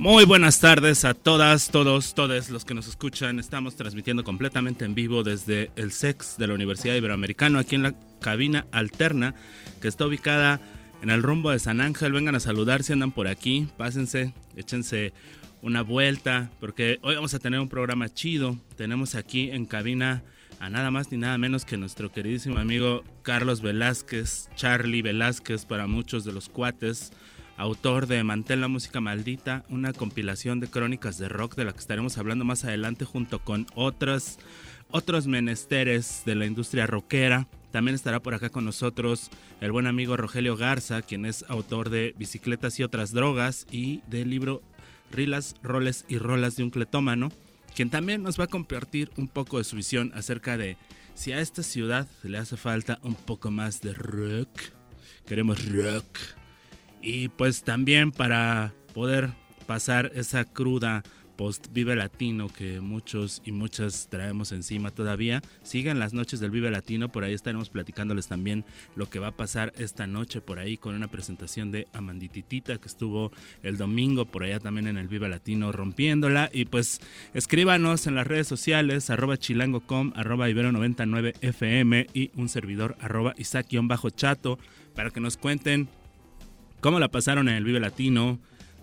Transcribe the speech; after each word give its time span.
Muy 0.00 0.24
buenas 0.24 0.60
tardes 0.60 1.04
a 1.04 1.12
todas, 1.12 1.70
todos, 1.70 2.14
todos 2.14 2.48
los 2.48 2.64
que 2.64 2.72
nos 2.72 2.88
escuchan. 2.88 3.38
Estamos 3.38 3.76
transmitiendo 3.76 4.24
completamente 4.24 4.86
en 4.86 4.94
vivo 4.94 5.22
desde 5.22 5.70
el 5.76 5.92
SEX 5.92 6.38
de 6.38 6.46
la 6.46 6.54
Universidad 6.54 6.94
Iberoamericana, 6.94 7.58
aquí 7.58 7.74
en 7.74 7.82
la 7.82 7.94
cabina 8.18 8.66
alterna, 8.72 9.34
que 9.82 9.88
está 9.88 10.06
ubicada 10.06 10.58
en 11.02 11.10
el 11.10 11.22
rumbo 11.22 11.50
de 11.50 11.58
San 11.58 11.82
Ángel. 11.82 12.12
Vengan 12.12 12.34
a 12.34 12.40
saludar 12.40 12.82
si 12.82 12.94
andan 12.94 13.12
por 13.12 13.28
aquí, 13.28 13.68
pásense, 13.76 14.32
échense 14.56 15.12
una 15.60 15.82
vuelta, 15.82 16.50
porque 16.60 16.98
hoy 17.02 17.16
vamos 17.16 17.34
a 17.34 17.38
tener 17.38 17.60
un 17.60 17.68
programa 17.68 18.08
chido. 18.08 18.56
Tenemos 18.78 19.14
aquí 19.14 19.50
en 19.50 19.66
cabina 19.66 20.22
a 20.60 20.70
nada 20.70 20.90
más 20.90 21.12
ni 21.12 21.18
nada 21.18 21.36
menos 21.36 21.66
que 21.66 21.76
nuestro 21.76 22.10
queridísimo 22.10 22.58
amigo 22.58 23.04
Carlos 23.20 23.60
Velázquez, 23.60 24.48
Charlie 24.56 25.02
Velázquez 25.02 25.66
para 25.66 25.86
muchos 25.86 26.24
de 26.24 26.32
los 26.32 26.48
cuates 26.48 27.12
autor 27.60 28.06
de 28.06 28.24
Mantén 28.24 28.62
la 28.62 28.68
música 28.68 29.02
maldita, 29.02 29.64
una 29.68 29.92
compilación 29.92 30.60
de 30.60 30.68
crónicas 30.68 31.18
de 31.18 31.28
rock 31.28 31.56
de 31.56 31.66
la 31.66 31.72
que 31.72 31.78
estaremos 31.78 32.16
hablando 32.16 32.44
más 32.46 32.64
adelante 32.64 33.04
junto 33.04 33.40
con 33.40 33.66
otros, 33.74 34.38
otros 34.90 35.26
menesteres 35.26 36.22
de 36.24 36.36
la 36.36 36.46
industria 36.46 36.86
rockera. 36.86 37.48
También 37.70 37.94
estará 37.94 38.20
por 38.20 38.32
acá 38.32 38.48
con 38.48 38.64
nosotros 38.64 39.30
el 39.60 39.72
buen 39.72 39.86
amigo 39.86 40.16
Rogelio 40.16 40.56
Garza, 40.56 41.02
quien 41.02 41.26
es 41.26 41.44
autor 41.48 41.90
de 41.90 42.14
Bicicletas 42.18 42.80
y 42.80 42.82
otras 42.82 43.12
drogas 43.12 43.66
y 43.70 44.00
del 44.08 44.30
libro 44.30 44.62
Rilas, 45.12 45.54
Roles 45.62 46.06
y 46.08 46.16
Rolas 46.16 46.56
de 46.56 46.64
un 46.64 46.70
cletómano, 46.70 47.30
quien 47.76 47.90
también 47.90 48.22
nos 48.22 48.40
va 48.40 48.44
a 48.44 48.48
compartir 48.48 49.10
un 49.18 49.28
poco 49.28 49.58
de 49.58 49.64
su 49.64 49.76
visión 49.76 50.12
acerca 50.14 50.56
de 50.56 50.78
si 51.14 51.32
a 51.32 51.40
esta 51.40 51.62
ciudad 51.62 52.08
le 52.22 52.38
hace 52.38 52.56
falta 52.56 53.00
un 53.02 53.14
poco 53.14 53.50
más 53.50 53.82
de 53.82 53.92
rock. 53.92 54.48
Queremos 55.26 55.70
rock 55.70 56.39
y 57.02 57.28
pues 57.28 57.62
también 57.62 58.12
para 58.12 58.74
poder 58.94 59.30
pasar 59.66 60.10
esa 60.14 60.44
cruda 60.44 61.02
post 61.40 61.68
Vive 61.72 61.96
Latino 61.96 62.48
que 62.50 62.82
muchos 62.82 63.40
y 63.46 63.52
muchas 63.52 64.08
traemos 64.10 64.52
encima 64.52 64.90
todavía. 64.90 65.40
Sigan 65.62 65.98
las 65.98 66.12
noches 66.12 66.38
del 66.38 66.50
Vive 66.50 66.70
Latino, 66.70 67.08
por 67.08 67.24
ahí 67.24 67.32
estaremos 67.32 67.70
platicándoles 67.70 68.28
también 68.28 68.66
lo 68.94 69.08
que 69.08 69.20
va 69.20 69.28
a 69.28 69.36
pasar 69.38 69.72
esta 69.78 70.06
noche 70.06 70.42
por 70.42 70.58
ahí 70.58 70.76
con 70.76 70.94
una 70.94 71.08
presentación 71.08 71.72
de 71.72 71.88
Amandititita 71.94 72.76
que 72.76 72.88
estuvo 72.88 73.32
el 73.62 73.78
domingo 73.78 74.26
por 74.26 74.44
allá 74.44 74.60
también 74.60 74.86
en 74.86 74.98
el 74.98 75.08
Vive 75.08 75.30
Latino 75.30 75.72
rompiéndola. 75.72 76.50
Y 76.52 76.66
pues 76.66 77.00
escríbanos 77.32 78.06
en 78.06 78.16
las 78.16 78.26
redes 78.26 78.46
sociales 78.46 79.08
arroba 79.08 79.38
chilango.com, 79.38 80.12
arroba 80.16 80.50
ibero99fm 80.50 82.06
y 82.12 82.32
un 82.34 82.50
servidor 82.50 82.98
arroba 83.00 83.32
isaac-chato 83.38 84.58
para 84.94 85.08
que 85.08 85.20
nos 85.20 85.38
cuenten 85.38 85.88
¿Cómo 86.80 86.98
la 86.98 87.10
pasaron 87.10 87.50
en 87.50 87.56
el 87.56 87.64
Vive 87.64 87.78
Latino? 87.78 88.40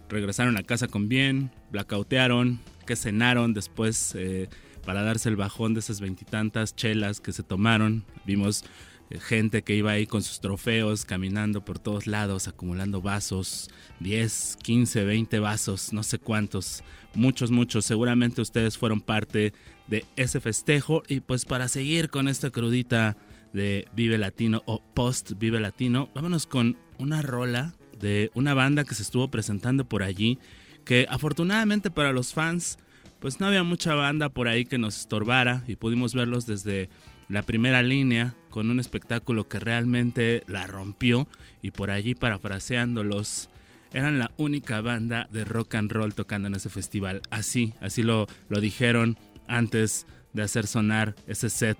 ¿Regresaron 0.08 0.56
a 0.56 0.62
casa 0.62 0.88
con 0.88 1.10
bien? 1.10 1.50
¿Blackoutearon? 1.72 2.60
¿Qué 2.86 2.96
cenaron 2.96 3.56
después 3.56 4.14
eh, 4.14 4.50
para 4.86 5.02
darse 5.02 5.30
el 5.30 5.36
bajón 5.36 5.74
de 5.74 5.80
esas 5.80 6.00
veintitantas 6.00 6.76
chelas 6.76 7.20
que 7.20 7.32
se 7.32 7.42
tomaron? 7.42 8.06
Vimos 8.24 8.66
eh, 9.10 9.20
gente 9.20 9.64
que 9.64 9.74
iba 9.76 9.94
ahí 9.94 10.06
con 10.06 10.22
sus 10.22 10.42
trofeos, 10.42 11.06
caminando 11.06 11.66
por 11.66 11.80
todos 11.80 12.06
lados, 12.06 12.48
acumulando 12.48 13.02
vasos, 13.02 13.72
10, 14.00 14.58
15, 14.62 15.04
20 15.04 15.40
vasos, 15.40 15.92
no 15.92 16.04
sé 16.04 16.20
cuántos, 16.20 16.84
muchos, 17.16 17.50
muchos. 17.50 17.84
Seguramente 17.84 18.42
ustedes 18.42 18.78
fueron 18.78 19.02
parte 19.02 19.54
de 19.88 20.06
ese 20.18 20.40
festejo 20.40 21.02
y 21.08 21.22
pues 21.22 21.46
para 21.46 21.68
seguir 21.68 22.12
con 22.12 22.28
esta 22.28 22.52
crudita 22.52 23.18
de 23.54 23.88
Vive 23.96 24.20
Latino 24.20 24.62
o 24.68 24.84
Post 24.94 25.32
Vive 25.40 25.60
Latino, 25.60 26.12
vámonos 26.14 26.46
con 26.46 26.78
una 27.00 27.24
rola 27.24 27.74
de 28.00 28.32
una 28.34 28.54
banda 28.54 28.84
que 28.84 28.96
se 28.96 29.04
estuvo 29.04 29.30
presentando 29.30 29.86
por 29.86 30.04
allí, 30.04 30.40
que 30.86 31.06
afortunadamente 31.10 31.92
para 31.92 32.12
los 32.12 32.34
fans, 32.34 32.78
pues 33.20 33.40
no 33.40 33.48
había 33.48 33.64
mucha 33.64 33.94
banda 33.94 34.30
por 34.30 34.48
ahí 34.48 34.66
que 34.66 34.78
nos 34.78 34.98
estorbara 34.98 35.64
y 35.68 35.76
pudimos 35.76 36.14
verlos 36.14 36.46
desde 36.46 36.90
la 37.30 37.42
primera 37.42 37.82
línea 37.82 38.36
con 38.50 38.70
un 38.70 38.80
espectáculo 38.80 39.48
que 39.48 39.60
realmente 39.60 40.44
la 40.48 40.66
rompió 40.68 41.28
y 41.62 41.72
por 41.72 41.92
allí 41.92 42.16
parafraseándolos 42.16 43.50
eran 43.94 44.20
la 44.20 44.32
única 44.38 44.82
banda 44.82 45.28
de 45.32 45.46
rock 45.46 45.76
and 45.76 45.92
roll 45.92 46.14
tocando 46.14 46.48
en 46.48 46.56
ese 46.56 46.70
festival. 46.70 47.22
Así, 47.30 47.74
así 47.82 48.04
lo, 48.04 48.28
lo 48.50 48.60
dijeron 48.60 49.18
antes 49.48 50.06
de 50.34 50.44
hacer 50.44 50.68
sonar 50.68 51.16
ese 51.28 51.50
set 51.50 51.78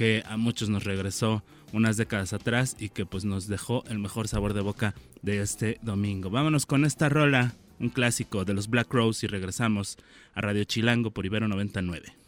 que 0.00 0.24
a 0.26 0.38
muchos 0.38 0.70
nos 0.70 0.84
regresó 0.84 1.42
unas 1.74 1.98
décadas 1.98 2.32
atrás 2.32 2.74
y 2.80 2.88
que 2.88 3.04
pues 3.04 3.26
nos 3.26 3.48
dejó 3.48 3.84
el 3.86 3.98
mejor 3.98 4.28
sabor 4.28 4.54
de 4.54 4.62
boca 4.62 4.94
de 5.20 5.42
este 5.42 5.78
domingo. 5.82 6.30
Vámonos 6.30 6.64
con 6.64 6.86
esta 6.86 7.10
rola, 7.10 7.52
un 7.78 7.90
clásico 7.90 8.46
de 8.46 8.54
los 8.54 8.70
Black 8.70 8.90
Rose 8.94 9.26
y 9.26 9.28
regresamos 9.28 9.98
a 10.32 10.40
Radio 10.40 10.64
Chilango 10.64 11.10
por 11.10 11.26
Ibero 11.26 11.48
99. 11.48 12.19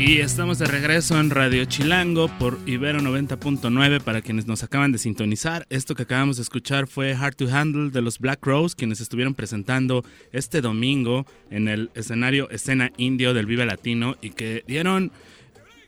Y 0.00 0.20
estamos 0.20 0.58
de 0.58 0.64
regreso 0.64 1.20
en 1.20 1.28
Radio 1.28 1.66
Chilango 1.66 2.28
por 2.38 2.58
Ibero 2.64 3.00
90.9 3.00 4.00
para 4.00 4.22
quienes 4.22 4.46
nos 4.46 4.62
acaban 4.62 4.92
de 4.92 4.98
sintonizar. 4.98 5.66
Esto 5.68 5.94
que 5.94 6.04
acabamos 6.04 6.38
de 6.38 6.42
escuchar 6.42 6.86
fue 6.86 7.12
Hard 7.12 7.36
to 7.36 7.54
Handle 7.54 7.90
de 7.90 8.00
los 8.00 8.18
Black 8.18 8.44
Rose, 8.46 8.74
quienes 8.74 9.02
estuvieron 9.02 9.34
presentando 9.34 10.02
este 10.32 10.62
domingo 10.62 11.26
en 11.50 11.68
el 11.68 11.90
escenario 11.94 12.48
Escena 12.48 12.90
Indio 12.96 13.34
del 13.34 13.44
Vive 13.44 13.66
Latino 13.66 14.16
y 14.22 14.30
que 14.30 14.64
dieron 14.66 15.12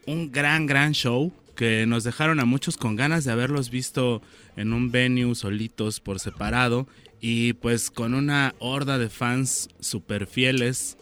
un 0.06 0.30
gran, 0.30 0.66
gran 0.66 0.92
show 0.92 1.32
que 1.56 1.86
nos 1.86 2.04
dejaron 2.04 2.38
a 2.38 2.44
muchos 2.44 2.76
con 2.76 2.96
ganas 2.96 3.24
de 3.24 3.32
haberlos 3.32 3.70
visto 3.70 4.20
en 4.56 4.74
un 4.74 4.92
venue 4.92 5.34
solitos 5.34 6.00
por 6.00 6.20
separado 6.20 6.86
y 7.22 7.54
pues 7.54 7.90
con 7.90 8.12
una 8.12 8.54
horda 8.58 8.98
de 8.98 9.08
fans 9.08 9.70
super 9.80 10.26
fieles 10.26 10.98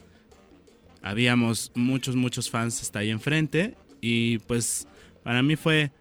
habíamos 1.03 1.73
muchos, 1.75 2.17
muchos 2.17 2.51
fans 2.51 2.81
hasta 2.83 3.01
ahí 3.01 3.11
enfrente 3.11 3.77
y 4.01 4.39
pues 4.39 4.87
para 5.23 5.43
mí 5.43 5.57
fue, 5.57 5.93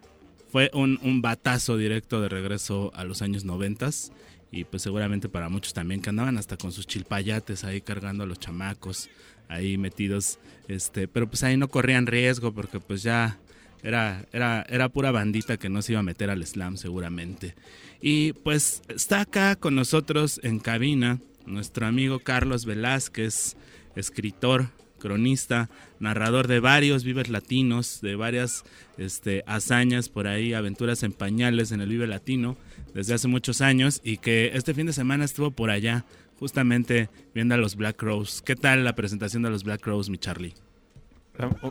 fue 0.52 0.72
un, 0.74 1.00
un 1.02 1.22
batazo 1.22 1.78
directo 1.78 2.22
de 2.22 2.30
regreso 2.30 2.92
a 2.96 3.04
los 3.04 3.22
años 3.22 3.46
noventas 3.46 4.12
y 4.52 4.64
pues 4.64 4.82
seguramente 4.84 5.30
para 5.30 5.50
muchos 5.50 5.74
también 5.74 6.02
que 6.02 6.10
andaban 6.10 6.38
hasta 6.38 6.58
con 6.58 6.72
sus 6.72 6.88
chilpayates 6.88 7.64
ahí 7.64 7.82
cargando 7.82 8.24
a 8.24 8.28
los 8.28 8.40
chamacos 8.40 9.10
ahí 9.48 9.78
metidos 9.78 10.40
este 10.68 11.08
pero 11.08 11.28
pues 11.28 11.44
ahí 11.44 11.58
no 11.58 11.68
corrían 11.68 12.08
riesgo 12.08 12.54
porque 12.54 12.80
pues 12.80 13.04
ya 13.04 13.40
era, 13.84 14.26
era, 14.32 14.66
era 14.70 14.90
pura 14.90 15.12
bandita 15.12 15.58
que 15.58 15.70
no 15.70 15.82
se 15.82 15.94
iba 15.94 16.00
a 16.00 16.04
meter 16.04 16.30
al 16.30 16.46
slam 16.46 16.78
seguramente. 16.78 17.56
Y 18.02 18.34
pues 18.34 18.82
está 18.88 19.22
acá 19.22 19.56
con 19.56 19.76
nosotros 19.76 20.40
en 20.44 20.60
cabina 20.60 21.20
nuestro 21.46 21.86
amigo 21.86 22.20
Carlos 22.20 22.66
Velázquez 22.66 23.56
escritor 23.96 24.70
cronista, 25.00 25.70
narrador 26.00 26.48
de 26.48 26.60
varios 26.60 27.04
Vives 27.04 27.30
Latinos, 27.30 28.02
de 28.02 28.16
varias 28.16 28.64
este, 28.98 29.44
hazañas 29.48 30.10
por 30.10 30.28
ahí, 30.28 30.54
aventuras 30.54 31.04
en 31.04 31.14
pañales 31.14 31.72
en 31.72 31.82
el 31.82 31.90
Vive 31.90 32.08
Latino 32.08 32.58
desde 32.94 33.14
hace 33.14 33.28
muchos 33.28 33.62
años 33.62 34.02
y 34.04 34.18
que 34.18 34.52
este 34.54 34.74
fin 34.74 34.86
de 34.86 34.94
semana 34.94 35.26
estuvo 35.26 35.52
por 35.52 35.72
allá 35.72 36.06
justamente 36.40 37.10
viendo 37.34 37.56
a 37.56 37.58
los 37.58 37.76
Black 37.76 38.02
Rose. 38.02 38.42
¿Qué 38.44 38.56
tal 38.56 38.84
la 38.84 38.94
presentación 38.94 39.44
de 39.44 39.50
los 39.50 39.64
Black 39.64 39.86
Rose, 39.86 40.10
mi 40.12 40.18
Charlie? 40.18 40.54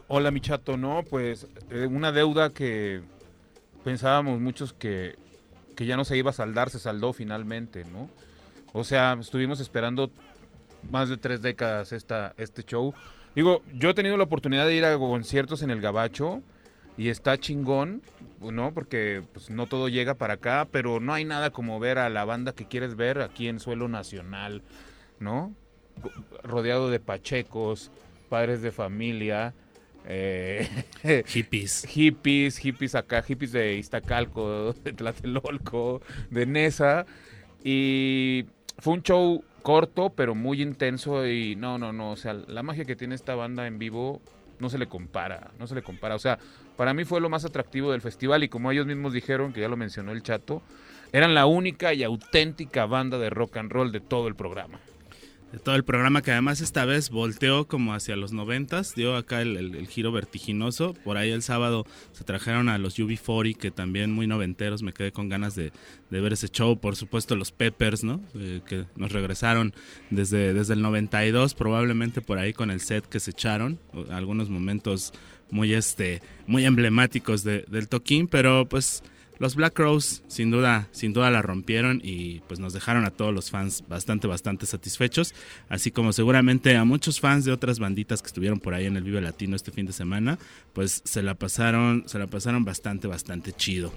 Hola, 0.09 0.31
mi 0.31 0.41
chato. 0.41 0.77
No, 0.77 1.05
pues 1.09 1.47
eh, 1.71 1.87
una 1.87 2.13
deuda 2.13 2.51
que 2.51 3.03
pensábamos 3.85 4.41
muchos 4.41 4.73
que, 4.73 5.17
que 5.77 5.87
ya 5.87 5.97
no 5.97 6.05
se 6.05 6.17
iba 6.17 6.31
a 6.31 6.35
saldar, 6.35 6.71
se 6.71 6.79
saldó 6.79 7.13
finalmente, 7.13 7.85
¿no? 7.85 8.11
O 8.73 8.85
sea, 8.85 9.17
estuvimos 9.21 9.61
esperando 9.61 10.11
más 10.91 11.09
de 11.09 11.17
tres 11.17 11.43
décadas 11.43 11.93
esta, 11.93 12.35
este 12.37 12.63
show 12.63 12.95
Digo, 13.39 13.63
yo 13.73 13.91
he 13.91 13.95
tenido 13.95 14.17
la 14.17 14.25
oportunidad 14.25 14.67
de 14.67 14.75
ir 14.75 14.85
a 14.85 14.99
conciertos 14.99 15.63
en 15.63 15.71
el 15.71 15.81
Gabacho 15.81 16.43
y 16.97 17.09
está 17.09 17.39
chingón, 17.39 18.03
¿no? 18.41 18.75
Porque 18.75 19.23
pues, 19.33 19.49
no 19.49 19.69
todo 19.69 19.89
llega 19.89 20.15
para 20.15 20.35
acá, 20.35 20.67
pero 20.73 20.99
no 20.99 21.15
hay 21.15 21.25
nada 21.25 21.51
como 21.51 21.79
ver 21.79 21.99
a 21.99 22.09
la 22.09 22.25
banda 22.25 22.53
que 22.53 22.67
quieres 22.67 22.97
ver 22.97 23.21
aquí 23.21 23.47
en 23.47 23.61
suelo 23.61 23.87
nacional, 23.87 24.65
¿no? 25.21 25.55
Rodeado 26.43 26.91
de 26.91 26.99
pachecos, 26.99 27.93
padres 28.29 28.61
de 28.61 28.73
familia, 28.73 29.55
eh, 30.05 30.69
hippies. 31.29 31.87
hippies, 31.87 32.59
hippies 32.59 32.97
acá, 32.97 33.23
hippies 33.23 33.53
de 33.53 33.77
Iztacalco, 33.77 34.73
de 34.83 34.93
Tlatelolco, 34.95 36.03
de 36.31 36.45
Nesa. 36.45 37.07
Y 37.63 38.47
fue 38.79 38.95
un 38.95 39.03
show 39.05 39.45
corto, 39.69 40.09
pero 40.09 40.35
muy 40.35 40.63
intenso 40.63 41.27
y 41.27 41.55
no, 41.55 41.77
no, 41.77 41.93
no, 41.93 42.13
o 42.13 42.17
sea, 42.17 42.33
la 42.33 42.63
magia 42.63 42.87
que 42.87 42.97
tiene 42.97 43.15
esta 43.15 43.35
banda 43.35 43.67
en 43.67 43.79
vivo 43.79 44.23
no 44.61 44.71
se 44.71 44.79
le 44.79 44.87
compara, 44.87 45.51
no 45.59 45.67
se 45.67 45.75
le 45.75 45.83
compara. 45.83 46.15
O 46.15 46.19
sea, 46.19 46.39
para 46.79 46.95
mí 46.95 47.05
fue 47.05 47.21
lo 47.21 47.29
más 47.29 47.45
atractivo 47.45 47.93
del 47.93 48.01
festival 48.01 48.43
y 48.43 48.49
como 48.49 48.71
ellos 48.73 48.87
mismos 48.87 49.13
dijeron, 49.13 49.53
que 49.53 49.61
ya 49.61 49.69
lo 49.69 49.77
mencionó 49.77 50.13
el 50.13 50.23
chato, 50.23 50.63
eran 51.13 51.35
la 51.35 51.45
única 51.45 51.93
y 51.93 52.03
auténtica 52.03 52.87
banda 52.87 53.19
de 53.19 53.29
rock 53.29 53.59
and 53.59 53.71
roll 53.71 53.93
de 53.93 54.01
todo 54.01 54.27
el 54.29 54.37
programa 54.37 54.81
de 55.53 55.59
todo 55.59 55.77
el 55.77 55.85
programa 55.85 56.21
que 56.23 56.33
además 56.33 56.61
esta 56.61 56.85
vez 56.85 57.11
volteó 57.11 57.67
como 57.67 57.95
hacia 57.95 58.17
los 58.17 58.33
noventas, 58.33 58.95
dio 58.95 59.17
acá 59.17 59.41
el, 59.41 59.87
giro 59.89 60.13
vertiginoso. 60.13 60.95
Por 61.05 61.17
ahí 61.17 61.31
el 61.31 61.43
sábado 61.43 61.87
se 62.13 62.25
trajeron 62.25 62.69
a 62.69 62.79
los 62.79 62.99
UB40 62.99 63.57
que 63.57 63.71
también 63.71 64.13
muy 64.13 64.27
noventeros, 64.27 64.83
me 64.83 64.93
quedé 64.93 65.13
con 65.13 65.29
ganas 65.29 65.55
de, 65.55 65.73
ver 66.11 66.33
ese 66.33 66.49
show. 66.49 66.79
Por 66.79 66.97
supuesto 66.97 67.35
los 67.35 67.53
Peppers, 67.53 68.05
¿no? 68.05 68.21
Eh, 68.35 68.61
que 68.67 68.85
nos 68.97 69.13
regresaron 69.13 69.73
desde, 70.11 70.53
desde 70.53 70.75
el 70.75 70.83
92, 70.83 71.55
probablemente 71.55 72.21
por 72.21 72.39
ahí 72.39 72.53
con 72.53 72.71
el 72.71 72.81
set 72.81 73.07
que 73.07 73.21
se 73.21 73.31
echaron, 73.31 73.79
algunos 74.11 74.51
momentos 74.51 75.13
muy, 75.51 75.73
este, 75.73 76.21
muy 76.47 76.67
emblemáticos 76.67 77.43
del 77.43 77.89
toquín, 77.89 78.29
pero 78.29 78.69
pues 78.69 79.03
los 79.39 79.55
Black 79.55 79.79
Rose 79.79 80.23
sin 80.29 80.51
duda, 80.51 80.89
sin 80.93 81.13
duda 81.13 81.31
la 81.31 81.43
rompieron 81.43 82.01
y 82.03 82.41
pues 82.49 82.61
nos 82.61 82.73
dejaron 82.73 83.05
a 83.05 83.11
todos 83.11 83.33
los 83.35 83.51
fans 83.51 83.85
bastante, 83.89 84.27
bastante 84.27 84.67
satisfechos, 84.67 85.35
así 85.69 85.91
como 85.91 86.13
seguramente 86.13 86.77
a 86.77 86.85
muchos 86.85 87.21
fans 87.21 87.45
de 87.45 87.53
otras 87.53 87.79
banditas 87.79 88.23
que 88.23 88.27
estuvieron 88.27 88.61
por 88.61 88.75
ahí 88.75 88.87
en 88.87 88.97
el 88.97 89.05
Vive 89.05 89.21
Latino 89.21 89.57
este 89.57 89.71
fin 89.71 89.87
de 89.87 89.93
semana, 89.93 90.39
pues 90.73 91.03
se 91.05 91.23
la 91.23 91.35
pasaron, 91.35 92.05
se 92.07 92.19
la 92.19 92.27
pasaron 92.27 92.65
bastante, 92.65 93.07
bastante 93.07 93.53
chido. 93.53 93.93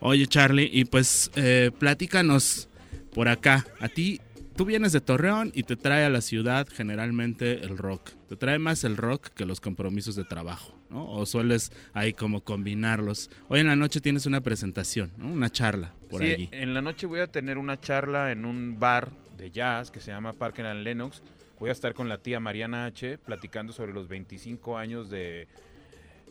Oye 0.00 0.26
Charlie, 0.26 0.70
y 0.72 0.84
pues 0.86 1.30
eh, 1.36 1.70
platícanos 1.78 2.68
por 3.14 3.28
acá, 3.28 3.66
a 3.80 3.88
ti 3.88 4.20
tú 4.56 4.64
vienes 4.64 4.92
de 4.92 5.00
Torreón 5.00 5.52
y 5.54 5.62
te 5.62 5.76
trae 5.76 6.04
a 6.04 6.10
la 6.10 6.20
ciudad 6.20 6.68
generalmente 6.70 7.64
el 7.64 7.78
rock. 7.78 8.10
Te 8.28 8.36
trae 8.36 8.58
más 8.58 8.84
el 8.84 8.96
rock 8.96 9.28
que 9.28 9.46
los 9.46 9.60
compromisos 9.60 10.16
de 10.16 10.24
trabajo, 10.24 10.79
¿no? 10.90 11.10
O 11.10 11.26
sueles 11.26 11.72
ahí 11.92 12.12
como 12.12 12.42
combinarlos. 12.42 13.30
Hoy 13.48 13.60
en 13.60 13.66
la 13.66 13.76
noche 13.76 14.00
tienes 14.00 14.26
una 14.26 14.40
presentación, 14.40 15.12
¿no? 15.16 15.28
Una 15.28 15.50
charla 15.50 15.94
por 16.08 16.22
sí, 16.22 16.48
En 16.52 16.74
la 16.74 16.82
noche 16.82 17.06
voy 17.06 17.20
a 17.20 17.26
tener 17.26 17.58
una 17.58 17.80
charla 17.80 18.32
en 18.32 18.44
un 18.44 18.78
bar 18.78 19.10
de 19.36 19.50
jazz 19.50 19.90
que 19.90 20.00
se 20.00 20.10
llama 20.10 20.32
Parker 20.32 20.66
and 20.66 20.82
Lennox. 20.82 21.22
Voy 21.58 21.68
a 21.68 21.72
estar 21.72 21.94
con 21.94 22.08
la 22.08 22.18
tía 22.18 22.40
Mariana 22.40 22.86
H. 22.86 23.18
platicando 23.18 23.72
sobre 23.72 23.92
los 23.92 24.08
25 24.08 24.78
años 24.78 25.10
de 25.10 25.46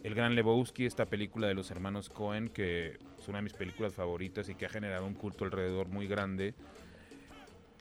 El 0.04 0.16
Gran 0.16 0.36
Lebowski, 0.36 0.86
esta 0.86 1.06
película 1.06 1.48
de 1.48 1.54
los 1.54 1.72
hermanos 1.72 2.10
Cohen, 2.10 2.50
que 2.50 2.98
es 3.18 3.28
una 3.28 3.38
de 3.38 3.44
mis 3.44 3.54
películas 3.54 3.94
favoritas 3.94 4.50
y 4.50 4.56
que 4.56 4.66
ha 4.66 4.70
generado 4.70 5.06
un 5.06 5.14
culto 5.14 5.46
alrededor 5.46 5.88
muy 5.88 6.08
grande 6.08 6.54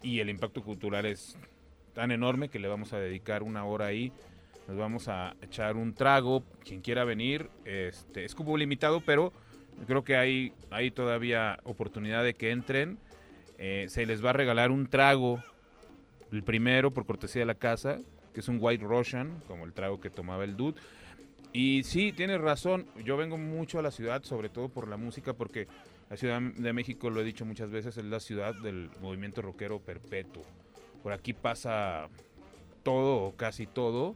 y 0.02 0.20
el 0.20 0.30
impacto 0.30 0.62
cultural 0.62 1.06
es 1.06 1.36
tan 1.94 2.10
enorme 2.10 2.48
que 2.48 2.58
le 2.58 2.68
vamos 2.68 2.92
a 2.92 2.98
dedicar 2.98 3.42
una 3.42 3.64
hora 3.64 3.86
ahí. 3.86 4.12
Nos 4.68 4.76
vamos 4.76 5.08
a 5.08 5.34
echar 5.40 5.76
un 5.76 5.94
trago. 5.94 6.44
Quien 6.62 6.82
quiera 6.82 7.04
venir, 7.04 7.48
este, 7.64 8.26
es 8.26 8.34
cupo 8.34 8.56
limitado, 8.58 9.00
pero 9.00 9.32
creo 9.86 10.04
que 10.04 10.14
hay, 10.16 10.52
hay 10.70 10.90
todavía 10.90 11.58
oportunidad 11.64 12.22
de 12.22 12.34
que 12.34 12.50
entren. 12.50 12.98
Eh, 13.56 13.86
se 13.88 14.04
les 14.04 14.22
va 14.22 14.30
a 14.30 14.34
regalar 14.34 14.70
un 14.70 14.86
trago, 14.86 15.42
el 16.30 16.42
primero 16.44 16.92
por 16.92 17.06
cortesía 17.06 17.40
de 17.40 17.46
la 17.46 17.54
casa, 17.54 17.98
que 18.34 18.40
es 18.40 18.48
un 18.48 18.58
White 18.60 18.84
Russian, 18.84 19.42
como 19.48 19.64
el 19.64 19.72
trago 19.72 20.00
que 20.00 20.10
tomaba 20.10 20.44
el 20.44 20.54
dude. 20.54 20.78
Y 21.54 21.82
sí, 21.84 22.12
tienes 22.12 22.38
razón, 22.38 22.86
yo 23.02 23.16
vengo 23.16 23.38
mucho 23.38 23.78
a 23.78 23.82
la 23.82 23.90
ciudad, 23.90 24.22
sobre 24.22 24.50
todo 24.50 24.68
por 24.68 24.86
la 24.86 24.98
música, 24.98 25.32
porque 25.32 25.66
la 26.10 26.18
Ciudad 26.18 26.42
de 26.42 26.72
México, 26.74 27.08
lo 27.08 27.22
he 27.22 27.24
dicho 27.24 27.46
muchas 27.46 27.70
veces, 27.70 27.96
es 27.96 28.04
la 28.04 28.20
ciudad 28.20 28.54
del 28.54 28.90
movimiento 29.00 29.40
rockero 29.40 29.80
perpetuo. 29.80 30.42
Por 31.02 31.12
aquí 31.12 31.32
pasa 31.32 32.08
todo 32.82 33.22
o 33.22 33.34
casi 33.34 33.66
todo 33.66 34.14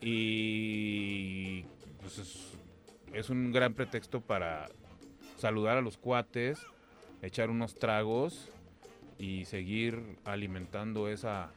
y 0.00 1.62
pues, 2.00 2.56
es, 3.12 3.30
un 3.30 3.52
gran 3.52 3.74
pretexto 3.74 4.20
para 4.20 4.68
saludar 5.38 5.78
a 5.78 5.80
los 5.80 5.96
cuates, 5.96 6.60
echar 7.22 7.50
unos 7.50 7.74
tragos 7.74 8.48
y 9.18 9.44
seguir 9.46 10.18
alimentando 10.24 11.08
esa 11.08 11.50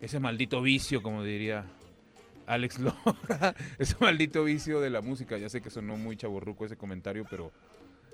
ese 0.00 0.20
maldito 0.20 0.62
vicio, 0.62 1.02
como 1.02 1.24
diría 1.24 1.66
Alex 2.46 2.78
Lora, 2.78 3.54
ese 3.78 3.96
maldito 4.00 4.44
vicio 4.44 4.80
de 4.80 4.90
la 4.90 5.00
música. 5.00 5.38
Ya 5.38 5.48
sé 5.48 5.60
que 5.60 5.70
sonó 5.70 5.96
muy 5.96 6.16
chaborruco 6.16 6.64
ese 6.64 6.76
comentario, 6.76 7.26
pero 7.28 7.52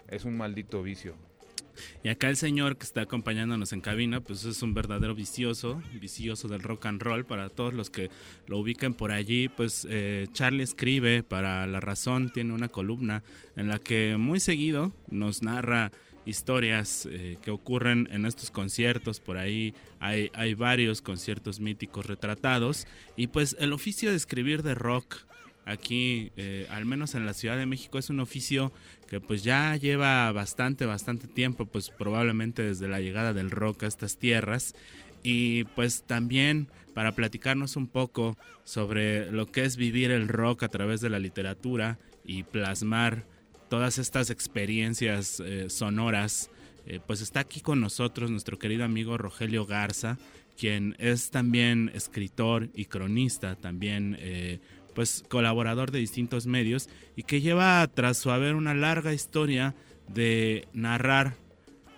es 0.09 0.25
un 0.25 0.37
maldito 0.37 0.83
vicio. 0.83 1.15
Y 2.03 2.09
acá 2.09 2.29
el 2.29 2.37
señor 2.37 2.77
que 2.77 2.85
está 2.85 3.03
acompañándonos 3.03 3.73
en 3.73 3.81
cabina, 3.81 4.21
pues 4.21 4.45
es 4.45 4.63
un 4.63 4.75
verdadero 4.75 5.15
vicioso, 5.15 5.83
vicioso 6.01 6.49
del 6.49 6.63
rock 6.63 6.87
and 6.87 7.03
roll. 7.03 7.25
Para 7.25 7.49
todos 7.49 7.75
los 7.75 7.91
que 7.91 8.11
lo 8.47 8.59
ubiquen 8.59 8.95
por 8.95 9.13
allí, 9.13 9.49
pues 9.49 9.87
eh, 9.89 10.27
Charlie 10.33 10.63
escribe 10.63 11.23
para 11.23 11.67
La 11.67 11.81
Razón, 11.81 12.31
tiene 12.31 12.53
una 12.53 12.69
columna 12.69 13.23
en 13.57 13.69
la 13.69 13.79
que 13.79 14.17
muy 14.19 14.41
seguido 14.41 14.93
nos 15.11 15.43
narra 15.43 15.93
historias 16.27 17.07
eh, 17.11 17.39
que 17.43 17.51
ocurren 17.51 18.09
en 18.11 18.27
estos 18.27 18.51
conciertos. 18.51 19.21
Por 19.21 19.37
ahí 19.37 19.75
hay, 20.01 20.31
hay 20.35 20.55
varios 20.55 21.03
conciertos 21.03 21.61
míticos 21.61 22.07
retratados. 22.07 22.87
Y 23.17 23.29
pues 23.29 23.57
el 23.59 23.73
oficio 23.73 24.11
de 24.11 24.17
escribir 24.17 24.63
de 24.63 24.75
rock 24.75 25.17
aquí, 25.65 26.31
eh, 26.37 26.67
al 26.71 26.85
menos 26.85 27.15
en 27.15 27.27
la 27.27 27.35
Ciudad 27.35 27.57
de 27.57 27.67
México, 27.67 27.99
es 27.99 28.11
un 28.11 28.21
oficio 28.21 28.73
que 29.09 29.21
pues 29.21 29.43
ya 29.43 29.77
lleva 29.77 30.31
bastante, 30.33 30.87
bastante 30.87 31.27
tiempo, 31.27 31.67
pues 31.67 31.91
probablemente 31.91 32.63
desde 32.63 32.89
la 32.89 33.01
llegada 33.01 33.33
del 33.33 33.51
rock 33.51 33.85
a 33.85 33.87
estas 33.87 34.19
tierras. 34.19 34.75
Y 35.23 35.65
pues 35.65 36.03
también 36.03 36.69
para 36.95 37.13
platicarnos 37.13 37.77
un 37.77 37.89
poco 37.89 38.37
sobre 38.65 39.31
lo 39.33 39.47
que 39.47 39.65
es 39.65 39.77
vivir 39.77 40.11
el 40.11 40.29
rock 40.29 40.63
a 40.63 40.69
través 40.69 41.01
de 41.01 41.11
la 41.11 41.19
literatura 41.19 41.99
y 42.25 42.43
plasmar 42.45 43.25
todas 43.69 43.99
estas 43.99 44.31
experiencias 44.31 45.41
eh, 45.41 45.71
sonoras, 45.71 46.51
eh, 46.87 47.01
pues 47.05 47.21
está 47.23 47.41
aquí 47.41 47.61
con 47.61 47.81
nosotros 47.81 48.31
nuestro 48.31 48.59
querido 48.59 48.85
amigo 48.85 49.17
Rogelio 49.17 49.67
Garza, 49.67 50.19
quien 50.57 50.95
es 50.99 51.31
también 51.31 51.91
escritor 51.95 52.69
y 52.75 52.85
cronista, 52.85 53.57
también 53.57 54.17
pues 54.95 55.25
colaborador 55.29 55.91
de 55.91 55.99
distintos 55.99 56.47
medios 56.47 56.89
y 57.17 57.25
que 57.25 57.41
lleva 57.41 57.87
tras 57.89 58.19
su 58.19 58.31
haber 58.31 58.55
una 58.55 58.75
larga 58.75 59.13
historia 59.13 59.75
de 60.09 60.69
narrar 60.73 61.37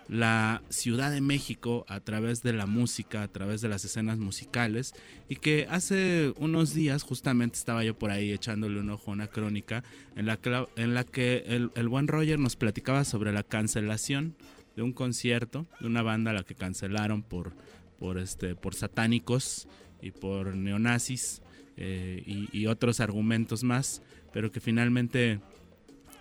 la 0.09 0.63
Ciudad 0.69 1.11
de 1.11 1.21
México 1.21 1.85
a 1.89 2.01
través 2.01 2.43
de 2.43 2.53
la 2.53 2.67
música, 2.67 3.23
a 3.23 3.29
través 3.29 3.61
de 3.61 3.69
las 3.69 3.85
escenas 3.85 4.19
musicales 4.19 4.95
y 5.29 5.37
que 5.37 5.67
hace 5.69 6.33
unos 6.39 6.75
días 6.75 7.03
justamente 7.03 7.59
estaba 7.59 7.83
yo 7.83 7.99
por 7.99 8.11
ahí 8.11 8.31
echándole 8.33 8.79
un 8.79 8.91
ojo 8.91 9.11
a 9.11 9.15
una 9.15 9.27
crónica 9.27 9.83
en 10.15 10.27
la 10.27 10.37
que, 10.37 10.67
en 10.77 10.95
la 10.95 11.05
que 11.05 11.45
el, 11.49 11.89
buen 11.89 12.07
Roger 12.07 12.39
nos 12.39 12.57
platicaba 12.57 13.05
sobre 13.05 13.33
la 13.33 13.43
cancelación 13.43 14.37
de 14.77 14.83
un 14.83 14.93
concierto 14.93 15.67
de 15.81 15.87
una 15.87 16.03
banda 16.03 16.31
a 16.31 16.35
la 16.35 16.45
que 16.45 16.55
cancelaron 16.55 17.23
por, 17.23 17.53
por, 17.99 18.19
este, 18.19 18.55
por 18.55 18.75
satánicos 18.75 19.67
y 20.01 20.13
por 20.13 20.55
neonazis 20.55 21.43
eh, 21.77 22.23
y, 22.53 22.67
otros 22.67 23.01
argumentos 23.01 23.63
más, 23.63 24.03
pero 24.33 24.51
que 24.51 24.61
finalmente, 24.61 25.41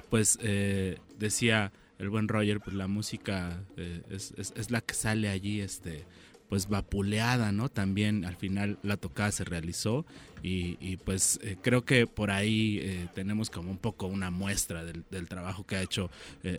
pues 0.09 0.37
eh, 0.41 0.99
decía 1.17 1.71
el 1.97 2.09
buen 2.09 2.27
Roger, 2.27 2.59
pues 2.59 2.75
la 2.75 2.87
música 2.87 3.63
eh, 3.77 4.01
es, 4.09 4.69
la 4.69 4.81
que 4.81 4.93
sale 4.93 5.29
allí, 5.29 5.61
este, 5.61 6.05
pues 6.49 6.67
vapuleada, 6.67 7.53
¿no? 7.53 7.69
También 7.69 8.25
al 8.25 8.35
final 8.35 8.79
la 8.83 8.97
tocada 8.97 9.31
se 9.31 9.45
realizó 9.45 10.05
y, 10.43 10.97
pues 10.97 11.39
creo 11.63 11.85
que 11.85 12.05
por 12.05 12.29
ahí 12.29 13.09
tenemos 13.15 13.49
como 13.49 13.71
un 13.71 13.79
poco 13.79 14.05
una 14.05 14.29
muestra 14.29 14.85
del, 14.85 15.03
del 15.09 15.27
trabajo 15.27 15.65
que 15.65 15.75
ha 15.75 15.81
hecho 15.81 16.11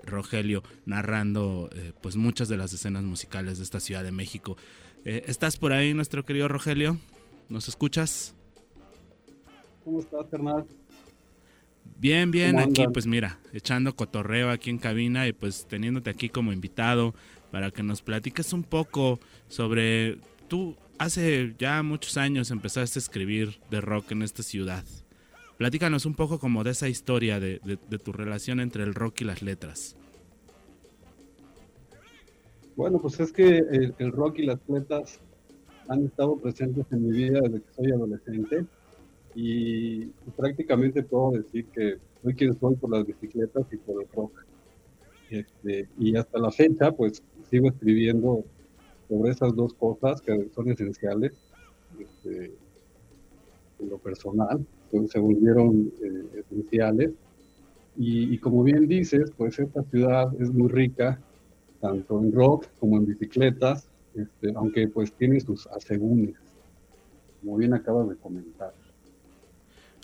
Rogelio 0.05 0.65
narrando 0.87 1.71
pues 2.03 2.17
muchas 2.17 2.49
de 2.49 2.57
las 2.57 2.73
escenas 2.73 3.05
musicales 3.05 3.59
de 3.59 3.65
esta 3.65 3.79
Ciudad 3.79 4.03
de 4.03 4.11
México. 4.11 4.57
¿Estás 5.05 5.57
por 5.57 5.73
ahí, 5.73 5.95
nuestro 5.95 6.25
querido 6.25 6.49
Rogelio? 6.49 6.99
¿Nos 7.49 7.69
escuchas? 7.69 8.36
¿Cómo 9.87 10.01
estás, 10.01 10.27
carnal? 10.27 10.67
Bien, 12.01 12.33
bien, 12.33 12.59
aquí 12.59 12.85
pues 12.93 13.07
mira, 13.07 13.39
echando 13.53 13.95
cotorreo 13.95 14.51
aquí 14.51 14.69
en 14.69 14.79
cabina 14.79 15.29
y 15.29 15.33
pues 15.33 15.65
teniéndote 15.67 16.11
aquí 16.11 16.29
como 16.29 16.53
invitado 16.53 17.15
para 17.53 17.71
que 17.71 17.85
nos 17.85 18.03
platiques 18.03 18.53
un 18.53 18.65
poco 18.65 19.21
sobre 19.47 20.19
tú 20.49 20.75
hace 20.99 21.55
ya 21.57 21.85
muchos 21.85 22.17
años 22.17 22.51
empezaste 22.51 22.99
a 22.99 23.01
escribir 23.01 23.61
de 23.71 23.81
rock 23.81 24.11
en 24.11 24.23
esta 24.23 24.43
ciudad. 24.43 24.83
Platícanos 25.57 26.05
un 26.05 26.15
poco 26.15 26.41
como 26.41 26.65
de 26.65 26.73
esa 26.73 26.89
historia 26.89 27.39
de, 27.39 27.61
tu 28.03 28.13
relación 28.13 28.59
entre 28.59 28.83
el 28.83 28.93
rock 28.93 29.21
y 29.21 29.25
las 29.25 29.41
letras. 29.41 29.95
Bueno, 32.75 33.01
pues 33.01 33.21
es 33.21 33.31
que 33.31 33.59
el, 33.59 33.95
el 34.01 34.11
rock 34.11 34.41
y 34.41 34.47
las 34.47 34.59
letras 34.67 35.21
han 35.87 36.07
estado 36.07 36.37
presentes 36.39 36.87
en 36.91 37.07
mi 37.07 37.17
vida 37.17 37.41
desde 37.41 37.61
que 37.61 37.73
soy 37.77 37.93
adolescente 37.93 38.67
y, 39.37 40.07
prácticamente 40.35 41.03
puedo 41.03 41.33
decir 41.33 41.67
que 41.67 41.99
soy 42.23 42.35
quien 42.35 42.59
soy 42.59 42.75
por 42.77 42.91
las 42.91 43.07
bicicletas 43.07 43.67
y 43.71 43.77
por 43.77 44.03
el 44.03 44.09
rock. 44.09 44.33
Este, 45.29 45.89
y 45.99 46.17
hasta 46.17 46.39
la 46.39 46.51
fecha, 46.51 46.91
pues 46.91 47.23
sigo 47.51 47.69
escribiendo 47.69 48.45
sobre 49.09 49.33
esas 49.33 49.55
dos 49.55 49.75
cosas 49.75 50.23
que 50.23 50.49
son 50.55 50.71
esenciales 50.71 51.33
este, 51.99 52.53
en 53.79 53.91
lo 53.91 53.99
personal, 53.99 54.65
se 55.07 55.19
volvieron 55.19 55.93
eh, 56.03 56.41
esenciales. 56.41 57.11
Y, 57.99 58.35
y, 58.35 58.39
como 58.39 58.63
bien 58.63 58.89
dices, 58.89 59.33
pues 59.37 59.59
esta 59.59 59.83
ciudad 59.85 60.29
es 60.41 60.51
muy 60.51 60.69
rica, 60.69 61.21
tanto 61.81 62.21
en 62.21 62.33
rock 62.33 62.67
como 62.81 62.97
en 62.97 63.05
bicicletas, 63.05 63.89
este, 64.15 64.53
aunque 64.55 64.89
pues 64.89 65.13
tiene 65.13 65.41
sus 65.41 65.67
asegúnes, 65.67 66.37
como 67.43 67.59
bien 67.59 67.75
acabas 67.75 68.09
de 68.09 68.17
comentar. 68.17 68.73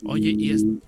Oye, 0.05 0.31
y, 0.31 0.81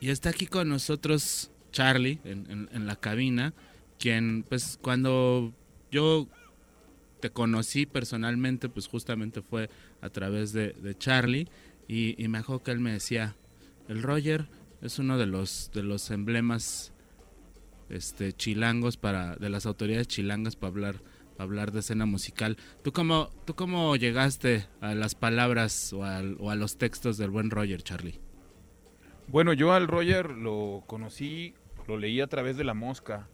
y 0.00 0.10
está 0.10 0.30
aquí 0.30 0.46
con 0.46 0.68
nosotros 0.68 1.50
Charlie 1.72 2.20
en, 2.24 2.68
en, 2.72 2.86
la 2.86 2.96
cabina, 2.96 3.52
quien 3.98 4.44
pues 4.48 4.78
cuando 4.80 5.52
yo 5.90 6.28
te 7.20 7.30
conocí 7.30 7.86
personalmente, 7.86 8.68
pues 8.68 8.88
justamente 8.88 9.42
fue 9.42 9.68
a 10.00 10.10
través 10.10 10.52
de, 10.52 10.72
de 10.72 10.96
Charlie 10.96 11.48
y, 11.88 12.22
y, 12.22 12.28
me 12.28 12.38
acuerdo 12.38 12.62
que 12.62 12.70
él 12.70 12.80
me 12.80 12.92
decía, 12.92 13.36
el 13.88 14.02
Roger 14.02 14.48
es 14.82 14.98
uno 14.98 15.18
de 15.18 15.26
los, 15.26 15.70
de 15.74 15.82
los 15.82 16.10
emblemas 16.10 16.92
este, 17.88 18.32
chilangos 18.32 18.96
para, 18.96 19.36
de 19.36 19.48
las 19.48 19.66
autoridades 19.66 20.08
chilangas 20.08 20.56
para 20.56 20.70
hablar, 20.70 21.02
para 21.36 21.44
hablar 21.44 21.72
de 21.72 21.80
escena 21.80 22.06
musical. 22.06 22.56
¿Tú 22.82 22.92
cómo, 22.92 23.30
¿Tú 23.44 23.54
cómo 23.54 23.96
llegaste 23.96 24.66
a 24.80 24.94
las 24.94 25.14
palabras 25.14 25.92
o, 25.92 26.00
o 26.00 26.50
a 26.50 26.54
los 26.56 26.76
textos 26.78 27.16
del 27.18 27.30
buen 27.30 27.50
Roger, 27.50 27.82
Charlie? 27.82 28.18
Bueno, 29.28 29.52
yo 29.52 29.72
al 29.72 29.88
Roger 29.88 30.30
lo 30.30 30.84
conocí, 30.86 31.54
lo 31.88 31.98
leí 31.98 32.20
a 32.20 32.28
través 32.28 32.56
de 32.56 32.62
La 32.62 32.74
Mosca. 32.74 33.28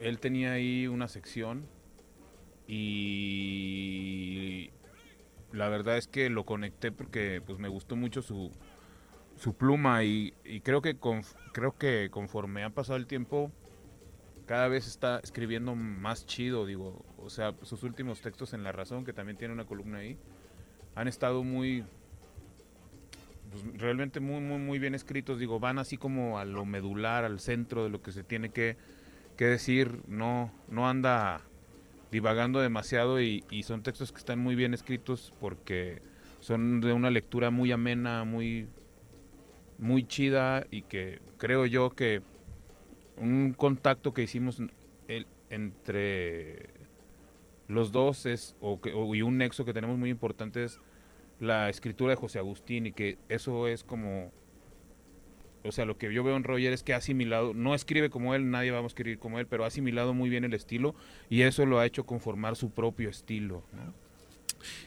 Él 0.00 0.18
tenía 0.18 0.52
ahí 0.52 0.88
una 0.88 1.06
sección 1.06 1.68
y 2.66 4.70
la 5.52 5.68
verdad 5.68 5.98
es 5.98 6.08
que 6.08 6.28
lo 6.30 6.44
conecté 6.44 6.90
porque 6.90 7.40
pues 7.46 7.60
me 7.60 7.68
gustó 7.68 7.94
mucho 7.94 8.22
su, 8.22 8.50
su 9.36 9.54
pluma 9.54 10.02
y, 10.02 10.34
creo 10.64 10.82
que 10.82 10.96
creo 11.52 11.78
que 11.78 12.08
conforme 12.10 12.64
ha 12.64 12.70
pasado 12.70 12.96
el 12.96 13.06
tiempo 13.06 13.52
cada 14.46 14.66
vez 14.66 14.88
está 14.88 15.20
escribiendo 15.20 15.76
más 15.76 16.26
chido, 16.26 16.66
digo, 16.66 17.04
o 17.18 17.30
sea, 17.30 17.54
sus 17.62 17.84
últimos 17.84 18.20
textos 18.20 18.52
en 18.52 18.64
La 18.64 18.72
Razón, 18.72 19.04
que 19.04 19.12
también 19.12 19.36
tiene 19.36 19.54
una 19.54 19.66
columna 19.66 19.98
ahí, 19.98 20.18
han 20.94 21.06
estado 21.06 21.44
muy 21.44 21.84
pues, 23.50 23.64
realmente 23.80 24.20
muy, 24.20 24.40
muy, 24.40 24.58
muy 24.58 24.78
bien 24.78 24.94
escritos, 24.94 25.38
digo, 25.38 25.60
van 25.60 25.78
así 25.78 25.96
como 25.96 26.38
a 26.38 26.44
lo 26.44 26.64
medular, 26.64 27.24
al 27.24 27.40
centro 27.40 27.84
de 27.84 27.90
lo 27.90 28.02
que 28.02 28.12
se 28.12 28.24
tiene 28.24 28.50
que, 28.50 28.76
decir, 29.36 30.00
no, 30.08 30.52
no 30.68 30.88
anda 30.88 31.42
divagando 32.10 32.60
demasiado 32.60 33.20
y, 33.20 33.44
son 33.62 33.82
textos 33.82 34.10
que 34.10 34.18
están 34.18 34.40
muy 34.40 34.56
bien 34.56 34.74
escritos 34.74 35.32
porque 35.40 36.02
son 36.40 36.80
de 36.80 36.92
una 36.92 37.10
lectura 37.10 37.50
muy 37.50 37.70
amena, 37.70 38.24
muy, 38.24 38.66
muy 39.78 40.06
chida 40.06 40.66
y 40.70 40.82
que 40.82 41.20
creo 41.36 41.66
yo 41.66 41.90
que 41.90 42.22
un 43.16 43.52
contacto 43.52 44.12
que 44.12 44.22
hicimos 44.22 44.60
el, 45.06 45.26
entre 45.50 46.70
los 47.68 47.92
dos 47.92 48.26
es, 48.26 48.56
o, 48.60 48.80
que, 48.80 48.90
y 48.90 49.22
un 49.22 49.38
nexo 49.38 49.64
que 49.64 49.72
tenemos 49.72 49.98
muy 49.98 50.10
importante 50.10 50.64
es 50.64 50.80
la 51.40 51.68
escritura 51.68 52.10
de 52.10 52.16
José 52.16 52.38
Agustín 52.38 52.86
y 52.86 52.92
que 52.92 53.18
eso 53.28 53.68
es 53.68 53.84
como, 53.84 54.32
o 55.64 55.72
sea, 55.72 55.84
lo 55.84 55.98
que 55.98 56.12
yo 56.12 56.24
veo 56.24 56.36
en 56.36 56.44
Roger 56.44 56.72
es 56.72 56.82
que 56.82 56.94
ha 56.94 56.96
asimilado, 56.96 57.54
no 57.54 57.74
escribe 57.74 58.10
como 58.10 58.34
él, 58.34 58.50
nadie 58.50 58.70
va 58.70 58.80
a 58.80 58.86
escribir 58.86 59.18
como 59.18 59.38
él, 59.38 59.46
pero 59.46 59.64
ha 59.64 59.68
asimilado 59.68 60.14
muy 60.14 60.30
bien 60.30 60.44
el 60.44 60.54
estilo 60.54 60.94
y 61.28 61.42
eso 61.42 61.66
lo 61.66 61.78
ha 61.78 61.86
hecho 61.86 62.06
conformar 62.06 62.56
su 62.56 62.70
propio 62.70 63.08
estilo. 63.08 63.62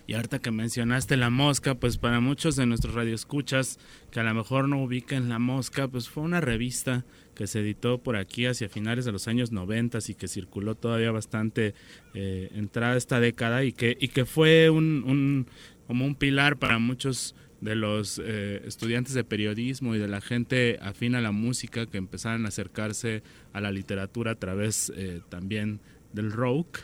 Y 0.08 0.14
ahorita 0.14 0.40
que 0.40 0.52
mencionaste 0.52 1.18
La 1.18 1.30
Mosca, 1.30 1.76
pues 1.76 1.98
para 1.98 2.20
muchos 2.20 2.56
de 2.56 2.66
nuestros 2.66 2.94
radioescuchas 2.94 3.80
que 4.12 4.20
a 4.20 4.24
lo 4.24 4.34
mejor 4.34 4.68
no 4.68 4.84
ubiquen 4.84 5.30
La 5.30 5.40
Mosca, 5.40 5.88
pues 5.88 6.10
fue 6.10 6.24
una 6.24 6.42
revista 6.42 7.06
que 7.36 7.48
se 7.48 7.62
editó 7.62 7.98
por 7.98 8.16
aquí 8.16 8.46
hacia 8.46 8.70
finales 8.70 9.06
de 9.06 9.12
los 9.12 9.28
años 9.28 9.52
90 9.52 10.00
y 10.08 10.16
que 10.16 10.28
circuló 10.28 10.76
todavía 10.76 11.12
bastante 11.12 11.74
eh, 12.14 12.50
entrada 12.56 12.98
esta 12.98 13.20
década 13.20 13.64
y 13.64 13.74
que, 13.74 13.98
y 14.00 14.10
que 14.10 14.26
fue 14.26 14.70
un, 14.70 15.48
como 15.88 16.06
un 16.06 16.16
pilar 16.16 16.58
para 16.58 16.80
muchos 16.80 17.36
de 17.62 17.76
los 17.76 18.20
eh, 18.24 18.62
estudiantes 18.66 19.14
de 19.14 19.24
periodismo 19.24 19.96
y 19.96 20.00
de 20.00 20.08
la 20.08 20.20
gente 20.20 20.80
afín 20.82 21.16
a 21.16 21.22
la 21.22 21.32
música 21.32 21.86
que 21.86 21.98
empezaron 21.98 22.46
a 22.46 22.50
acercarse 22.50 23.24
a 23.54 23.62
la 23.62 23.72
literatura 23.72 24.32
a 24.32 24.36
través 24.36 24.92
eh, 24.96 25.22
también 25.30 25.80
del 26.12 26.32
rock. 26.32 26.80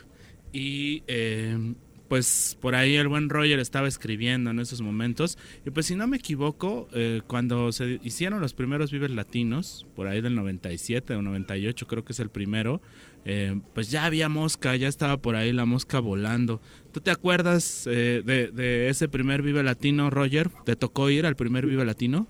Y 0.52 1.02
eh, 1.08 1.74
pues 2.08 2.56
por 2.60 2.74
ahí 2.74 2.96
el 2.96 3.08
buen 3.08 3.28
Roger 3.28 3.58
estaba 3.58 3.86
escribiendo 3.86 4.50
en 4.50 4.58
esos 4.58 4.80
momentos. 4.80 5.38
Y 5.64 5.70
pues 5.70 5.86
si 5.86 5.94
no 5.94 6.06
me 6.06 6.16
equivoco, 6.16 6.88
eh, 6.92 7.20
cuando 7.26 7.70
se 7.72 8.00
hicieron 8.02 8.40
los 8.40 8.54
primeros 8.54 8.90
Vives 8.90 9.10
Latinos, 9.10 9.86
por 9.94 10.08
ahí 10.08 10.20
del 10.20 10.34
97 10.34 11.14
o 11.14 11.22
98 11.22 11.86
creo 11.86 12.04
que 12.04 12.12
es 12.12 12.20
el 12.20 12.30
primero, 12.30 12.80
eh, 13.24 13.60
pues 13.74 13.90
ya 13.90 14.06
había 14.06 14.28
mosca, 14.28 14.74
ya 14.76 14.88
estaba 14.88 15.18
por 15.18 15.36
ahí 15.36 15.52
la 15.52 15.66
mosca 15.66 16.00
volando. 16.00 16.60
¿Tú 16.92 17.00
te 17.00 17.10
acuerdas 17.10 17.86
eh, 17.86 18.22
de, 18.24 18.48
de, 18.48 18.88
ese 18.88 19.08
primer 19.08 19.42
Vive 19.42 19.62
Latino, 19.62 20.08
Roger? 20.08 20.50
¿Te 20.64 20.76
tocó 20.76 21.10
ir 21.10 21.26
al 21.26 21.36
primer 21.36 21.66
Vive 21.66 21.84
Latino? 21.84 22.26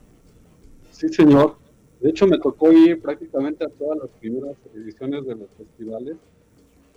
Sí, 0.90 1.08
señor. 1.08 1.56
De 2.00 2.11
hecho, 2.11 2.26
me 2.26 2.38
tocó 2.38 2.73
ir 2.73 3.00
prácticamente 3.00 3.64
a 3.64 3.68
todas 3.68 3.99
las 3.99 4.11
primeras 4.20 4.56
ediciones 4.75 5.26
de 5.26 5.35
los 5.37 5.49
festivales 5.56 6.16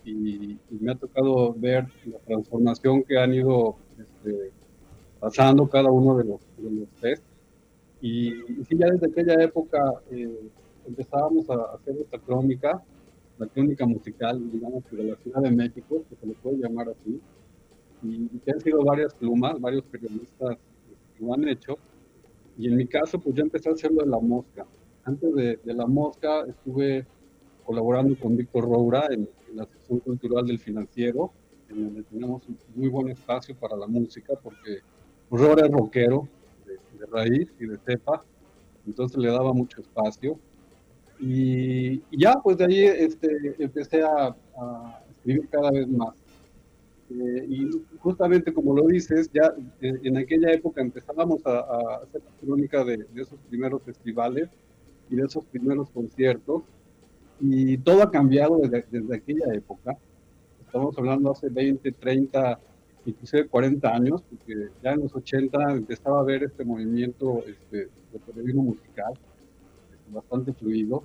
y, 0.03 0.57
me 0.69 0.91
ha 0.91 0.95
tocado 0.95 1.53
ver 1.53 1.87
la 2.05 2.17
transformación 2.19 3.03
que 3.03 3.17
han 3.17 3.33
ido 3.33 3.75
este, 3.99 4.51
pasando 5.19 5.67
cada 5.67 5.91
uno 5.91 6.17
de 6.17 6.25
los, 6.25 6.41
de 6.57 6.71
los 6.71 6.89
test. 7.01 7.23
Y, 8.01 8.29
y, 8.29 8.65
sí, 8.67 8.77
ya 8.77 8.87
desde 8.87 9.07
aquella 9.07 9.43
época 9.43 9.79
eh, 10.09 10.49
empezábamos 10.87 11.49
a 11.49 11.75
hacer 11.75 11.95
esta 11.97 12.17
crónica, 12.17 12.81
la 13.37 13.47
crónica 13.47 13.85
musical, 13.85 14.51
digamos, 14.51 14.83
de 14.91 15.03
la 15.03 15.15
Ciudad 15.17 15.41
de 15.41 15.51
México, 15.51 16.03
que 16.09 16.15
se 16.15 16.25
le 16.25 16.33
puede 16.33 16.57
llamar 16.57 16.89
así, 16.89 17.19
y, 18.01 18.27
que 18.39 18.51
han 18.51 18.61
sido 18.61 18.83
varias 18.83 19.13
plumas, 19.13 19.59
varios 19.59 19.83
periodistas 19.83 20.57
que 21.15 21.23
lo 21.23 21.33
han 21.33 21.47
hecho. 21.47 21.77
Y 22.57 22.67
en 22.67 22.75
mi 22.75 22.87
caso, 22.87 23.19
pues 23.19 23.35
yo 23.35 23.43
empecé 23.43 23.69
a 23.69 23.73
hacerlo 23.73 24.03
de 24.03 24.09
la 24.09 24.19
mosca. 24.19 24.65
Antes 25.03 25.33
de, 25.35 25.59
de 25.63 25.73
la 25.73 25.85
mosca 25.85 26.45
estuve 26.47 27.05
colaborando 27.65 28.15
con 28.19 28.35
Víctor 28.35 28.65
Roura 28.65 29.07
en, 29.11 29.27
la 29.55 29.65
sección 29.65 29.99
cultural 29.99 30.45
del 30.45 30.59
financiero, 30.59 31.31
en 31.69 31.85
donde 31.85 32.03
tenemos 32.03 32.47
un 32.47 32.57
muy 32.75 32.89
buen 32.89 33.09
espacio 33.09 33.55
para 33.55 33.75
la 33.75 33.87
música, 33.87 34.33
porque 34.41 34.79
Roura 35.29 35.65
es 35.65 35.71
rockero 35.71 36.27
de, 36.65 37.05
raíz 37.07 37.49
y 37.59 37.65
de 37.65 37.77
cepa, 37.79 38.23
entonces 38.85 39.17
le 39.17 39.29
daba 39.29 39.53
mucho 39.53 39.81
espacio. 39.81 40.37
Y, 41.19 42.01
ya, 42.11 42.35
pues 42.43 42.57
de 42.57 42.65
ahí 42.65 42.83
este, 42.83 43.55
empecé 43.59 44.01
a, 44.03 44.35
escribir 45.17 45.47
cada 45.49 45.71
vez 45.71 45.87
más. 45.87 46.15
Eh, 47.09 47.45
y 47.47 47.69
justamente 47.99 48.53
como 48.53 48.73
lo 48.75 48.87
dices, 48.87 49.29
ya 49.33 49.53
en, 49.81 50.17
aquella 50.17 50.51
época 50.51 50.81
empezábamos 50.81 51.45
a, 51.45 51.59
a 51.59 51.95
hacer 52.03 52.21
crónica 52.39 52.83
de, 52.85 52.97
de, 52.97 53.21
esos 53.21 53.37
primeros 53.49 53.83
festivales 53.83 54.49
y 55.09 55.15
de 55.17 55.23
esos 55.23 55.45
primeros 55.45 55.89
conciertos. 55.89 56.63
Y 57.43 57.79
todo 57.79 58.03
ha 58.03 58.11
cambiado 58.11 58.59
desde, 58.59 58.85
desde 58.91 59.15
aquella 59.15 59.51
época. 59.53 59.97
Estamos 60.63 60.95
hablando 60.95 61.31
hace 61.31 61.49
20, 61.49 61.91
30, 61.91 62.59
inclusive 63.07 63.47
40 63.47 63.89
años, 63.89 64.21
porque 64.21 64.69
ya 64.83 64.91
en 64.91 65.01
los 65.01 65.15
80 65.15 65.71
empezaba 65.71 66.19
a 66.19 66.23
ver 66.23 66.43
este 66.43 66.63
movimiento 66.63 67.43
este, 67.47 67.89
de 68.13 68.19
periodismo 68.19 68.63
musical, 68.63 69.13
este, 69.91 70.13
bastante 70.13 70.53
fluido. 70.53 71.03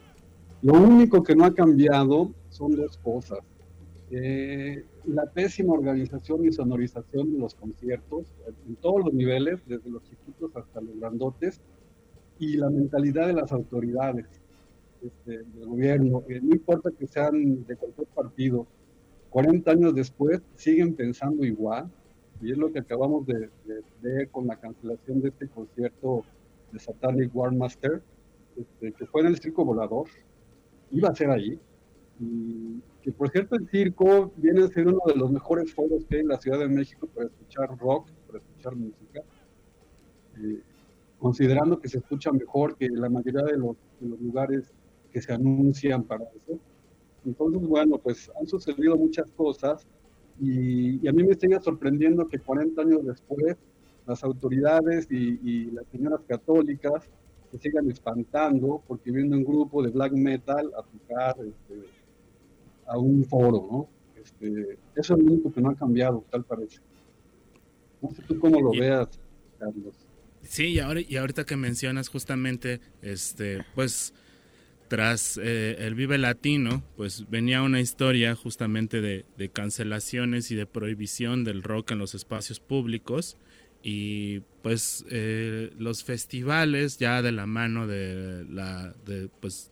Lo 0.60 0.74
único 0.74 1.22
que 1.22 1.34
no 1.34 1.46
ha 1.46 1.54
cambiado 1.54 2.30
son 2.50 2.76
dos 2.76 2.98
cosas. 2.98 3.38
Eh, 4.10 4.84
la 5.06 5.24
pésima 5.24 5.72
organización 5.72 6.44
y 6.44 6.52
sonorización 6.52 7.32
de 7.32 7.38
los 7.38 7.54
conciertos, 7.54 8.26
en 8.68 8.76
todos 8.76 9.06
los 9.06 9.14
niveles, 9.14 9.60
desde 9.66 9.88
los 9.88 10.02
chiquitos 10.04 10.54
hasta 10.54 10.82
los 10.82 11.00
grandotes, 11.00 11.62
y 12.38 12.58
la 12.58 12.68
mentalidad 12.68 13.26
de 13.26 13.32
las 13.32 13.52
autoridades 13.52 14.26
este, 15.02 15.38
del 15.38 15.66
gobierno, 15.66 16.22
no 16.28 16.54
importa 16.54 16.90
que 16.90 17.06
sean 17.06 17.64
de 17.64 17.76
cualquier 17.76 18.06
partido, 18.08 18.66
40 19.30 19.70
años 19.70 19.94
después 19.94 20.40
siguen 20.54 20.94
pensando 20.94 21.44
igual, 21.44 21.90
y 22.40 22.52
es 22.52 22.58
lo 22.58 22.72
que 22.72 22.80
acabamos 22.80 23.26
de, 23.26 23.50
ver 24.02 24.28
con 24.30 24.46
la 24.46 24.56
cancelación 24.56 25.20
de 25.20 25.28
este 25.28 25.48
concierto 25.48 26.22
de 26.72 26.78
Satanic 26.78 27.34
War 27.34 27.52
Master, 27.52 28.02
este, 28.56 28.92
que 28.92 29.06
fue 29.06 29.22
en 29.22 29.28
el 29.28 29.38
Circo 29.38 29.64
Volador, 29.64 30.08
iba 30.90 31.08
a 31.08 31.14
ser 31.14 31.30
ahí, 31.30 31.58
y 32.20 32.80
que 33.02 33.12
por 33.12 33.30
cierto 33.30 33.56
el 33.56 33.68
circo 33.68 34.32
viene 34.36 34.64
a 34.64 34.68
ser 34.68 34.88
uno 34.88 35.00
de 35.06 35.14
los 35.14 35.30
mejores 35.30 35.72
foros 35.74 36.04
que 36.06 36.16
hay 36.16 36.20
en 36.22 36.28
la 36.28 36.38
Ciudad 36.38 36.58
de 36.58 36.68
México 36.68 37.06
para 37.14 37.26
escuchar 37.26 37.78
rock, 37.78 38.08
para 38.26 38.38
escuchar 38.38 38.74
música. 38.74 39.22
Eh, 40.38 40.60
considerando 41.18 41.78
que 41.78 41.88
se 41.88 41.98
escucha 41.98 42.32
mejor 42.32 42.76
que 42.76 42.88
la 42.88 43.08
mayoría 43.08 43.42
de 43.42 43.58
los, 43.58 43.76
lugares 44.00 44.72
que 45.16 45.22
se 45.22 45.32
anuncian 45.32 46.02
para 46.02 46.24
eso. 46.24 46.60
Entonces, 47.24 47.66
bueno, 47.66 47.96
pues 47.96 48.30
han 48.38 48.46
sucedido 48.46 48.98
muchas 48.98 49.30
cosas 49.30 49.86
y, 50.38 51.08
a 51.08 51.12
mí 51.12 51.24
me 51.24 51.34
sigue 51.34 51.58
sorprendiendo 51.58 52.28
que 52.28 52.38
40 52.38 52.82
años 52.82 53.06
después 53.06 53.56
las 54.06 54.22
autoridades 54.22 55.08
y, 55.10 55.70
las 55.70 55.86
señoras 55.86 56.20
católicas 56.28 57.08
se 57.50 57.58
sigan 57.58 57.90
espantando 57.90 58.82
porque 58.86 59.10
viene 59.10 59.34
un 59.38 59.44
grupo 59.44 59.82
de 59.82 59.88
black 59.88 60.12
metal 60.12 60.70
a 60.76 60.82
tocar 60.82 61.36
este, 61.38 61.88
a 62.86 62.98
un 62.98 63.24
foro, 63.24 63.66
¿no? 63.72 63.88
Este, 64.22 64.76
eso 64.96 65.14
es 65.14 65.18
lo 65.18 65.32
único 65.32 65.50
que 65.50 65.62
no 65.62 65.70
ha 65.70 65.74
cambiado, 65.74 66.26
tal 66.30 66.44
parece. 66.44 66.80
No 68.02 68.10
sé 68.10 68.20
tú 68.28 68.38
cómo 68.38 68.60
lo 68.60 68.72
veas, 68.72 69.08
Carlos. 69.58 69.94
Sí, 70.42 70.74
y, 70.74 70.78
ahora, 70.78 71.00
y 71.00 71.16
ahorita 71.16 71.46
que 71.46 71.56
mencionas 71.56 72.10
justamente, 72.10 72.82
este, 73.00 73.64
pues 73.74 74.12
tras 74.88 75.38
eh, 75.42 75.76
el 75.80 75.94
Vive 75.94 76.18
Latino, 76.18 76.82
pues 76.96 77.28
venía 77.28 77.62
una 77.62 77.80
historia 77.80 78.34
justamente 78.34 79.00
de, 79.00 79.24
cancelaciones 79.52 80.50
y 80.50 80.54
de 80.54 80.66
prohibición 80.66 81.44
del 81.44 81.62
rock 81.62 81.92
en 81.92 81.98
los 81.98 82.14
espacios 82.14 82.60
públicos 82.60 83.36
y 83.82 84.40
pues 84.62 85.04
eh, 85.10 85.70
los 85.78 86.02
festivales 86.02 86.98
ya 86.98 87.22
de 87.22 87.32
la 87.32 87.46
mano 87.46 87.86
de 87.86 88.44
la 88.50 88.94
de, 89.04 89.28
pues 89.40 89.70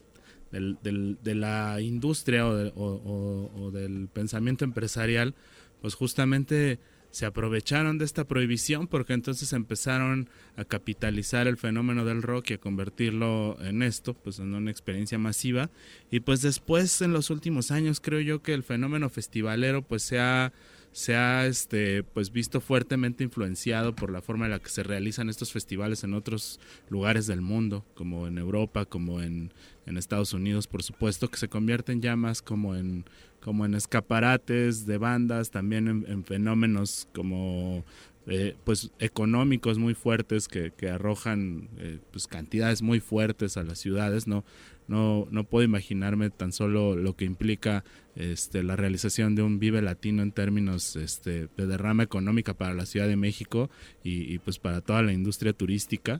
de 0.51 1.35
la 1.35 1.81
industria 1.81 2.47
o, 2.47 3.51
o, 3.53 3.71
del 3.71 4.07
pensamiento 4.07 4.63
empresarial 4.63 5.35
pues 5.81 5.95
justamente 5.95 6.79
se 7.15 7.25
aprovecharon 7.25 7.97
de 7.97 8.03
esta 8.03 8.25
prohibición 8.25 8.87
porque 8.87 9.13
entonces 9.13 9.53
empezaron 9.53 10.29
a 10.57 10.65
capitalizar 10.65 11.47
el 11.47 11.55
fenómeno 11.55 12.03
del 12.03 12.21
rock 12.21 12.49
y 12.49 12.53
a 12.55 12.57
convertirlo 12.57 13.55
en 13.61 13.83
esto, 13.83 14.13
pues 14.13 14.39
en 14.39 14.53
una 14.53 14.69
experiencia 14.69 15.17
masiva. 15.17 15.69
Y 16.11 16.19
pues 16.19 16.41
después, 16.41 17.01
en 17.01 17.13
los 17.13 17.29
últimos 17.29 17.71
años, 17.71 18.01
creo 18.01 18.19
yo 18.19 18.41
que 18.41 18.53
el 18.53 18.63
fenómeno 18.63 19.09
festivalero 19.09 19.81
pues 19.81 20.03
se 20.03 20.19
ha, 20.19 20.51
se 20.91 21.15
ha 21.15 21.45
este, 21.45 22.03
pues 22.03 22.33
visto 22.33 22.59
fuertemente 22.59 23.23
influenciado 23.23 23.95
por 23.95 24.11
la 24.11 24.21
forma 24.21 24.43
en 24.43 24.51
la 24.51 24.59
que 24.59 24.69
se 24.69 24.83
realizan 24.83 25.29
estos 25.29 25.53
festivales 25.53 26.03
en 26.03 26.15
otros 26.15 26.59
lugares 26.89 27.27
del 27.27 27.39
mundo, 27.39 27.85
como 27.93 28.27
en 28.27 28.37
Europa, 28.37 28.83
como 28.83 29.21
en, 29.21 29.53
en 29.85 29.95
Estados 29.95 30.33
Unidos, 30.33 30.67
por 30.67 30.83
supuesto, 30.83 31.29
que 31.29 31.37
se 31.37 31.47
convierten 31.47 32.01
ya 32.01 32.17
más 32.17 32.41
como 32.41 32.75
en 32.75 33.05
como 33.45 33.63
en 33.63 33.75
escaparates 33.75 34.87
de 34.87 34.97
bandas, 34.97 35.51
también 35.51 36.03
en, 36.07 36.23
fenómenos 36.23 37.07
como 37.13 37.85
eh, 38.25 38.55
pues 38.63 38.89
económicos 38.97 39.77
muy 39.77 39.93
fuertes 39.93 40.47
que, 40.47 40.71
arrojan 40.89 41.69
eh, 41.77 41.99
pues 42.09 42.25
cantidades 42.25 42.81
muy 42.81 42.99
fuertes 42.99 43.55
a 43.57 43.63
las 43.63 43.77
ciudades 43.77 44.25
no 44.25 44.43
no 44.87 45.27
no 45.29 45.43
puedo 45.43 45.63
imaginarme 45.63 46.31
tan 46.31 46.51
solo 46.51 46.95
lo 46.95 47.15
que 47.15 47.25
implica 47.25 47.83
este 48.15 48.63
la 48.63 48.75
realización 48.75 49.35
de 49.35 49.43
un 49.43 49.59
vive 49.59 49.83
latino 49.83 50.23
en 50.23 50.31
términos 50.31 50.95
este 50.95 51.47
de 51.55 51.67
derrama 51.67 52.01
económica 52.01 52.55
para 52.55 52.73
la 52.73 52.87
Ciudad 52.87 53.07
de 53.07 53.15
México 53.15 53.69
y, 54.03 54.33
y 54.33 54.39
pues 54.39 54.57
para 54.57 54.81
toda 54.81 55.03
la 55.03 55.13
industria 55.13 55.53
turística. 55.53 56.19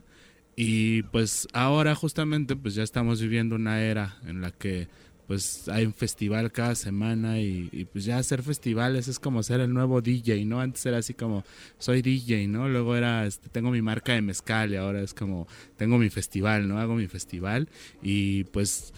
Y 0.58 1.02
pues 1.02 1.48
ahora 1.52 1.94
justamente 1.94 2.56
pues 2.56 2.74
ya 2.74 2.82
estamos 2.82 3.20
viviendo 3.20 3.56
una 3.56 3.82
era 3.82 4.16
en 4.26 4.40
la 4.40 4.52
que 4.52 4.88
pues 5.26 5.68
hay 5.68 5.84
un 5.84 5.92
festival 5.92 6.52
cada 6.52 6.74
semana 6.74 7.40
y, 7.40 7.86
pues 7.92 8.04
ya 8.04 8.18
hacer 8.18 8.42
festivales 8.42 9.08
es 9.08 9.18
como 9.18 9.42
ser 9.42 9.60
el 9.60 9.72
nuevo 9.72 10.00
DJ, 10.00 10.44
¿no? 10.44 10.60
Antes 10.60 10.86
era 10.86 10.98
así 10.98 11.14
como 11.14 11.44
soy 11.78 12.02
DJ, 12.02 12.46
¿no? 12.48 12.68
Luego 12.68 12.94
era 12.94 13.26
este, 13.26 13.48
tengo 13.48 13.70
mi 13.70 13.82
marca 13.82 14.12
de 14.12 14.22
mezcal 14.22 14.72
y 14.72 14.76
ahora 14.76 15.02
es 15.02 15.14
como 15.14 15.48
tengo 15.76 15.98
mi 15.98 16.10
festival, 16.10 16.68
¿no? 16.68 16.78
Hago 16.78 16.94
mi 16.94 17.08
festival 17.08 17.68
y 18.02 18.44
pues 18.44 18.92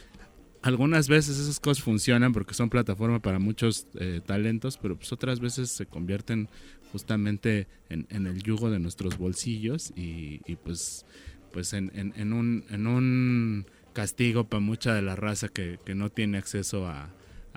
algunas 0.61 1.08
veces 1.08 1.38
esas 1.38 1.61
cosas 1.61 1.82
funcionan 1.82 2.32
porque 2.32 2.53
son 2.53 2.68
plataforma 2.68 3.20
para 3.20 3.38
muchos 3.38 3.87
eh, 3.98 4.20
talentos, 4.24 4.76
pero 4.76 4.96
pues 4.96 5.12
otras 5.12 5.40
veces 5.40 5.70
se 5.70 5.87
convierten 5.87 6.48
justamente 6.92 7.68
en, 7.88 8.07
el 8.11 8.42
yugo 8.42 8.70
de 8.70 8.79
nuestros 8.79 9.16
bolsillos 9.18 9.92
y, 9.96 10.40
pues 10.64 11.07
pues 11.53 11.72
en, 11.72 11.90
en 11.94 12.33
un 12.35 12.64
en 12.68 12.87
un 12.87 13.66
castigo 13.98 14.44
para 14.44 14.61
mucha 14.61 14.94
de 14.94 15.02
la 15.02 15.16
raza 15.16 15.48
que, 15.48 15.80
no 15.96 16.08
tiene 16.08 16.38
acceso 16.38 16.87
a, 16.87 17.12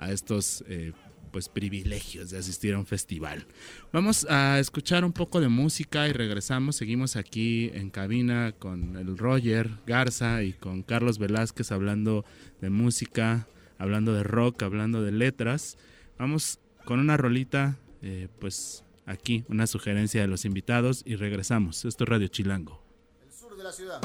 estos 0.08 0.64
eh, 0.66 0.92
pues 1.30 1.48
privilegios 1.48 2.30
de 2.30 2.38
asistir 2.38 2.74
a 2.74 2.80
un 2.80 2.86
festival. 2.86 3.46
Vamos 3.92 4.26
a 4.28 4.58
escuchar 4.58 5.04
un 5.04 5.12
poco 5.12 5.40
de 5.40 5.46
música 5.46 6.08
y 6.08 6.12
regresamos. 6.12 6.74
Seguimos 6.74 7.14
aquí 7.14 7.70
en 7.74 7.90
cabina 7.90 8.50
con 8.58 8.96
el 8.96 9.16
Roger 9.16 9.70
Garza 9.86 10.42
y 10.42 10.52
con 10.52 10.82
Carlos 10.82 11.20
Velázquez 11.20 11.70
hablando 11.70 12.24
de 12.60 12.70
música, 12.70 13.46
hablando 13.78 14.12
de 14.12 14.24
rock, 14.24 14.64
hablando 14.64 15.00
de 15.00 15.12
letras. 15.12 15.78
Vamos 16.18 16.58
con 16.84 16.98
una 16.98 17.16
rolita, 17.16 17.78
eh, 18.02 18.26
pues 18.40 18.82
aquí, 19.06 19.44
una 19.48 19.68
sugerencia 19.68 20.20
de 20.20 20.26
los 20.26 20.44
invitados 20.44 21.04
y 21.06 21.14
regresamos. 21.14 21.84
Esto 21.84 22.02
es 22.02 22.10
Radio 22.10 22.26
Chilango. 22.26 22.82
El 23.24 23.32
sur 23.32 23.56
de 23.56 23.62
la 23.62 23.70
ciudad. 23.70 24.00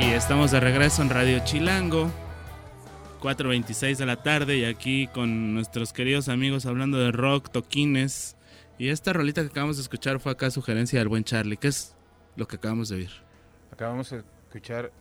Y 0.00 0.12
estamos 0.12 0.50
de 0.50 0.58
regreso 0.58 1.02
en 1.02 1.10
Radio 1.10 1.40
Chilango, 1.44 2.10
4.26 3.20 3.98
de 3.98 4.06
la 4.06 4.22
tarde 4.22 4.56
y 4.56 4.64
aquí 4.64 5.06
con 5.08 5.52
nuestros 5.52 5.92
queridos 5.92 6.30
amigos 6.30 6.64
hablando 6.64 6.96
de 6.96 7.12
rock, 7.12 7.50
toquines. 7.50 8.38
Y 8.78 8.88
esta 8.88 9.12
rolita 9.12 9.42
que 9.42 9.48
acabamos 9.48 9.76
de 9.76 9.82
escuchar 9.82 10.18
fue 10.18 10.32
acá 10.32 10.50
sugerencia 10.50 10.98
del 10.98 11.08
buen 11.08 11.24
Charlie. 11.24 11.58
¿Qué 11.58 11.68
es 11.68 11.94
lo 12.36 12.48
que 12.48 12.56
acabamos 12.56 12.88
de 12.88 12.96
oír? 12.96 13.10
Acabamos 13.70 14.08
de 14.10 14.22
escuchar 14.48 14.92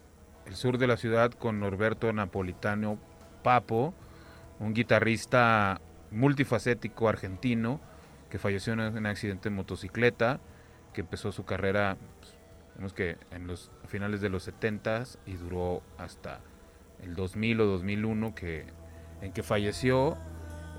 El 0.45 0.55
Sur 0.55 0.77
de 0.77 0.87
la 0.87 0.97
Ciudad 0.97 1.31
con 1.31 1.61
Norberto 1.61 2.11
Napolitano 2.11 2.99
Papo, 3.43 3.93
un 4.59 4.73
guitarrista 4.73 5.79
multifacético 6.11 7.07
argentino 7.07 7.79
que 8.29 8.39
falleció 8.39 8.73
en 8.73 8.81
un 8.81 9.05
accidente 9.05 9.49
de 9.49 9.55
motocicleta, 9.55 10.41
que 10.93 11.01
empezó 11.01 11.31
su 11.31 11.45
carrera 11.45 11.95
que 12.89 13.17
en 13.31 13.47
los 13.47 13.71
finales 13.87 14.21
de 14.21 14.29
los 14.29 14.43
70 14.43 15.03
y 15.25 15.33
duró 15.33 15.83
hasta 15.97 16.41
el 17.03 17.15
2000 17.15 17.61
o 17.61 17.65
2001 17.65 18.35
que, 18.35 18.65
en 19.21 19.31
que 19.31 19.43
falleció. 19.43 20.17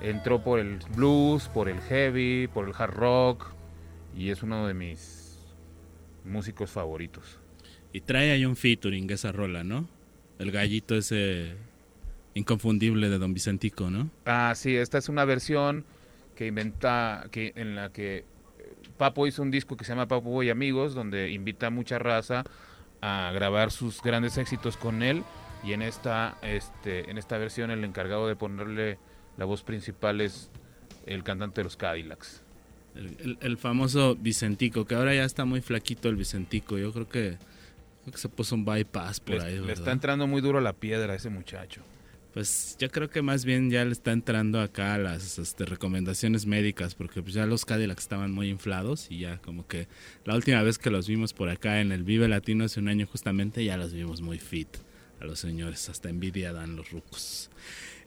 Entró 0.00 0.42
por 0.42 0.58
el 0.58 0.80
blues, 0.96 1.48
por 1.48 1.68
el 1.68 1.80
heavy, 1.80 2.48
por 2.48 2.66
el 2.66 2.74
hard 2.76 2.94
rock 2.94 3.54
y 4.16 4.30
es 4.30 4.42
uno 4.42 4.66
de 4.66 4.74
mis 4.74 5.38
músicos 6.24 6.70
favoritos. 6.70 7.38
Y 7.92 8.00
trae 8.00 8.32
ahí 8.32 8.44
un 8.44 8.56
featuring 8.56 9.10
esa 9.10 9.32
rola, 9.32 9.64
¿no? 9.64 9.88
El 10.38 10.50
gallito 10.50 10.96
ese 10.96 11.54
inconfundible 12.34 13.08
de 13.08 13.18
Don 13.18 13.34
Vicentico, 13.34 13.90
¿no? 13.90 14.10
Ah, 14.24 14.54
sí, 14.56 14.74
esta 14.76 14.98
es 14.98 15.08
una 15.08 15.24
versión 15.24 15.84
que 16.34 16.46
inventa, 16.46 17.28
que, 17.30 17.52
en 17.56 17.74
la 17.74 17.92
que 17.92 18.24
Papo 19.02 19.26
hizo 19.26 19.42
un 19.42 19.50
disco 19.50 19.76
que 19.76 19.84
se 19.84 19.90
llama 19.90 20.06
Papo 20.06 20.44
y 20.44 20.50
Amigos, 20.50 20.94
donde 20.94 21.32
invita 21.32 21.66
a 21.66 21.70
mucha 21.70 21.98
raza 21.98 22.44
a 23.00 23.32
grabar 23.34 23.72
sus 23.72 24.00
grandes 24.00 24.38
éxitos 24.38 24.76
con 24.76 25.02
él. 25.02 25.24
Y 25.64 25.72
en 25.72 25.82
esta, 25.82 26.38
este, 26.40 27.10
en 27.10 27.18
esta 27.18 27.36
versión 27.36 27.72
el 27.72 27.82
encargado 27.82 28.28
de 28.28 28.36
ponerle 28.36 29.00
la 29.36 29.44
voz 29.44 29.64
principal 29.64 30.20
es 30.20 30.52
el 31.04 31.24
cantante 31.24 31.62
de 31.62 31.64
los 31.64 31.76
Cadillacs. 31.76 32.44
El, 32.94 33.58
famoso 33.58 34.14
Vicentico, 34.14 34.84
que 34.84 34.94
ahora 34.94 35.16
ya 35.16 35.24
está 35.24 35.44
muy 35.44 35.62
flaquito 35.62 36.08
el 36.08 36.14
Vicentico. 36.14 36.78
Yo 36.78 36.92
creo 36.92 37.08
que, 37.08 37.38
se 38.14 38.28
puso 38.28 38.54
un 38.54 38.64
bypass 38.64 39.18
por 39.18 39.40
ahí. 39.40 39.58
Le 39.58 39.72
está 39.72 39.90
entrando 39.90 40.28
muy 40.28 40.40
duro 40.40 40.60
la 40.60 40.74
piedra 40.74 41.14
a 41.14 41.16
ese 41.16 41.28
muchacho. 41.28 41.82
Pues 42.32 42.76
yo 42.78 42.90
creo 42.90 43.10
que 43.10 43.20
más 43.20 43.44
bien 43.44 43.70
ya 43.70 43.84
le 43.84 43.92
está 43.92 44.12
entrando 44.12 44.60
acá 44.60 44.96
las 44.96 45.38
este, 45.38 45.66
recomendaciones 45.66 46.46
médicas, 46.46 46.94
porque 46.94 47.22
pues 47.22 47.34
ya 47.34 47.44
los 47.44 47.66
Cadillacs 47.66 48.04
estaban 48.04 48.32
muy 48.32 48.48
inflados 48.48 49.08
y 49.10 49.18
ya 49.18 49.36
como 49.38 49.66
que 49.66 49.86
la 50.24 50.34
última 50.34 50.62
vez 50.62 50.78
que 50.78 50.90
los 50.90 51.06
vimos 51.06 51.34
por 51.34 51.50
acá 51.50 51.82
en 51.82 51.92
el 51.92 52.04
Vive 52.04 52.28
Latino 52.28 52.64
hace 52.64 52.80
un 52.80 52.88
año 52.88 53.06
justamente 53.06 53.62
ya 53.64 53.76
los 53.76 53.92
vimos 53.92 54.22
muy 54.22 54.38
fit 54.38 54.68
a 55.20 55.26
los 55.26 55.40
señores, 55.40 55.88
hasta 55.90 56.08
envidia 56.08 56.52
dan 56.52 56.74
los 56.74 56.90
rucos. 56.90 57.50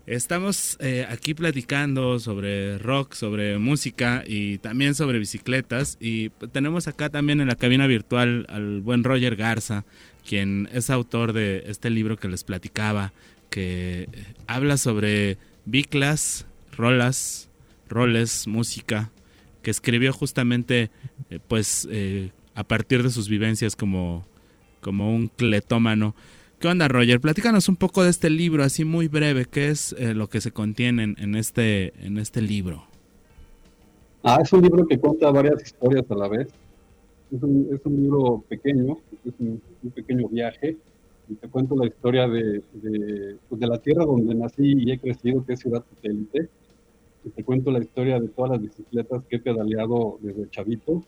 Estamos 0.07 0.77
eh, 0.81 1.05
aquí 1.09 1.33
platicando 1.33 2.19
sobre 2.19 2.77
rock, 2.77 3.13
sobre 3.13 3.57
música 3.57 4.23
y 4.25 4.59
también 4.59 4.93
sobre 4.93 5.17
bicicletas 5.17 5.97
y 5.99 6.29
tenemos 6.51 6.87
acá 6.87 7.09
también 7.09 7.41
en 7.41 7.47
la 7.47 7.55
cabina 7.55 7.87
virtual 7.87 8.45
al 8.49 8.81
buen 8.81 9.03
Roger 9.03 9.35
Garza, 9.35 9.83
quien 10.27 10.69
es 10.71 10.89
autor 10.91 11.33
de 11.33 11.63
este 11.67 11.89
libro 11.89 12.17
que 12.17 12.27
les 12.27 12.43
platicaba 12.43 13.13
que 13.55 14.09
habla 14.47 14.75
sobre 14.75 15.37
biclas, 15.63 16.45
rolas, 16.75 17.49
roles, 17.87 18.47
música, 18.47 19.11
que 19.61 19.71
escribió 19.71 20.11
justamente 20.11 20.91
eh, 21.29 21.39
pues 21.47 21.87
eh, 21.89 22.31
a 22.53 22.65
partir 22.65 23.01
de 23.01 23.11
sus 23.11 23.29
vivencias 23.29 23.77
como, 23.77 24.25
como 24.81 25.15
un 25.15 25.29
cletómano. 25.29 26.15
¿Qué 26.59 26.67
onda, 26.67 26.89
Roger? 26.89 27.21
Platícanos 27.21 27.69
un 27.69 27.77
poco 27.77 28.03
de 28.03 28.09
este 28.09 28.29
libro, 28.29 28.61
así 28.61 28.83
muy 28.83 29.07
breve. 29.07 29.45
¿Qué 29.45 29.69
es 29.69 29.95
eh, 29.97 30.13
lo 30.13 30.27
que 30.27 30.41
se 30.41 30.51
contiene 30.51 31.15
en, 31.17 31.35
este, 31.35 31.93
en 32.05 32.17
este 32.17 32.41
libro? 32.41 32.83
Ah, 34.21 34.39
es 34.43 34.51
un 34.51 34.63
libro 34.63 34.85
que 34.85 34.99
cuenta 34.99 35.31
varias 35.31 35.63
historias 35.63 36.03
a 36.11 36.15
la 36.15 36.27
vez. 36.27 36.49
Es 37.33 37.41
un, 37.41 37.69
es 37.73 37.79
un 37.85 38.01
libro 38.01 38.43
pequeño, 38.49 38.97
es 39.23 39.33
un, 39.39 39.61
pequeño 39.91 40.27
viaje, 40.27 40.75
y 41.27 41.35
te 41.35 41.47
cuento 41.49 41.75
la 41.75 41.87
historia 41.87 42.27
de, 42.27 42.61
de, 42.73 43.37
pues 43.49 43.59
de, 43.59 43.67
la 43.67 43.79
tierra 43.79 44.05
donde 44.05 44.35
nací 44.35 44.73
y 44.77 44.91
he 44.91 44.99
crecido, 44.99 45.45
que 45.45 45.53
es 45.53 45.59
Ciudad 45.59 45.83
Satélite. 45.89 46.49
Y 47.23 47.29
te 47.29 47.43
cuento 47.43 47.71
la 47.71 47.79
historia 47.79 48.19
de 48.19 48.27
todas 48.27 48.51
las 48.51 48.61
bicicletas 48.61 49.23
que 49.25 49.37
he 49.37 49.39
pedaleado 49.39 50.19
desde 50.21 50.49
chavito, 50.49 51.03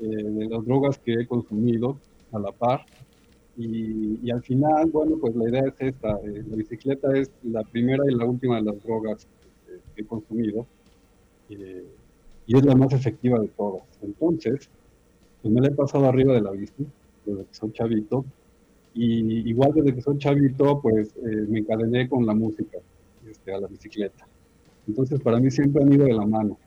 eh, 0.00 0.06
de 0.06 0.48
las 0.48 0.64
drogas 0.64 0.98
que 0.98 1.14
he 1.14 1.26
consumido 1.26 1.96
a 2.32 2.38
la 2.38 2.52
par. 2.52 2.86
Y, 3.56 4.20
y 4.22 4.30
al 4.30 4.42
final, 4.42 4.88
bueno, 4.90 5.16
pues 5.20 5.34
la 5.34 5.48
idea 5.48 5.64
es 5.66 5.74
esta. 5.78 6.10
Eh, 6.24 6.44
la 6.48 6.56
bicicleta 6.56 7.16
es 7.16 7.30
la 7.42 7.62
primera 7.64 8.04
y 8.08 8.14
la 8.14 8.24
última 8.24 8.56
de 8.56 8.62
las 8.62 8.82
drogas 8.82 9.26
que 9.94 10.02
he 10.02 10.06
consumido. 10.06 10.66
Eh, 11.48 11.84
y 12.46 12.56
es 12.56 12.64
la 12.64 12.74
más 12.74 12.92
efectiva 12.92 13.38
de 13.40 13.48
todas. 13.48 13.82
Entonces, 14.02 14.70
pues 15.42 15.52
me 15.52 15.60
la 15.60 15.68
he 15.68 15.72
pasado 15.72 16.06
arriba 16.06 16.34
de 16.34 16.40
la 16.40 16.52
bici 16.52 16.86
desde 17.24 17.44
que 17.44 17.54
soy 17.54 17.72
chavito. 17.72 18.24
Y 18.94 19.48
igual 19.48 19.72
desde 19.74 19.94
que 19.94 20.02
soy 20.02 20.18
chavito, 20.18 20.80
pues 20.80 21.14
eh, 21.16 21.46
me 21.48 21.60
encadené 21.60 22.08
con 22.08 22.26
la 22.26 22.34
música, 22.34 22.78
este, 23.28 23.52
a 23.52 23.60
la 23.60 23.68
bicicleta. 23.68 24.26
Entonces, 24.88 25.20
para 25.20 25.38
mí 25.38 25.50
siempre 25.50 25.82
han 25.82 25.92
ido 25.92 26.04
de 26.04 26.14
la 26.14 26.26
mano. 26.26 26.58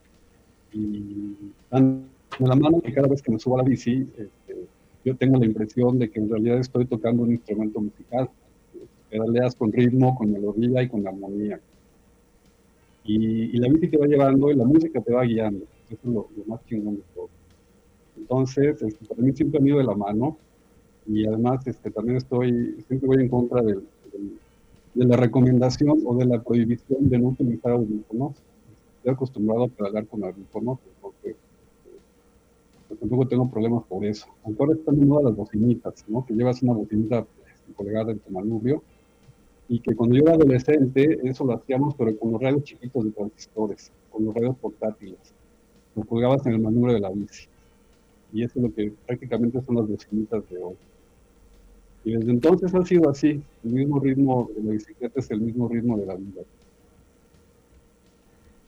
Y 0.72 1.36
de 1.70 2.48
la 2.48 2.56
mano 2.56 2.82
que 2.82 2.94
cada 2.94 3.08
vez 3.08 3.22
que 3.22 3.32
me 3.32 3.40
subo 3.40 3.60
a 3.60 3.64
la 3.64 3.70
bici, 3.70 4.08
este, 4.18 4.66
yo 5.04 5.16
tengo 5.18 5.38
la 5.38 5.46
impresión 5.46 6.00
de 6.00 6.10
que 6.10 6.20
en 6.20 6.30
realidad 6.30 6.60
estoy 6.60 6.86
tocando 6.86 7.24
un 7.24 7.32
instrumento 7.32 7.82
musical. 7.82 8.30
Pedaleas 9.10 9.56
con 9.56 9.72
ritmo, 9.72 10.16
con 10.16 10.32
melodía 10.32 10.82
y 10.82 10.90
con 10.90 11.06
armonía. 11.06 11.60
Y, 13.04 13.58
la 13.58 13.68
bici 13.68 13.90
te 13.90 13.98
va 13.98 14.08
llevando 14.08 14.50
y 14.50 14.56
la 14.56 14.64
música 14.64 15.02
te 15.02 15.14
va 15.14 15.24
guiando. 15.24 15.66
Eso 15.90 16.00
es 16.02 16.14
lo, 16.14 16.30
más 16.48 16.66
chingón 16.66 16.96
de 16.96 17.04
todo. 17.14 17.30
Entonces, 18.18 18.82
este, 18.82 19.06
para 19.06 19.22
mí 19.22 19.34
siempre 19.34 19.60
han 19.60 19.68
ido 19.68 19.78
de 19.80 19.84
la 19.84 19.96
mano 19.96 20.38
y 21.06 21.26
además 21.26 21.66
este, 21.68 21.92
también 21.92 22.18
estoy, 22.18 22.84
siempre 22.88 23.08
voy 23.08 23.18
en 23.22 23.30
contra 23.30 23.62
de 23.62 23.82
la 24.94 25.18
recomendación 25.18 26.02
o 26.06 26.16
de 26.16 26.26
la 26.26 26.42
prohibición 26.42 27.10
de 27.10 27.18
no 27.18 27.30
utilizar 27.30 27.72
audífonos. 27.72 28.34
Estoy 28.98 29.14
acostumbrado 29.14 29.64
a 29.64 29.68
pedalear 29.68 30.08
con 30.08 30.24
audífonos 30.24 30.80
porque 31.02 31.36
pues, 32.88 33.00
tampoco 33.00 33.28
tengo 33.28 33.50
problemas 33.50 33.84
por 33.86 34.06
eso. 34.06 34.28
Ahora 34.44 34.74
están 34.74 35.00
de 35.00 35.24
las 35.24 35.36
bocinitas, 35.36 36.06
¿no? 36.08 36.26
Que 36.26 36.34
llevas 36.34 36.62
una 36.62 36.74
bocinita 36.74 37.20
este, 37.20 37.74
colgada 37.76 38.12
en 38.12 38.20
tu 38.20 38.32
manubrio 38.32 38.84
y 39.68 39.80
que 39.80 39.96
cuando 39.96 40.16
yo 40.16 40.24
era 40.24 40.34
adolescente, 40.34 41.20
eso 41.24 41.46
lo 41.46 41.54
hacíamos, 41.54 41.96
pero 41.96 42.18
con 42.18 42.32
los 42.32 42.42
radios 42.42 42.64
chiquitos 42.64 43.04
de 43.06 43.12
transistores, 43.12 43.92
con 44.12 44.26
los 44.26 44.36
radios 44.36 44.58
portátiles. 44.58 45.34
Lo 45.96 46.04
colgabas 46.04 46.46
en 46.46 46.54
el 46.54 46.60
manubrio 46.60 46.94
de 46.94 47.00
la 47.00 47.10
bici. 47.10 47.48
Y 48.32 48.44
eso 48.44 48.54
es 48.60 48.64
lo 48.64 48.74
que 48.74 48.94
prácticamente 49.06 49.62
son 49.62 49.76
las 49.76 49.88
bocinitas 49.88 50.48
de 50.50 50.58
hoy. 50.58 50.76
Y 52.06 52.14
desde 52.14 52.32
entonces 52.32 52.74
ha 52.76 52.86
sido 52.86 53.10
así. 53.10 53.42
El 53.64 53.72
mismo 53.72 54.00
ritmo 54.00 54.50
de 54.56 54.64
la 54.64 54.72
bicicleta 54.72 55.20
es 55.20 55.32
el 55.32 55.42
mismo 55.42 55.70
ritmo 55.70 55.98
de 55.98 56.06
la 56.06 56.16
vida. 56.16 56.42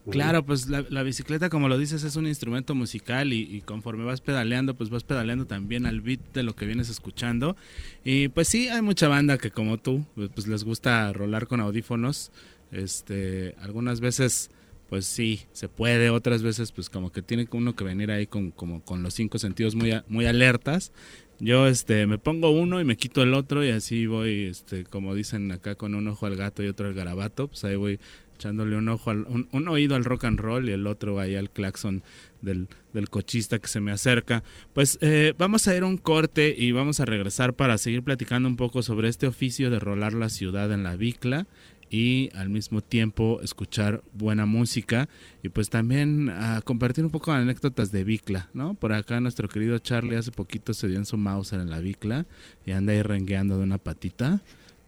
Claro, 0.10 0.46
pues 0.46 0.68
la, 0.70 1.02
bicicleta, 1.02 1.50
como 1.50 1.68
lo 1.68 1.80
dices, 1.80 2.04
es 2.04 2.16
un 2.16 2.28
instrumento 2.28 2.76
musical 2.76 3.34
y, 3.34 3.62
conforme 3.62 4.06
vas 4.06 4.22
pedaleando, 4.22 4.76
pues 4.76 4.92
vas 4.92 5.04
pedaleando 5.04 5.48
también 5.48 5.88
al 5.88 6.02
beat 6.02 6.20
de 6.34 6.44
lo 6.44 6.56
que 6.56 6.68
vienes 6.68 6.90
escuchando. 6.90 7.56
Y 8.04 8.28
pues 8.28 8.48
sí, 8.48 8.68
hay 8.68 8.84
mucha 8.84 9.08
banda 9.08 9.40
que 9.40 9.50
como 9.50 9.80
tú, 9.80 10.06
pues, 10.14 10.30
pues 10.30 10.48
les 10.48 10.64
gusta 10.64 11.12
rolar 11.12 11.48
con 11.48 11.60
audífonos. 11.60 12.32
Este, 12.72 13.56
algunas 13.60 14.00
veces, 14.00 14.52
pues 14.90 15.08
sí, 15.08 15.42
se 15.54 15.70
puede, 15.70 16.12
otras 16.12 16.44
veces, 16.44 16.72
pues 16.72 16.90
como 16.92 17.12
que 17.12 17.24
tiene 17.24 17.48
uno 17.52 17.76
que 17.76 17.84
venir 17.84 18.12
ahí 18.12 18.28
con, 18.28 18.52
como 18.52 18.82
con 18.84 19.02
los 19.02 19.16
cinco 19.16 19.40
sentidos 19.40 19.74
muy, 19.74 19.92
muy 20.08 20.28
alertas. 20.28 20.92
Yo 21.40 21.68
este 21.68 22.08
me 22.08 22.18
pongo 22.18 22.50
uno 22.50 22.80
y 22.80 22.86
me 22.86 22.96
quito 22.96 23.22
el 23.22 23.34
otro 23.34 23.64
y 23.66 23.70
así 23.70 24.08
voy 24.08 24.46
este 24.46 24.86
como 24.86 25.14
dicen 25.14 25.52
acá 25.52 25.76
con 25.76 25.94
un 25.94 26.08
ojo 26.08 26.26
al 26.26 26.38
gato 26.38 26.64
y 26.64 26.68
otro 26.68 26.88
al 26.88 26.94
garabato, 26.94 27.50
pues 27.50 27.64
ahí 27.66 27.76
voy 27.76 28.00
echándole 28.36 28.76
un 28.76 28.88
ojo 28.90 29.12
al, 29.12 29.26
un, 29.52 29.68
oído 29.68 29.96
al 29.96 30.06
rock 30.06 30.26
and 30.26 30.40
roll 30.40 30.70
y 30.70 30.74
el 30.74 30.88
otro 30.88 31.20
ahí 31.20 31.36
al 31.36 31.50
claxon 31.50 32.04
del, 32.42 32.68
del 32.94 33.10
cochista 33.10 33.60
que 33.60 33.68
se 33.68 33.80
me 33.80 33.92
acerca. 33.92 34.44
Pues 34.74 34.98
eh, 35.02 35.34
vamos 35.38 35.68
a 35.68 35.76
ir 35.76 35.84
a 35.84 35.88
un 35.88 35.98
corte 35.98 36.54
y 36.58 36.72
vamos 36.72 37.00
a 37.00 37.06
regresar 37.06 37.54
para 37.54 37.78
seguir 37.78 38.04
platicando 38.04 38.48
un 38.48 38.56
poco 38.56 38.82
sobre 38.82 39.10
este 39.10 39.28
oficio 39.28 39.70
de 39.70 39.80
rolar 39.80 40.14
la 40.14 40.30
ciudad 40.30 40.72
en 40.72 40.84
la 40.84 40.96
bicla 40.96 41.48
y 41.96 42.30
al 42.36 42.50
mismo 42.50 42.82
tiempo 42.82 43.40
escuchar 43.42 44.04
buena 44.12 44.46
música 44.46 45.08
y 45.42 45.48
pues 45.48 45.70
también 45.70 46.30
a 46.30 46.62
compartir 46.62 47.06
un 47.06 47.10
poco 47.10 47.32
anécdotas 47.32 47.90
de 47.94 48.04
bicla, 48.04 48.50
¿no? 48.54 48.74
Por 48.74 48.92
acá 48.92 49.22
nuestro 49.22 49.48
querido 49.48 49.80
Charlie 49.80 50.18
hace 50.18 50.32
poquito 50.32 50.74
se 50.74 50.90
dio 50.90 50.98
en 50.98 51.06
su 51.06 51.16
Mauser 51.16 51.62
en 51.62 51.70
la 51.70 51.80
bicla 51.80 52.26
y 52.66 52.72
anda 52.72 52.92
ahí 52.92 53.02
rengueando 53.02 53.58
de 53.58 53.64
una 53.64 53.78
patita. 53.78 54.42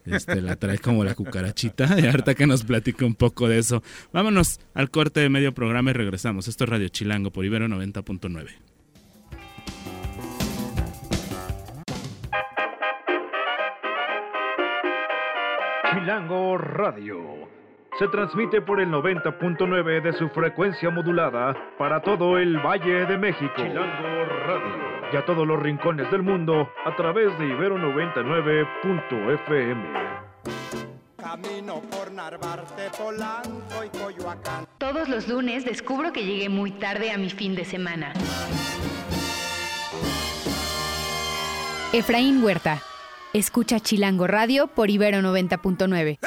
Este, 0.04 0.42
la 0.42 0.56
trae 0.56 0.78
como 0.78 1.02
la 1.02 1.14
cucarachita. 1.14 1.98
Y 1.98 2.06
ahorita 2.06 2.34
que 2.34 2.46
nos 2.46 2.64
platique 2.64 3.04
un 3.04 3.14
poco 3.14 3.48
de 3.48 3.58
eso. 3.58 3.82
Vámonos 4.12 4.60
al 4.74 4.90
corte 4.90 5.20
de 5.20 5.28
medio 5.28 5.52
programa 5.54 5.90
y 5.90 5.94
regresamos. 5.94 6.48
Esto 6.48 6.64
es 6.64 6.70
Radio 6.70 6.88
Chilango 6.88 7.30
por 7.30 7.44
Ibero 7.44 7.68
90.9. 7.68 8.67
Chilango 15.92 16.58
Radio. 16.58 17.48
Se 17.98 18.06
transmite 18.08 18.60
por 18.60 18.78
el 18.80 18.90
90.9 18.90 20.02
de 20.02 20.12
su 20.12 20.28
frecuencia 20.28 20.90
modulada 20.90 21.56
para 21.78 22.02
todo 22.02 22.36
el 22.38 22.58
Valle 22.58 23.06
de 23.06 23.16
México. 23.16 23.54
Chilango 23.56 24.26
Radio 24.46 24.88
y 25.12 25.16
a 25.16 25.24
todos 25.24 25.46
los 25.46 25.58
rincones 25.60 26.10
del 26.10 26.22
mundo 26.22 26.68
a 26.84 26.94
través 26.96 27.38
de 27.38 27.46
Ibero 27.46 27.78
99.fm. 27.78 29.82
Camino 31.16 31.80
por 31.90 32.12
Narvarte, 32.12 32.90
Polanco 32.98 33.82
y 33.84 33.88
Coyoacán. 33.98 34.66
Todos 34.76 35.08
los 35.08 35.26
lunes 35.26 35.64
descubro 35.64 36.12
que 36.12 36.22
llegué 36.24 36.50
muy 36.50 36.72
tarde 36.72 37.12
a 37.12 37.18
mi 37.18 37.30
fin 37.30 37.54
de 37.54 37.64
semana. 37.64 38.12
Efraín 41.92 42.44
Huerta. 42.44 42.82
Escucha 43.34 43.78
Chilango 43.78 44.26
Radio 44.26 44.68
por 44.68 44.88
Ibero 44.90 45.20
90.9. 45.20 46.18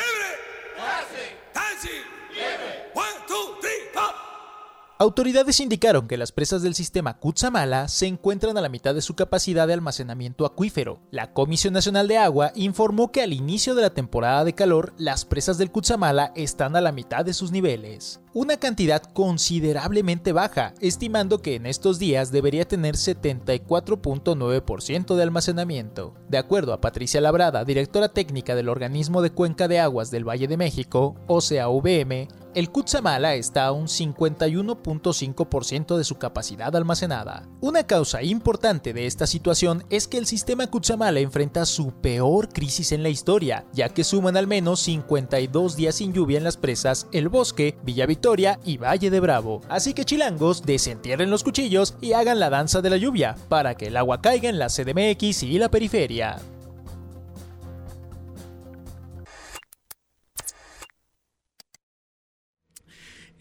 Autoridades 5.01 5.59
indicaron 5.59 6.07
que 6.07 6.15
las 6.15 6.31
presas 6.31 6.61
del 6.61 6.75
sistema 6.75 7.17
Cutzamala 7.17 7.87
se 7.87 8.05
encuentran 8.05 8.55
a 8.59 8.61
la 8.61 8.69
mitad 8.69 8.93
de 8.93 9.01
su 9.01 9.15
capacidad 9.15 9.65
de 9.65 9.73
almacenamiento 9.73 10.45
acuífero. 10.45 10.99
La 11.09 11.33
Comisión 11.33 11.73
Nacional 11.73 12.07
de 12.07 12.19
Agua 12.19 12.51
informó 12.53 13.11
que 13.11 13.23
al 13.23 13.33
inicio 13.33 13.73
de 13.73 13.81
la 13.81 13.89
temporada 13.89 14.43
de 14.43 14.53
calor, 14.53 14.93
las 14.99 15.25
presas 15.25 15.57
del 15.57 15.71
Cutzamala 15.71 16.31
están 16.35 16.75
a 16.75 16.81
la 16.81 16.91
mitad 16.91 17.25
de 17.25 17.33
sus 17.33 17.51
niveles 17.51 18.21
una 18.33 18.57
cantidad 18.57 19.01
considerablemente 19.01 20.31
baja, 20.31 20.73
estimando 20.79 21.41
que 21.41 21.55
en 21.55 21.65
estos 21.65 21.99
días 21.99 22.31
debería 22.31 22.65
tener 22.65 22.95
74.9% 22.95 25.15
de 25.15 25.23
almacenamiento. 25.23 26.13
De 26.29 26.37
acuerdo 26.37 26.71
a 26.73 26.81
Patricia 26.81 27.19
Labrada, 27.19 27.65
directora 27.65 28.09
técnica 28.09 28.53
del 28.55 28.69
organismo 28.69 29.21
de 29.21 29.31
cuenca 29.31 29.67
de 29.67 29.79
aguas 29.79 30.11
del 30.11 30.27
Valle 30.27 30.47
de 30.47 30.57
México, 30.57 31.15
OCA-VM, 31.27 32.29
el 32.55 32.69
Cutzamala 32.69 33.35
está 33.35 33.65
a 33.65 33.71
un 33.71 33.87
51.5% 33.87 35.97
de 35.97 36.03
su 36.03 36.15
capacidad 36.15 36.75
almacenada. 36.75 37.47
Una 37.61 37.83
causa 37.83 38.23
importante 38.23 38.93
de 38.93 39.05
esta 39.05 39.27
situación 39.27 39.83
es 39.89 40.07
que 40.07 40.17
el 40.17 40.25
sistema 40.25 40.67
Cutzamala 40.67 41.19
enfrenta 41.19 41.65
su 41.65 41.91
peor 41.91 42.49
crisis 42.49 42.91
en 42.91 43.03
la 43.03 43.09
historia, 43.09 43.65
ya 43.73 43.89
que 43.89 44.03
suman 44.03 44.37
al 44.37 44.47
menos 44.47 44.79
52 44.81 45.75
días 45.75 45.95
sin 45.95 46.13
lluvia 46.13 46.37
en 46.37 46.43
las 46.43 46.57
presas 46.57 47.07
El 47.11 47.29
Bosque, 47.29 47.77
Villa 47.83 48.05
Victoria 48.05 48.59
y 48.63 48.77
Valle 48.77 49.09
de 49.09 49.19
Bravo. 49.19 49.61
Así 49.69 49.93
que 49.93 50.05
chilangos, 50.05 50.63
desentierren 50.63 51.29
los 51.29 51.43
cuchillos 51.43 51.95
y 52.01 52.13
hagan 52.13 52.39
la 52.39 52.49
danza 52.49 52.81
de 52.81 52.89
la 52.89 52.97
lluvia 52.97 53.35
para 53.49 53.75
que 53.75 53.87
el 53.87 53.97
agua 53.97 54.21
caiga 54.21 54.49
en 54.49 54.59
la 54.59 54.67
CDMX 54.67 55.43
y 55.43 55.57
la 55.57 55.69
periferia. 55.69 56.39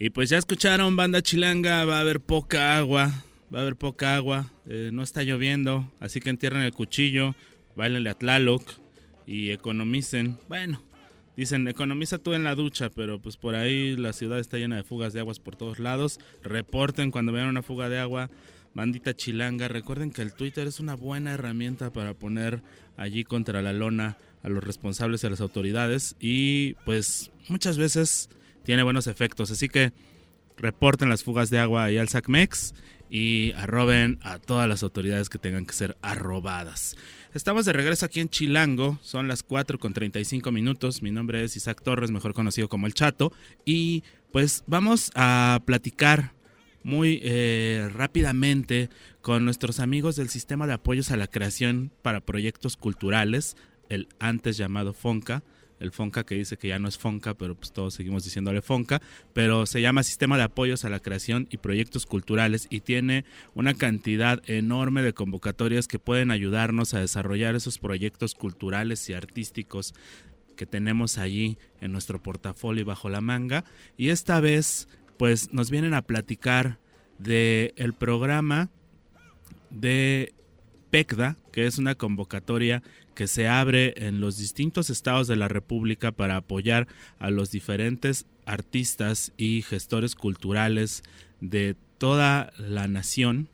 Y 0.02 0.08
pues 0.08 0.30
ya 0.30 0.38
escucharon, 0.38 0.96
banda 0.96 1.20
chilanga, 1.20 1.84
va 1.84 1.98
a 1.98 2.00
haber 2.00 2.20
poca 2.20 2.78
agua, 2.78 3.12
va 3.54 3.58
a 3.58 3.62
haber 3.62 3.76
poca 3.76 4.16
agua, 4.16 4.50
eh, 4.66 4.88
no 4.94 5.02
está 5.02 5.22
lloviendo, 5.22 5.92
así 6.00 6.20
que 6.20 6.30
entierren 6.30 6.62
el 6.62 6.72
cuchillo, 6.72 7.36
bailenle 7.76 8.08
a 8.08 8.14
Tlaloc 8.14 8.62
y 9.26 9.50
economicen. 9.50 10.38
Bueno, 10.48 10.82
Dicen, 11.36 11.68
economiza 11.68 12.18
tú 12.18 12.34
en 12.34 12.44
la 12.44 12.54
ducha, 12.54 12.90
pero 12.90 13.20
pues 13.20 13.36
por 13.36 13.54
ahí 13.54 13.96
la 13.96 14.12
ciudad 14.12 14.38
está 14.38 14.58
llena 14.58 14.76
de 14.76 14.82
fugas 14.82 15.12
de 15.12 15.20
aguas 15.20 15.38
por 15.38 15.56
todos 15.56 15.78
lados. 15.78 16.18
Reporten 16.42 17.10
cuando 17.10 17.32
vean 17.32 17.48
una 17.48 17.62
fuga 17.62 17.88
de 17.88 17.98
agua. 17.98 18.30
Bandita 18.74 19.14
chilanga, 19.14 19.68
recuerden 19.68 20.10
que 20.10 20.22
el 20.22 20.32
Twitter 20.34 20.66
es 20.66 20.80
una 20.80 20.96
buena 20.96 21.32
herramienta 21.32 21.92
para 21.92 22.14
poner 22.14 22.62
allí 22.96 23.24
contra 23.24 23.62
la 23.62 23.72
lona 23.72 24.18
a 24.42 24.48
los 24.48 24.62
responsables 24.62 25.24
a 25.24 25.30
las 25.30 25.40
autoridades 25.40 26.16
y 26.20 26.74
pues 26.84 27.30
muchas 27.48 27.78
veces 27.78 28.28
tiene 28.64 28.83
buenos 28.83 29.07
efectos. 29.07 29.51
Así 29.51 29.68
que 29.68 29.92
reporten 30.57 31.09
las 31.09 31.25
fugas 31.25 31.51
de 31.51 31.59
agua 31.59 31.90
y 31.90 31.99
al 31.99 32.09
SACMEX 32.09 32.75
y 33.11 33.53
arroben 33.53 34.18
a 34.23 34.38
todas 34.38 34.68
las 34.68 34.83
autoridades 34.83 35.29
que 35.29 35.38
tengan 35.38 35.66
que 35.66 35.73
ser 35.73 35.96
arrobadas. 36.01 36.96
Estamos 37.35 37.64
de 37.64 37.73
regreso 37.73 38.07
aquí 38.07 38.20
en 38.20 38.29
Chilango, 38.29 38.99
son 39.03 39.27
las 39.27 39.42
4 39.42 39.79
con 39.79 39.92
35 39.92 40.53
minutos. 40.53 41.03
Mi 41.03 41.11
nombre 41.11 41.42
es 41.42 41.57
Isaac 41.57 41.83
Torres, 41.83 42.11
mejor 42.11 42.35
conocido 42.35 42.68
como 42.68 42.87
El 42.87 42.94
Chato, 42.94 43.33
y 43.64 44.05
pues 44.33 44.62
vamos 44.66 45.11
a 45.16 45.61
platicar 45.64 46.33
muy 46.83 47.20
eh, 47.23 47.90
rápidamente 47.92 48.90
con 49.20 49.44
nuestros 49.44 49.81
amigos 49.81 50.16
del 50.16 50.29
Sistema 50.29 50.66
de 50.66 50.75
Apoyos 50.75 51.11
a 51.11 51.16
la 51.16 51.27
Creación 51.27 51.90
para 52.03 52.20
Proyectos 52.20 52.77
Culturales, 52.77 53.57
el 53.88 54.09
antes 54.18 54.57
llamado 54.57 54.92
FONCA 54.92 55.42
el 55.81 55.90
FONCA 55.90 56.25
que 56.25 56.37
dice 56.37 56.57
que 56.57 56.69
ya 56.69 56.79
no 56.79 56.88
es 56.88 56.99
FONCA, 56.99 57.35
pero 57.35 57.55
pues 57.55 57.73
todos 57.73 57.95
seguimos 57.95 58.25
diciéndole 58.25 58.62
FONCA, 58.62 59.01
pero 59.33 59.66
se 59.66 59.81
llama 59.81 60.03
Sistema 60.03 60.37
de 60.37 60.45
Apoyos 60.45 60.85
a 60.85 60.90
la 60.90 61.01
Creación 61.01 61.49
y 61.51 61.57
Proyectos 61.57 62.07
Culturales 62.07 62.66
y 62.71 62.81
tiene 62.81 63.25
una 63.55 63.75
cantidad 63.75 64.43
enorme 64.49 65.03
de 65.03 65.14
convocatorias 65.14 65.88
que 65.88 65.99
pueden 65.99 66.31
ayudarnos 66.31 66.95
a 66.95 67.01
desarrollar 67.01 67.55
esos 67.55 67.79
proyectos 67.79 68.35
culturales 68.35 69.09
y 69.09 69.14
artísticos 69.14 69.95
que 70.57 70.66
tenemos 70.66 71.16
allí 71.16 71.57
en 71.81 71.90
nuestro 71.90 72.23
portafolio 72.23 72.85
bajo 72.85 73.09
la 73.09 73.23
manga. 73.23 73.64
Y 73.97 74.11
esta 74.11 74.40
vez 74.40 74.88
pues 75.16 75.53
nos 75.53 75.71
vienen 75.71 75.95
a 75.95 76.03
platicar 76.03 76.79
de 77.19 77.73
el 77.77 77.95
programa 77.95 78.71
de 79.71 80.35
PECDA, 80.90 81.37
que 81.53 81.66
es 81.66 81.79
una 81.79 81.94
convocatoria 81.94 82.83
que 83.14 83.26
se 83.26 83.48
abre 83.48 83.94
en 83.96 84.20
los 84.20 84.38
distintos 84.38 84.90
estados 84.90 85.26
de 85.29 85.37
la 85.37 85.48
República 85.48 86.12
para 86.12 86.37
apoyar 86.37 86.88
a 87.18 87.31
los 87.31 87.50
diferentes 87.50 88.26
artistas 88.46 89.33
y 89.37 89.62
gestores 89.62 90.14
culturales 90.14 91.03
de 91.40 91.76
toda 91.98 92.53
la 92.59 92.88
nación 92.88 93.48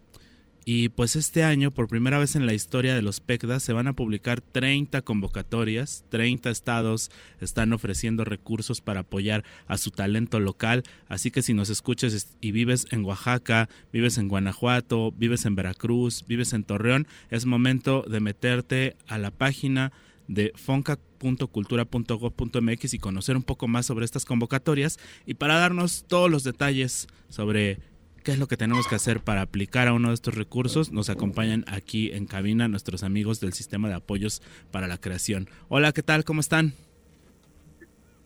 y 0.68 0.88
pues 0.88 1.14
este 1.14 1.44
año, 1.44 1.70
por 1.70 1.86
primera 1.86 2.18
vez 2.18 2.34
en 2.34 2.44
la 2.44 2.52
historia 2.52 2.96
de 2.96 3.02
los 3.02 3.20
PECDA, 3.20 3.60
se 3.60 3.72
van 3.72 3.86
a 3.86 3.92
publicar 3.92 4.40
30 4.40 5.00
convocatorias, 5.02 6.04
30 6.08 6.50
estados 6.50 7.12
están 7.40 7.72
ofreciendo 7.72 8.24
recursos 8.24 8.80
para 8.80 8.98
apoyar 9.00 9.44
a 9.68 9.78
su 9.78 9.92
talento 9.92 10.40
local, 10.40 10.82
así 11.06 11.30
que 11.30 11.42
si 11.42 11.54
nos 11.54 11.70
escuchas 11.70 12.34
y 12.40 12.50
vives 12.50 12.88
en 12.90 13.04
Oaxaca, 13.04 13.68
vives 13.92 14.18
en 14.18 14.26
Guanajuato, 14.26 15.12
vives 15.12 15.44
en 15.44 15.54
Veracruz, 15.54 16.24
vives 16.26 16.52
en 16.52 16.64
Torreón, 16.64 17.06
es 17.30 17.46
momento 17.46 18.02
de 18.02 18.18
meterte 18.18 18.96
a 19.06 19.18
la 19.18 19.30
página 19.30 19.92
de 20.26 20.50
fonca.cultura.gov.mx 20.56 22.92
y 22.92 22.98
conocer 22.98 23.36
un 23.36 23.44
poco 23.44 23.68
más 23.68 23.86
sobre 23.86 24.04
estas 24.04 24.24
convocatorias. 24.24 24.98
Y 25.26 25.34
para 25.34 25.60
darnos 25.60 26.06
todos 26.08 26.28
los 26.28 26.42
detalles 26.42 27.06
sobre 27.28 27.78
qué 28.26 28.32
es 28.32 28.40
lo 28.40 28.48
que 28.48 28.56
tenemos 28.56 28.88
que 28.88 28.96
hacer 28.96 29.20
para 29.20 29.40
aplicar 29.40 29.86
a 29.86 29.92
uno 29.92 30.08
de 30.08 30.14
estos 30.14 30.34
recursos, 30.34 30.90
nos 30.90 31.10
acompañan 31.10 31.64
aquí 31.68 32.10
en 32.10 32.26
cabina 32.26 32.66
nuestros 32.66 33.04
amigos 33.04 33.38
del 33.38 33.52
Sistema 33.52 33.86
de 33.86 33.94
Apoyos 33.94 34.42
para 34.72 34.88
la 34.88 34.98
Creación. 34.98 35.48
Hola, 35.68 35.92
¿qué 35.92 36.02
tal? 36.02 36.24
¿Cómo 36.24 36.40
están? 36.40 36.72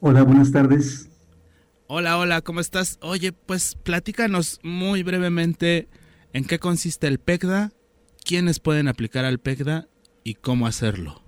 Hola, 0.00 0.22
buenas 0.22 0.52
tardes. 0.52 1.10
Hola, 1.86 2.16
hola, 2.16 2.40
¿cómo 2.40 2.60
estás? 2.60 2.98
Oye, 3.02 3.32
pues 3.34 3.74
platícanos 3.74 4.58
muy 4.62 5.02
brevemente 5.02 5.86
en 6.32 6.46
qué 6.46 6.58
consiste 6.58 7.06
el 7.06 7.18
PECDA, 7.18 7.72
quiénes 8.24 8.58
pueden 8.58 8.88
aplicar 8.88 9.26
al 9.26 9.38
PECDA 9.38 9.86
y 10.24 10.36
cómo 10.36 10.66
hacerlo. 10.66 11.20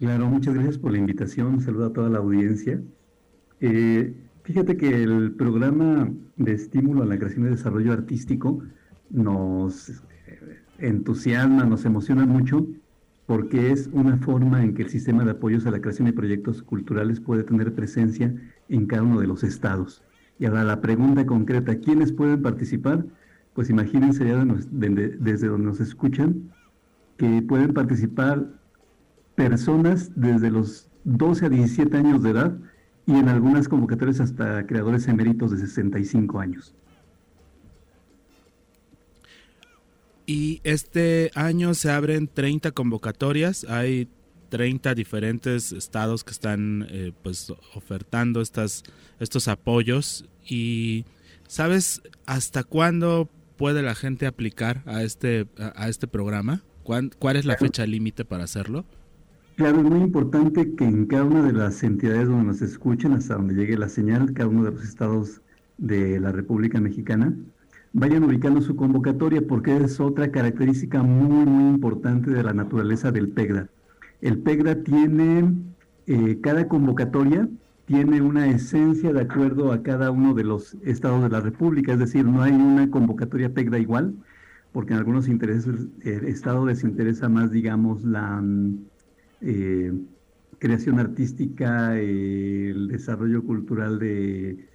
Claro, 0.00 0.26
muchas 0.26 0.54
gracias 0.54 0.78
por 0.78 0.90
la 0.90 0.98
invitación. 0.98 1.60
Saludo 1.60 1.86
a 1.86 1.92
toda 1.92 2.10
la 2.10 2.18
audiencia. 2.18 2.82
Eh, 3.60 4.16
Fíjate 4.46 4.76
que 4.76 5.02
el 5.02 5.32
programa 5.32 6.08
de 6.36 6.52
estímulo 6.52 7.02
a 7.02 7.06
la 7.06 7.18
creación 7.18 7.46
y 7.46 7.50
desarrollo 7.50 7.92
artístico 7.92 8.62
nos 9.10 9.88
eh, 10.28 10.60
entusiasma, 10.78 11.64
nos 11.64 11.84
emociona 11.84 12.24
mucho 12.26 12.64
porque 13.26 13.72
es 13.72 13.90
una 13.92 14.18
forma 14.18 14.62
en 14.62 14.74
que 14.74 14.82
el 14.82 14.88
sistema 14.88 15.24
de 15.24 15.32
apoyos 15.32 15.66
a 15.66 15.72
la 15.72 15.80
creación 15.80 16.06
de 16.06 16.12
proyectos 16.12 16.62
culturales 16.62 17.18
puede 17.18 17.42
tener 17.42 17.74
presencia 17.74 18.32
en 18.68 18.86
cada 18.86 19.02
uno 19.02 19.18
de 19.18 19.26
los 19.26 19.42
estados. 19.42 20.04
Y 20.38 20.44
ahora 20.44 20.62
la 20.62 20.80
pregunta 20.80 21.26
concreta, 21.26 21.80
¿quiénes 21.80 22.12
pueden 22.12 22.40
participar? 22.40 23.04
Pues 23.52 23.68
imagínense 23.68 24.28
ya 24.28 24.44
desde 24.70 25.48
donde 25.48 25.66
nos 25.66 25.80
escuchan 25.80 26.52
que 27.16 27.42
pueden 27.42 27.74
participar 27.74 28.46
personas 29.34 30.12
desde 30.14 30.52
los 30.52 30.88
12 31.02 31.46
a 31.46 31.48
17 31.48 31.96
años 31.96 32.22
de 32.22 32.30
edad 32.30 32.56
y 33.06 33.12
en 33.12 33.28
algunas 33.28 33.68
convocatorias 33.68 34.20
hasta 34.20 34.66
creadores 34.66 35.06
eméritos 35.06 35.52
de 35.52 35.58
65 35.58 36.40
años. 36.40 36.74
Y 40.26 40.60
este 40.64 41.30
año 41.34 41.74
se 41.74 41.90
abren 41.90 42.26
30 42.26 42.72
convocatorias, 42.72 43.64
hay 43.68 44.08
30 44.48 44.94
diferentes 44.96 45.70
estados 45.70 46.24
que 46.24 46.32
están 46.32 46.86
eh, 46.90 47.12
pues 47.22 47.52
ofertando 47.74 48.40
estas, 48.40 48.82
estos 49.20 49.46
apoyos 49.46 50.24
y 50.44 51.04
¿sabes 51.46 52.02
hasta 52.26 52.64
cuándo 52.64 53.28
puede 53.56 53.82
la 53.82 53.94
gente 53.94 54.26
aplicar 54.26 54.82
a 54.86 55.04
este, 55.04 55.46
a, 55.58 55.88
este 55.88 56.08
programa? 56.08 56.64
¿Cuál, 56.82 57.10
¿Cuál 57.18 57.36
es 57.36 57.44
la 57.44 57.56
fecha 57.56 57.86
límite 57.86 58.24
para 58.24 58.44
hacerlo? 58.44 58.84
Claro, 59.56 59.78
es 59.78 59.84
muy 59.84 60.00
importante 60.00 60.74
que 60.74 60.84
en 60.84 61.06
cada 61.06 61.24
una 61.24 61.42
de 61.42 61.52
las 61.54 61.82
entidades 61.82 62.28
donde 62.28 62.44
nos 62.44 62.60
escuchen, 62.60 63.12
hasta 63.14 63.36
donde 63.36 63.54
llegue 63.54 63.78
la 63.78 63.88
señal, 63.88 64.34
cada 64.34 64.50
uno 64.50 64.64
de 64.64 64.72
los 64.72 64.84
estados 64.84 65.40
de 65.78 66.20
la 66.20 66.30
República 66.30 66.78
Mexicana, 66.78 67.34
vayan 67.94 68.24
ubicando 68.24 68.60
su 68.60 68.76
convocatoria 68.76 69.40
porque 69.46 69.74
es 69.74 69.98
otra 69.98 70.30
característica 70.30 71.02
muy, 71.02 71.46
muy 71.46 71.74
importante 71.74 72.30
de 72.30 72.42
la 72.42 72.52
naturaleza 72.52 73.10
del 73.12 73.30
PEGDA. 73.30 73.68
El 74.20 74.38
PEGDA 74.40 74.82
tiene, 74.82 75.54
eh, 76.06 76.38
cada 76.42 76.68
convocatoria 76.68 77.48
tiene 77.86 78.20
una 78.20 78.48
esencia 78.48 79.10
de 79.14 79.22
acuerdo 79.22 79.72
a 79.72 79.82
cada 79.82 80.10
uno 80.10 80.34
de 80.34 80.44
los 80.44 80.74
estados 80.84 81.22
de 81.22 81.30
la 81.30 81.40
República, 81.40 81.94
es 81.94 81.98
decir, 81.98 82.26
no 82.26 82.42
hay 82.42 82.52
una 82.52 82.90
convocatoria 82.90 83.54
PEGDA 83.54 83.78
igual, 83.78 84.14
porque 84.72 84.92
en 84.92 84.98
algunos 84.98 85.28
intereses, 85.28 85.86
el 86.02 86.26
estado 86.26 86.66
les 86.66 86.84
interesa 86.84 87.30
más, 87.30 87.50
digamos, 87.50 88.04
la 88.04 88.42
eh, 89.40 89.92
creación 90.58 90.98
artística, 90.98 91.98
el 91.98 92.88
desarrollo 92.88 93.44
cultural 93.44 93.98
de, 93.98 94.66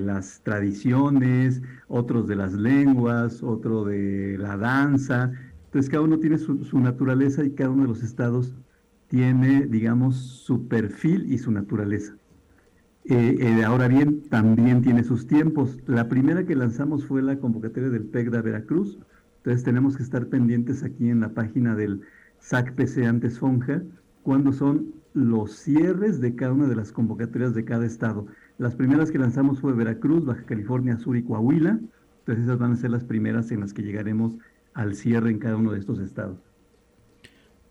las 0.00 0.40
tradiciones, 0.42 1.62
otros 1.88 2.26
de 2.26 2.36
las 2.36 2.52
lenguas, 2.54 3.42
otro 3.42 3.84
de 3.84 4.36
la 4.38 4.56
danza. 4.56 5.32
Entonces 5.66 5.90
cada 5.90 6.02
uno 6.02 6.18
tiene 6.18 6.38
su, 6.38 6.78
naturaleza 6.80 7.44
y 7.44 7.50
cada 7.50 7.70
uno 7.70 7.82
de 7.82 7.88
los 7.88 8.02
estados 8.02 8.54
tiene, 9.08 9.66
digamos, 9.66 10.16
su 10.16 10.66
perfil 10.66 11.32
y 11.32 11.38
su 11.38 11.52
naturaleza. 11.52 12.16
Eh, 13.04 13.36
eh, 13.38 13.64
ahora 13.64 13.86
bien, 13.86 14.22
también 14.30 14.82
tiene 14.82 15.04
sus 15.04 15.26
tiempos. 15.26 15.78
La 15.86 16.08
primera 16.08 16.44
que 16.44 16.56
lanzamos 16.56 17.06
fue 17.06 17.22
la 17.22 17.38
convocatoria 17.38 17.90
del 17.90 18.04
PEGDA 18.04 18.42
Veracruz. 18.42 18.98
Entonces 19.38 19.62
tenemos 19.62 19.96
que 19.96 20.02
estar 20.02 20.26
pendientes 20.28 20.82
aquí 20.82 21.10
en 21.10 21.20
la 21.20 21.34
página 21.34 21.76
del 21.76 22.00
SACPC 22.44 23.06
antes 23.06 23.38
FONJA, 23.38 23.82
cuando 24.22 24.52
son 24.52 24.92
los 25.14 25.52
cierres 25.52 26.20
de 26.20 26.34
cada 26.34 26.52
una 26.52 26.66
de 26.66 26.76
las 26.76 26.92
convocatorias 26.92 27.54
de 27.54 27.64
cada 27.64 27.86
estado. 27.86 28.26
Las 28.58 28.76
primeras 28.76 29.10
que 29.10 29.18
lanzamos 29.18 29.60
fue 29.60 29.72
Veracruz, 29.72 30.26
Baja 30.26 30.44
California 30.44 30.98
Sur 30.98 31.16
y 31.16 31.22
Coahuila. 31.22 31.80
Entonces 32.20 32.44
esas 32.44 32.58
van 32.58 32.72
a 32.72 32.76
ser 32.76 32.90
las 32.90 33.04
primeras 33.04 33.50
en 33.50 33.60
las 33.60 33.72
que 33.72 33.82
llegaremos 33.82 34.34
al 34.74 34.94
cierre 34.94 35.30
en 35.30 35.38
cada 35.38 35.56
uno 35.56 35.72
de 35.72 35.78
estos 35.78 36.00
estados. 36.00 36.38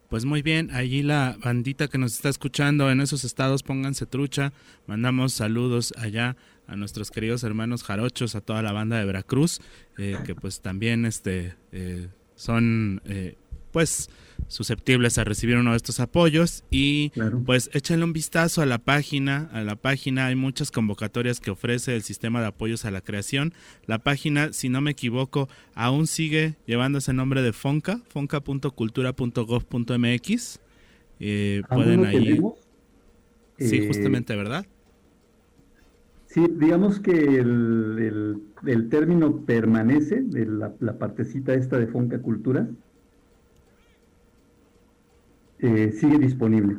Pues 0.10 0.26
muy 0.26 0.42
bien, 0.42 0.72
allí 0.72 1.04
la 1.04 1.38
bandita 1.44 1.88
que 1.88 1.98
nos 1.98 2.14
está 2.14 2.30
escuchando 2.30 2.90
en 2.90 3.02
esos 3.02 3.24
estados, 3.24 3.62
pónganse 3.64 4.06
trucha. 4.06 4.54
Mandamos 4.88 5.34
saludos 5.34 5.94
allá 5.98 6.36
a 6.68 6.76
nuestros 6.76 7.12
queridos 7.12 7.44
hermanos 7.44 7.84
jarochos, 7.84 8.36
a 8.36 8.42
toda 8.42 8.62
la 8.62 8.72
banda 8.72 8.98
de 8.98 9.06
Veracruz, 9.06 9.60
eh, 9.98 10.18
que 10.26 10.34
pues 10.36 10.62
también 10.62 11.06
este, 11.06 11.56
eh, 11.72 12.10
son 12.36 13.02
eh, 13.06 13.38
pues 13.74 14.10
susceptibles 14.48 15.18
a 15.18 15.26
recibir 15.26 15.58
uno 15.58 15.72
de 15.72 15.78
estos 15.78 16.00
apoyos 16.00 16.64
y 16.70 17.12
pues 17.46 17.72
échenle 17.74 18.06
un 18.06 18.14
vistazo 18.14 18.62
a 18.62 18.66
la 18.66 18.78
página, 18.78 19.50
a 19.52 19.64
la 19.64 19.76
página 19.76 20.28
hay 20.28 20.36
muchas 20.36 20.72
convocatorias 20.72 21.40
que 21.40 21.50
ofrece 21.52 21.96
el 21.96 22.04
sistema 22.04 22.40
de 22.40 22.48
apoyos 22.48 22.86
a 22.86 22.92
la 22.92 23.02
creación. 23.02 23.54
La 23.88 24.00
página, 24.00 24.54
si 24.54 24.70
no 24.70 24.80
me 24.80 24.92
equivoco, 24.92 25.50
aún 25.74 26.08
sigue 26.08 26.56
llevando 26.66 27.00
ese 27.00 27.12
nombre 27.14 27.42
de 27.42 27.52
Fonca, 27.52 28.00
fonca.cultura.gov.mx. 28.10 30.60
Eh, 31.20 31.62
pueden 31.70 32.06
ahí. 32.06 32.40
Sí, 33.58 33.78
eh, 33.78 33.88
justamente, 33.88 34.36
¿verdad? 34.36 34.66
Sí, 36.28 36.46
digamos 36.60 37.00
que 37.00 37.12
el, 37.12 38.42
término 38.90 39.46
permanece 39.46 40.22
de 40.22 40.46
la, 40.46 40.74
la 40.80 40.98
partecita 40.98 41.54
esta 41.54 41.78
de 41.78 41.88
Fonca 41.88 42.20
Cultura 42.20 42.68
eh, 45.64 45.92
sigue 46.00 46.20
disponible. 46.20 46.78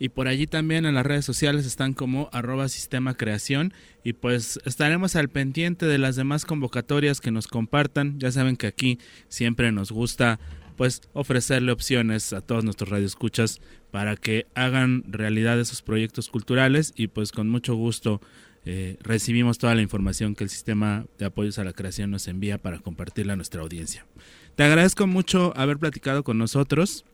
Y 0.00 0.10
por 0.10 0.28
allí 0.28 0.46
también 0.46 0.86
en 0.86 0.94
las 0.94 1.06
redes 1.06 1.24
sociales 1.24 1.66
están 1.66 1.92
como 1.92 2.28
arroba 2.32 2.68
sistema 2.68 3.14
creación 3.14 3.72
y 4.04 4.12
pues 4.12 4.60
estaremos 4.64 5.16
al 5.16 5.28
pendiente 5.28 5.86
de 5.86 5.98
las 5.98 6.14
demás 6.16 6.44
convocatorias 6.44 7.20
que 7.20 7.32
nos 7.32 7.48
compartan. 7.48 8.18
Ya 8.18 8.30
saben 8.30 8.56
que 8.56 8.68
aquí 8.68 8.98
siempre 9.28 9.72
nos 9.72 9.90
gusta 9.90 10.38
pues 10.78 11.02
ofrecerle 11.12 11.72
opciones 11.72 12.32
a 12.32 12.40
todos 12.40 12.62
nuestros 12.62 12.88
radioescuchas 12.88 13.60
para 13.90 14.16
que 14.16 14.46
hagan 14.54 15.02
realidad 15.08 15.58
esos 15.58 15.82
proyectos 15.82 16.28
culturales 16.28 16.94
y 16.96 17.08
pues 17.08 17.32
con 17.32 17.50
mucho 17.50 17.74
gusto 17.74 18.20
eh, 18.64 18.96
recibimos 19.00 19.58
toda 19.58 19.74
la 19.74 19.82
información 19.82 20.36
que 20.36 20.44
el 20.44 20.50
sistema 20.50 21.04
de 21.18 21.26
apoyos 21.26 21.58
a 21.58 21.64
la 21.64 21.72
creación 21.72 22.12
nos 22.12 22.28
envía 22.28 22.58
para 22.58 22.78
compartirla 22.78 23.32
a 23.32 23.36
nuestra 23.36 23.60
audiencia. 23.60 24.06
Te 24.54 24.62
agradezco 24.62 25.08
mucho 25.08 25.52
haber 25.56 25.78
platicado 25.78 26.22
con 26.22 26.38
nosotros 26.38 27.04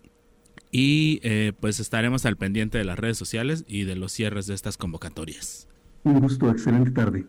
y 0.70 1.20
eh, 1.22 1.53
pues 1.59 1.81
estaremos 1.81 2.27
al 2.27 2.37
pendiente 2.37 2.77
de 2.77 2.85
las 2.85 2.98
redes 2.98 3.16
sociales 3.16 3.64
y 3.66 3.85
de 3.85 3.96
los 3.96 4.12
cierres 4.12 4.46
de 4.46 4.55
estas 4.55 4.77
convocatorias. 4.77 5.68
Un 6.03 6.20
gusto, 6.20 6.50
excelente 6.50 6.90
tarde. 6.90 7.24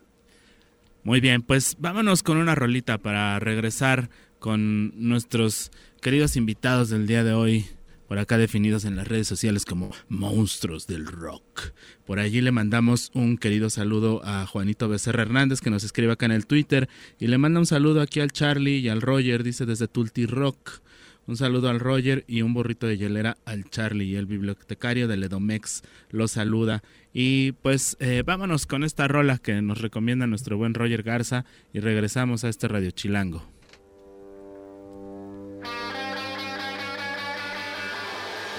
Muy 1.02 1.20
bien, 1.20 1.40
pues 1.40 1.76
vámonos 1.78 2.22
con 2.22 2.36
una 2.36 2.54
rolita 2.54 2.98
para 2.98 3.38
regresar 3.38 4.10
con 4.38 4.92
nuestros 5.08 5.70
queridos 6.06 6.36
invitados 6.36 6.88
del 6.88 7.08
día 7.08 7.24
de 7.24 7.32
hoy, 7.32 7.66
por 8.06 8.20
acá 8.20 8.38
definidos 8.38 8.84
en 8.84 8.94
las 8.94 9.08
redes 9.08 9.26
sociales 9.26 9.64
como 9.64 9.90
monstruos 10.08 10.86
del 10.86 11.04
rock. 11.04 11.72
Por 12.04 12.20
allí 12.20 12.40
le 12.40 12.52
mandamos 12.52 13.10
un 13.12 13.36
querido 13.36 13.70
saludo 13.70 14.20
a 14.24 14.46
Juanito 14.46 14.88
Becerra 14.88 15.22
Hernández 15.22 15.60
que 15.60 15.68
nos 15.70 15.82
escribe 15.82 16.12
acá 16.12 16.26
en 16.26 16.30
el 16.30 16.46
Twitter 16.46 16.88
y 17.18 17.26
le 17.26 17.38
manda 17.38 17.58
un 17.58 17.66
saludo 17.66 18.00
aquí 18.00 18.20
al 18.20 18.30
Charlie 18.30 18.78
y 18.78 18.88
al 18.88 19.02
Roger, 19.02 19.42
dice 19.42 19.66
desde 19.66 19.88
Tulti 19.88 20.26
Rock. 20.26 20.80
Un 21.26 21.36
saludo 21.36 21.70
al 21.70 21.80
Roger 21.80 22.24
y 22.28 22.42
un 22.42 22.54
borrito 22.54 22.86
de 22.86 22.98
hielera 22.98 23.36
al 23.44 23.68
Charlie 23.68 24.04
y 24.04 24.14
el 24.14 24.26
bibliotecario 24.26 25.08
de 25.08 25.16
Ledomex 25.16 25.82
lo 26.10 26.28
saluda. 26.28 26.84
Y 27.12 27.50
pues 27.50 27.96
eh, 27.98 28.22
vámonos 28.24 28.66
con 28.66 28.84
esta 28.84 29.08
rola 29.08 29.38
que 29.38 29.60
nos 29.60 29.80
recomienda 29.80 30.28
nuestro 30.28 30.56
buen 30.56 30.72
Roger 30.72 31.02
Garza 31.02 31.44
y 31.72 31.80
regresamos 31.80 32.44
a 32.44 32.48
este 32.48 32.68
Radio 32.68 32.92
Chilango. 32.92 33.55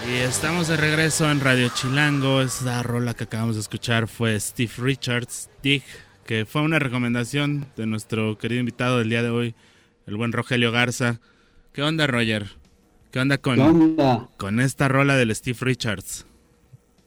Y 0.05 0.13
estamos 0.19 0.67
de 0.67 0.77
regreso 0.77 1.29
en 1.29 1.39
Radio 1.39 1.69
Chilango. 1.73 2.41
Esa 2.41 2.83
rola 2.83 3.13
que 3.13 3.23
acabamos 3.23 3.55
de 3.55 3.61
escuchar 3.61 4.07
fue 4.07 4.39
Steve 4.39 4.71
Richards, 4.77 5.49
Dig, 5.63 5.83
que 6.25 6.45
fue 6.45 6.61
una 6.61 6.79
recomendación 6.79 7.65
de 7.75 7.87
nuestro 7.87 8.37
querido 8.37 8.59
invitado 8.59 8.99
del 8.99 9.09
día 9.09 9.23
de 9.23 9.29
hoy, 9.29 9.55
el 10.05 10.15
buen 10.15 10.31
Rogelio 10.31 10.71
Garza. 10.71 11.19
¿Qué 11.73 11.81
onda, 11.81 12.07
Roger? 12.07 12.45
¿Qué 13.11 13.19
onda 13.19 13.37
con, 13.39 13.97
con 14.37 14.59
esta 14.59 14.87
rola 14.87 15.17
del 15.17 15.35
Steve 15.35 15.57
Richards? 15.61 16.25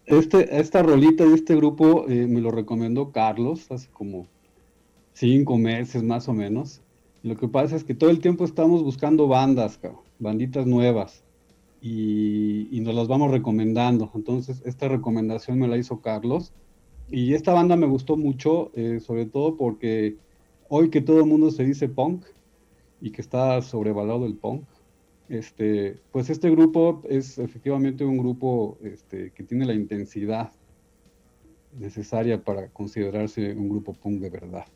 Este, 0.07 0.59
esta 0.59 0.83
rolita 0.83 1.24
de 1.24 1.35
este 1.35 1.55
grupo 1.55 2.07
eh, 2.09 2.26
me 2.26 2.40
lo 2.40 2.50
recomendó 2.50 3.12
Carlos 3.12 3.70
hace 3.70 3.88
como 3.92 4.26
cinco 5.14 5.57
meses 5.57 6.03
más 6.03 6.29
o 6.29 6.35
menos. 6.35 6.81
Lo 7.22 7.37
que 7.37 7.48
pasa 7.48 7.76
es 7.76 7.85
que 7.85 7.94
todo 7.94 8.11
el 8.11 8.18
tiempo 8.18 8.44
estamos 8.44 8.83
buscando 8.83 9.29
bandas, 9.29 9.79
banditas 10.18 10.66
nuevas 10.66 11.22
y, 11.81 12.81
nos 12.81 12.95
las 12.95 13.09
vamos 13.09 13.31
recomendando. 13.31 14.11
Entonces, 14.14 14.62
esta 14.64 14.88
recomendación 14.88 15.59
me 15.59 15.69
la 15.69 15.77
hizo 15.77 16.01
Carlos. 16.01 16.53
Y 17.11 17.35
esta 17.35 17.53
banda 17.53 17.77
me 17.77 17.87
gustó 17.87 18.16
mucho, 18.16 18.71
eh, 18.75 19.01
sobre 19.01 19.27
todo 19.27 19.57
porque 19.57 20.16
hoy 20.69 20.90
que 20.90 21.01
todo 21.01 21.19
el 21.19 21.27
mundo 21.27 21.51
se 21.51 21.64
dice 21.64 21.88
punk 21.88 22.25
y 23.01 23.11
que 23.11 23.21
está 23.21 23.61
sobrevalado 23.62 24.27
el 24.27 24.37
punk, 24.37 24.62
este, 25.29 25.99
pues 26.12 26.31
este 26.31 26.51
grupo 26.51 27.03
es 27.09 27.38
efectivamente 27.38 28.05
un 28.05 28.19
grupo 28.19 28.79
este, 28.83 29.33
que 29.33 29.43
tiene 29.43 29.64
la 29.64 29.75
intensidad 29.75 30.53
necesaria 31.79 32.43
para 32.43 32.69
considerarse 32.69 33.55
un 33.55 33.69
grupo 33.69 33.93
punk 33.95 34.21
de 34.21 34.31
verdad. 34.31 34.66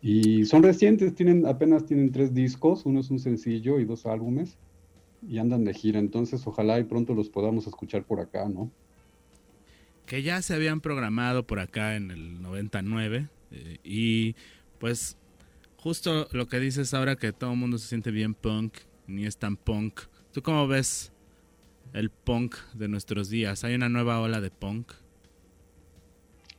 Y 0.00 0.44
son 0.46 0.64
recientes, 0.64 1.14
tienen, 1.14 1.46
apenas 1.46 1.86
tienen 1.86 2.10
tres 2.10 2.34
discos, 2.34 2.86
uno 2.86 3.00
es 3.00 3.10
un 3.10 3.20
sencillo 3.20 3.78
y 3.78 3.84
dos 3.84 4.06
álbumes 4.06 4.58
y 5.26 5.38
andan 5.38 5.64
de 5.64 5.74
gira, 5.74 5.98
entonces 5.98 6.46
ojalá 6.46 6.78
y 6.78 6.84
pronto 6.84 7.14
los 7.14 7.28
podamos 7.28 7.66
escuchar 7.66 8.04
por 8.04 8.20
acá, 8.20 8.48
¿no? 8.48 8.70
Que 10.06 10.22
ya 10.22 10.42
se 10.42 10.54
habían 10.54 10.80
programado 10.80 11.46
por 11.46 11.60
acá 11.60 11.96
en 11.96 12.10
el 12.10 12.42
99 12.42 13.28
eh, 13.52 13.78
y 13.84 14.34
pues 14.78 15.16
justo 15.76 16.28
lo 16.32 16.46
que 16.48 16.60
dices 16.60 16.94
ahora 16.94 17.16
que 17.16 17.32
todo 17.32 17.52
el 17.52 17.58
mundo 17.58 17.78
se 17.78 17.88
siente 17.88 18.10
bien 18.10 18.34
punk, 18.34 18.74
ni 19.06 19.26
es 19.26 19.36
tan 19.36 19.56
punk. 19.56 20.00
¿Tú 20.32 20.42
cómo 20.42 20.66
ves 20.66 21.12
el 21.92 22.10
punk 22.10 22.56
de 22.74 22.88
nuestros 22.88 23.28
días? 23.28 23.64
¿Hay 23.64 23.74
una 23.74 23.88
nueva 23.88 24.20
ola 24.20 24.40
de 24.40 24.50
punk? 24.50 24.92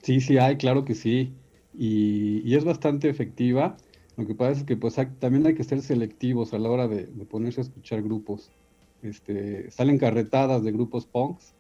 Sí, 0.02 0.20
sí 0.20 0.38
hay, 0.38 0.58
claro 0.58 0.84
que 0.86 0.96
sí. 0.96 1.34
Y, 1.74 2.54
es 2.54 2.66
bastante 2.66 3.10
efectiva. 3.10 3.78
Lo 4.16 4.28
que 4.28 4.36
pasa 4.36 4.60
es 4.60 4.64
que 4.64 4.78
pues 4.78 4.96
también 5.20 5.46
hay 5.48 5.56
que 5.56 5.64
ser 5.64 5.82
selectivos 5.82 6.54
a 6.54 6.60
la 6.60 6.70
hora 6.70 6.88
de, 6.88 7.06
ponerse 7.26 7.62
a 7.62 7.64
escuchar 7.64 8.04
grupos. 8.04 8.52
Este, 9.02 9.70
salen 9.72 9.98
carretadas 9.98 10.64
de 10.64 10.72
grupos 10.72 11.06
punks, 11.08 11.54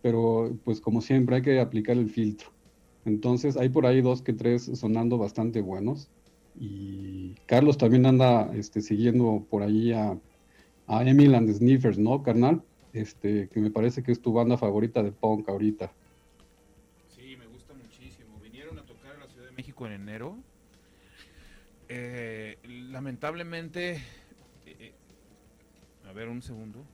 pero 0.00 0.56
pues 0.64 0.80
como 0.80 1.00
siempre 1.00 1.36
hay 1.36 1.42
que 1.42 1.60
aplicar 1.60 1.96
el 1.96 2.08
filtro. 2.08 2.48
Entonces 3.04 3.58
hay 3.58 3.68
por 3.68 3.84
ahí 3.84 4.00
dos 4.00 4.22
que 4.22 4.32
tres 4.32 4.64
sonando 4.74 5.18
bastante 5.18 5.60
buenos. 5.60 6.08
Y 6.58 7.34
Carlos 7.46 7.76
también 7.76 8.06
anda 8.06 8.50
este, 8.54 8.80
siguiendo 8.80 9.44
por 9.50 9.62
ahí 9.62 9.92
a, 9.92 10.18
a 10.86 11.04
Emil 11.04 11.34
and 11.34 11.48
the 11.48 11.54
Sniffers, 11.54 11.98
¿no, 11.98 12.22
carnal? 12.22 12.62
Este, 12.94 13.48
que 13.48 13.60
me 13.60 13.70
parece 13.70 14.02
que 14.02 14.12
es 14.12 14.22
tu 14.22 14.32
banda 14.32 14.56
favorita 14.56 15.02
de 15.02 15.12
punk 15.12 15.48
ahorita. 15.48 15.92
Sí, 17.08 17.36
me 17.36 17.46
gusta 17.48 17.74
muchísimo. 17.74 18.38
Vinieron 18.40 18.78
a 18.78 18.86
tocar 18.86 19.14
en 19.14 19.20
la 19.20 19.28
Ciudad 19.28 19.46
de 19.46 19.52
México 19.52 19.86
en 19.86 19.92
enero 19.92 20.38
eh, 21.96 22.58
lamentablemente, 22.90 24.02
eh, 24.66 24.92
a 26.08 26.12
ver 26.12 26.28
un 26.28 26.42
segundo. 26.42 26.84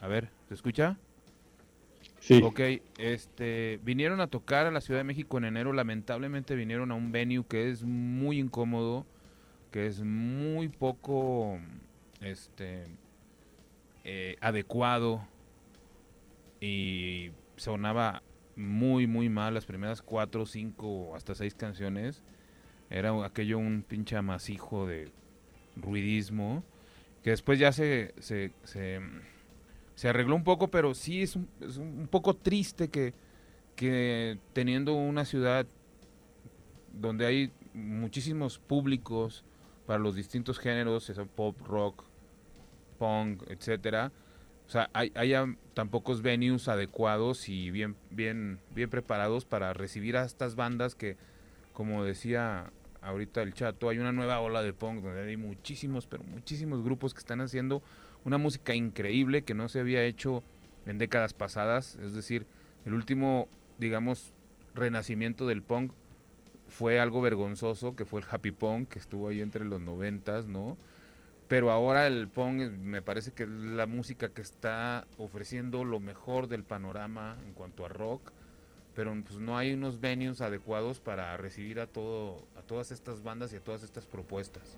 A 0.00 0.08
ver, 0.08 0.30
¿se 0.48 0.54
escucha? 0.54 0.98
Sí. 2.18 2.42
Ok, 2.42 2.60
este, 2.98 3.78
vinieron 3.84 4.20
a 4.20 4.26
tocar 4.26 4.66
a 4.66 4.72
la 4.72 4.80
Ciudad 4.80 4.98
de 4.98 5.04
México 5.04 5.38
en 5.38 5.44
enero, 5.44 5.72
lamentablemente 5.72 6.56
vinieron 6.56 6.90
a 6.90 6.96
un 6.96 7.12
venue 7.12 7.44
que 7.48 7.70
es 7.70 7.84
muy 7.84 8.40
incómodo, 8.40 9.06
que 9.70 9.86
es 9.86 10.02
muy 10.02 10.68
poco, 10.68 11.60
este, 12.20 12.84
eh, 14.02 14.36
adecuado 14.40 15.24
y 16.60 17.30
sonaba 17.54 18.24
muy, 18.56 19.06
muy 19.06 19.28
mal 19.28 19.54
las 19.54 19.66
primeras 19.66 20.02
cuatro, 20.02 20.46
cinco, 20.46 21.14
hasta 21.14 21.36
seis 21.36 21.54
canciones 21.54 22.24
era 22.90 23.24
aquello 23.24 23.58
un 23.58 23.84
pinche 23.86 24.16
amasijo 24.16 24.86
de 24.86 25.10
ruidismo, 25.76 26.64
que 27.22 27.30
después 27.30 27.58
ya 27.58 27.72
se, 27.72 28.14
se, 28.18 28.52
se, 28.64 30.08
arregló 30.08 30.34
un 30.34 30.44
poco, 30.44 30.68
pero 30.68 30.94
sí 30.94 31.22
es 31.22 31.36
un, 31.36 31.48
es 31.60 31.76
un 31.76 32.08
poco 32.10 32.34
triste 32.34 32.88
que, 32.88 33.14
que 33.76 34.38
teniendo 34.52 34.94
una 34.94 35.24
ciudad 35.24 35.66
donde 36.92 37.26
hay 37.26 37.52
muchísimos 37.74 38.58
públicos 38.58 39.44
para 39.86 39.98
los 39.98 40.14
distintos 40.14 40.58
géneros, 40.58 41.12
pop, 41.34 41.56
rock, 41.66 42.04
punk, 42.98 43.42
etcétera, 43.48 44.12
o 44.66 44.70
sea, 44.70 44.90
hay, 44.92 45.10
haya 45.14 45.46
tan 45.72 45.88
pocos 45.88 46.20
venues 46.20 46.68
adecuados 46.68 47.48
y 47.48 47.70
bien, 47.70 47.96
bien, 48.10 48.60
bien 48.74 48.90
preparados 48.90 49.46
para 49.46 49.72
recibir 49.72 50.18
a 50.18 50.24
estas 50.24 50.56
bandas 50.56 50.94
que, 50.94 51.16
como 51.72 52.04
decía 52.04 52.70
ahorita 53.08 53.42
el 53.42 53.54
chato, 53.54 53.88
hay 53.88 53.98
una 53.98 54.12
nueva 54.12 54.40
ola 54.40 54.62
de 54.62 54.72
punk 54.72 55.02
donde 55.02 55.22
hay 55.22 55.36
muchísimos, 55.36 56.06
pero 56.06 56.22
muchísimos 56.24 56.84
grupos 56.84 57.14
que 57.14 57.20
están 57.20 57.40
haciendo 57.40 57.82
una 58.24 58.38
música 58.38 58.74
increíble 58.74 59.42
que 59.42 59.54
no 59.54 59.68
se 59.68 59.80
había 59.80 60.04
hecho 60.04 60.42
en 60.86 60.98
décadas 60.98 61.32
pasadas. 61.32 61.96
Es 61.96 62.12
decir, 62.12 62.46
el 62.84 62.94
último, 62.94 63.48
digamos, 63.78 64.34
renacimiento 64.74 65.46
del 65.46 65.62
punk 65.62 65.92
fue 66.68 67.00
algo 67.00 67.22
vergonzoso, 67.22 67.96
que 67.96 68.04
fue 68.04 68.20
el 68.20 68.26
happy 68.30 68.50
punk, 68.50 68.90
que 68.90 68.98
estuvo 68.98 69.28
ahí 69.28 69.40
entre 69.40 69.64
los 69.64 69.80
noventas, 69.80 70.46
¿no? 70.46 70.76
Pero 71.48 71.70
ahora 71.70 72.06
el 72.06 72.28
punk 72.28 72.60
me 72.72 73.00
parece 73.00 73.32
que 73.32 73.44
es 73.44 73.48
la 73.48 73.86
música 73.86 74.28
que 74.28 74.42
está 74.42 75.06
ofreciendo 75.16 75.82
lo 75.82 75.98
mejor 75.98 76.46
del 76.46 76.62
panorama 76.62 77.38
en 77.46 77.54
cuanto 77.54 77.86
a 77.86 77.88
rock 77.88 78.32
pero 78.98 79.14
pues 79.24 79.38
no 79.38 79.56
hay 79.56 79.74
unos 79.74 80.00
venues 80.00 80.40
adecuados 80.40 80.98
para 80.98 81.36
recibir 81.36 81.78
a 81.78 81.86
todo 81.86 82.42
a 82.56 82.62
todas 82.62 82.90
estas 82.90 83.22
bandas 83.22 83.52
y 83.52 83.56
a 83.56 83.60
todas 83.60 83.84
estas 83.84 84.06
propuestas. 84.06 84.76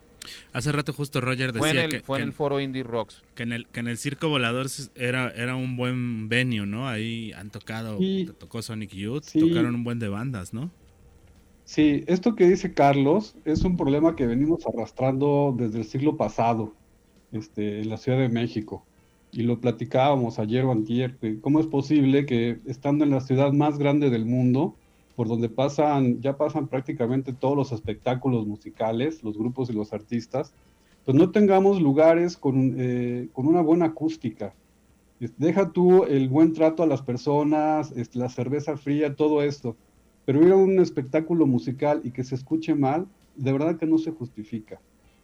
Hace 0.52 0.72
rato 0.72 0.92
justo 0.92 1.22
Roger 1.22 1.54
decía 1.54 1.60
fue 1.60 1.70
en 1.70 1.78
el, 1.78 1.90
que, 1.90 2.00
fue 2.00 2.18
en 2.18 2.24
el 2.24 2.32
foro 2.34 2.60
Indie 2.60 2.82
Rocks. 2.82 3.22
que 3.34 3.44
en 3.44 3.52
el 3.52 3.66
que 3.68 3.80
en 3.80 3.88
el 3.88 3.96
Circo 3.96 4.28
Volador 4.28 4.66
era 4.94 5.30
era 5.30 5.56
un 5.56 5.74
buen 5.78 6.28
venue, 6.28 6.66
¿no? 6.66 6.86
Ahí 6.86 7.32
han 7.32 7.48
tocado, 7.48 7.96
Sí. 7.96 8.24
te 8.26 8.34
tocó 8.34 8.60
Sonic 8.60 8.90
Youth, 8.90 9.22
Sí. 9.22 9.40
tocaron 9.40 9.74
un 9.74 9.84
buen 9.84 9.98
de 9.98 10.10
bandas, 10.10 10.52
¿no? 10.52 10.70
Sí, 11.64 12.04
esto 12.06 12.36
que 12.36 12.46
dice 12.46 12.74
Carlos 12.74 13.36
es 13.46 13.62
un 13.62 13.78
problema 13.78 14.16
que 14.16 14.26
venimos 14.26 14.66
arrastrando 14.66 15.54
desde 15.56 15.78
el 15.78 15.84
siglo 15.86 16.18
pasado 16.18 16.74
este, 17.32 17.80
en 17.80 17.88
la 17.88 17.96
Ciudad 17.96 18.18
de 18.18 18.28
México. 18.28 18.84
Y 19.32 19.42
lo 19.42 19.60
platicábamos 19.60 20.38
ayer 20.38 20.64
o 20.64 20.72
antier, 20.72 21.16
cómo 21.40 21.60
es 21.60 21.66
posible 21.66 22.26
que 22.26 22.60
estando 22.66 23.04
en 23.04 23.10
la 23.10 23.20
ciudad 23.20 23.52
más 23.52 23.78
grande 23.78 24.10
del 24.10 24.26
mundo, 24.26 24.74
por 25.14 25.28
donde 25.28 25.48
pasan, 25.48 26.20
ya 26.20 26.36
pasan 26.36 26.66
prácticamente 26.68 27.32
todos 27.32 27.56
los 27.56 27.72
espectáculos 27.72 28.46
musicales, 28.46 29.22
los 29.22 29.36
grupos 29.36 29.70
y 29.70 29.74
los 29.74 29.92
artistas, 29.92 30.52
pues 31.04 31.16
no 31.16 31.30
tengamos 31.30 31.80
lugares 31.80 32.36
con, 32.36 32.74
eh, 32.78 33.28
con 33.32 33.46
una 33.46 33.60
buena 33.60 33.86
acústica. 33.86 34.54
Deja 35.36 35.70
tú 35.70 36.04
el 36.04 36.28
buen 36.28 36.54
trato 36.54 36.82
a 36.82 36.86
las 36.86 37.02
personas, 37.02 37.92
la 38.14 38.30
cerveza 38.30 38.78
fría, 38.78 39.14
todo 39.14 39.42
esto. 39.42 39.76
Pero 40.24 40.42
ir 40.42 40.52
a 40.52 40.56
un 40.56 40.78
espectáculo 40.78 41.46
musical 41.46 42.00
y 42.04 42.10
que 42.12 42.24
se 42.24 42.34
escuche 42.34 42.74
mal, 42.74 43.06
de 43.36 43.52
verdad 43.52 43.76
que 43.76 43.86
no 43.86 43.98
se 43.98 44.12
justifica. 44.12 44.80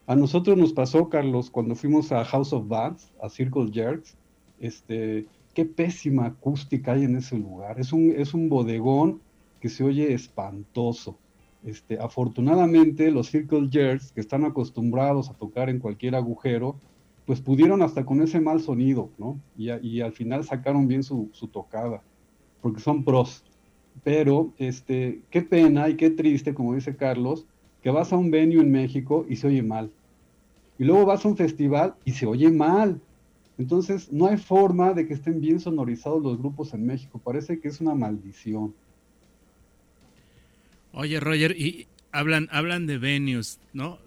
A 0.06 0.14
nosotros 0.14 0.56
nos 0.56 0.72
pasó, 0.72 1.08
Carlos, 1.08 1.50
cuando 1.50 1.74
fuimos 1.74 2.12
a 2.12 2.24
House 2.24 2.52
of 2.52 2.68
Bands, 2.68 3.12
a 3.20 3.28
Circle 3.28 3.70
Jerks, 3.72 4.16
este, 4.60 5.26
qué 5.52 5.64
pésima 5.64 6.26
acústica 6.26 6.92
hay 6.92 7.04
en 7.04 7.16
ese 7.16 7.36
lugar. 7.36 7.80
Es 7.80 7.92
un, 7.92 8.12
es 8.16 8.32
un 8.32 8.48
bodegón 8.48 9.20
que 9.60 9.68
se 9.68 9.82
oye 9.82 10.12
espantoso. 10.12 11.18
Este, 11.64 11.98
afortunadamente, 11.98 13.10
los 13.10 13.30
Circle 13.30 13.68
Jerks, 13.68 14.12
que 14.12 14.20
están 14.20 14.44
acostumbrados 14.44 15.28
a 15.28 15.34
tocar 15.34 15.68
en 15.70 15.80
cualquier 15.80 16.14
agujero, 16.14 16.76
pues 17.26 17.40
pudieron 17.40 17.82
hasta 17.82 18.06
con 18.06 18.22
ese 18.22 18.40
mal 18.40 18.60
sonido, 18.60 19.10
¿no? 19.18 19.40
Y, 19.58 19.72
y 19.84 20.00
al 20.00 20.12
final 20.12 20.44
sacaron 20.44 20.86
bien 20.86 21.02
su, 21.02 21.30
su 21.32 21.48
tocada, 21.48 22.00
porque 22.62 22.80
son 22.80 23.02
pros. 23.02 23.42
Pero, 24.04 24.52
este, 24.58 25.22
qué 25.30 25.42
pena 25.42 25.88
y 25.88 25.96
qué 25.96 26.10
triste, 26.10 26.54
como 26.54 26.74
dice 26.74 26.94
Carlos, 26.94 27.46
que 27.86 27.92
vas 27.92 28.12
a 28.12 28.16
un 28.16 28.32
venue 28.32 28.60
en 28.60 28.72
México 28.72 29.24
y 29.28 29.36
se 29.36 29.46
oye 29.46 29.62
mal. 29.62 29.92
Y 30.76 30.82
luego 30.82 31.06
vas 31.06 31.24
a 31.24 31.28
un 31.28 31.36
festival 31.36 31.94
y 32.04 32.10
se 32.10 32.26
oye 32.26 32.50
mal. 32.50 33.00
Entonces, 33.58 34.12
no 34.12 34.26
hay 34.26 34.38
forma 34.38 34.92
de 34.92 35.06
que 35.06 35.14
estén 35.14 35.40
bien 35.40 35.60
sonorizados 35.60 36.20
los 36.20 36.36
grupos 36.36 36.74
en 36.74 36.84
México. 36.84 37.20
Parece 37.22 37.60
que 37.60 37.68
es 37.68 37.80
una 37.80 37.94
maldición. 37.94 38.74
Oye, 40.94 41.20
Roger, 41.20 41.52
y 41.56 41.86
hablan, 42.10 42.48
hablan 42.50 42.88
de 42.88 42.98
venues, 42.98 43.60
¿no? 43.72 43.98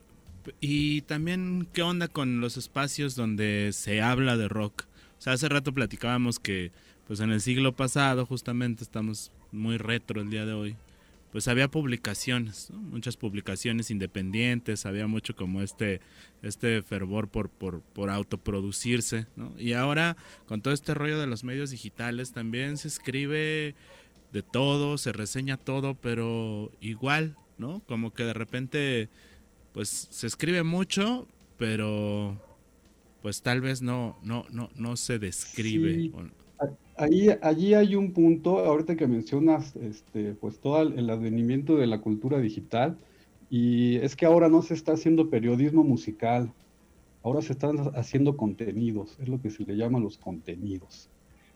Y 0.60 1.04
también, 1.04 1.66
¿qué 1.72 1.82
onda 1.82 2.10
con 2.10 2.42
los 2.42 2.58
espacios 2.58 3.16
donde 3.16 3.70
se 3.72 4.02
habla 4.02 4.36
de 4.36 4.50
rock? 4.50 4.88
O 5.20 5.22
sea, 5.22 5.32
hace 5.32 5.48
rato 5.48 5.74
platicábamos 5.74 6.38
que, 6.38 6.74
pues 7.08 7.22
en 7.22 7.32
el 7.32 7.40
siglo 7.40 7.72
pasado, 7.72 8.26
justamente, 8.26 8.84
estamos 8.84 9.32
muy 9.54 9.78
retro 9.78 10.20
el 10.20 10.30
día 10.30 10.46
de 10.46 10.52
hoy, 10.52 10.76
pues 11.32 11.48
había 11.48 11.70
publicaciones, 11.70 12.70
¿no? 12.72 12.80
muchas 12.80 13.16
publicaciones 13.18 13.92
independientes, 13.92 14.86
había 14.86 15.06
mucho 15.08 15.36
como 15.36 15.62
este, 15.62 16.02
este 16.42 16.82
fervor 16.82 17.28
por, 17.28 17.50
por, 17.50 17.82
por 17.82 18.10
autoproducirse, 18.10 19.28
¿no? 19.36 19.54
Y 19.60 19.74
ahora, 19.74 20.18
con 20.48 20.62
todo 20.62 20.74
este 20.74 20.94
rollo 20.94 21.20
de 21.20 21.28
los 21.28 21.44
medios 21.44 21.70
digitales, 21.72 22.32
también 22.32 22.78
se 22.78 22.88
escribe 22.88 23.76
de 24.32 24.44
todo, 24.44 24.98
se 24.98 25.12
reseña 25.12 25.58
todo, 25.58 25.96
pero 25.96 26.72
igual, 26.82 27.36
¿no? 27.58 27.82
Como 27.88 28.12
que 28.14 28.24
de 28.24 28.34
repente, 28.34 29.10
pues 29.74 29.90
se 30.10 30.26
escribe 30.28 30.64
mucho, 30.64 31.28
pero 31.58 32.42
pues 33.22 33.42
tal 33.42 33.62
vez 33.62 33.82
no, 33.82 34.18
no, 34.24 34.46
no, 34.50 34.70
no 34.76 34.96
se 34.98 35.20
describe. 35.20 35.94
Sí. 35.96 36.12
O- 36.16 36.40
Allí 37.02 37.74
hay 37.76 37.96
un 37.96 38.12
punto, 38.12 38.60
ahorita 38.60 38.98
que 38.98 39.08
mencionas, 39.08 39.74
este, 39.78 40.34
pues 40.36 40.60
todo 40.60 40.82
el, 40.82 41.10
advenimiento 41.10 41.78
de 41.78 41.88
la 41.88 42.02
cultura 42.02 42.40
digital, 42.40 43.00
y 43.50 43.96
es 43.98 44.18
que 44.18 44.26
ahora 44.26 44.50
no 44.50 44.62
se 44.62 44.74
está 44.74 44.94
haciendo 44.94 45.30
periodismo 45.30 45.86
musical, 45.86 46.54
ahora 47.24 47.42
se 47.42 47.54
están 47.54 47.78
haciendo 47.96 48.36
contenidos, 48.36 49.18
es 49.20 49.30
lo 49.30 49.40
que 49.42 49.50
se 49.50 49.64
le 49.64 49.78
llama 49.78 50.00
los 50.02 50.18
contenidos. 50.18 51.10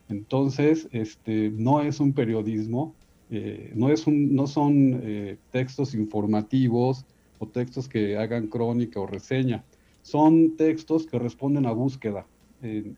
Entonces, 0.08 0.88
este, 0.92 1.52
no 1.52 1.82
es 1.82 2.00
un 2.00 2.14
periodismo, 2.14 2.98
eh, 3.30 3.74
no, 3.76 3.90
es 3.90 4.08
un, 4.08 4.34
no 4.34 4.48
son 4.48 5.02
eh, 5.04 5.40
textos 5.50 5.94
informativos 5.94 7.06
o 7.38 7.50
textos 7.50 7.90
que 7.90 8.16
hagan 8.18 8.48
crónica 8.48 9.02
o 9.02 9.08
reseña, 9.08 9.66
son 10.02 10.56
textos 10.56 11.06
que 11.06 11.20
responden 11.20 11.66
a 11.66 11.74
búsqueda 11.74 12.30
en- 12.62 12.96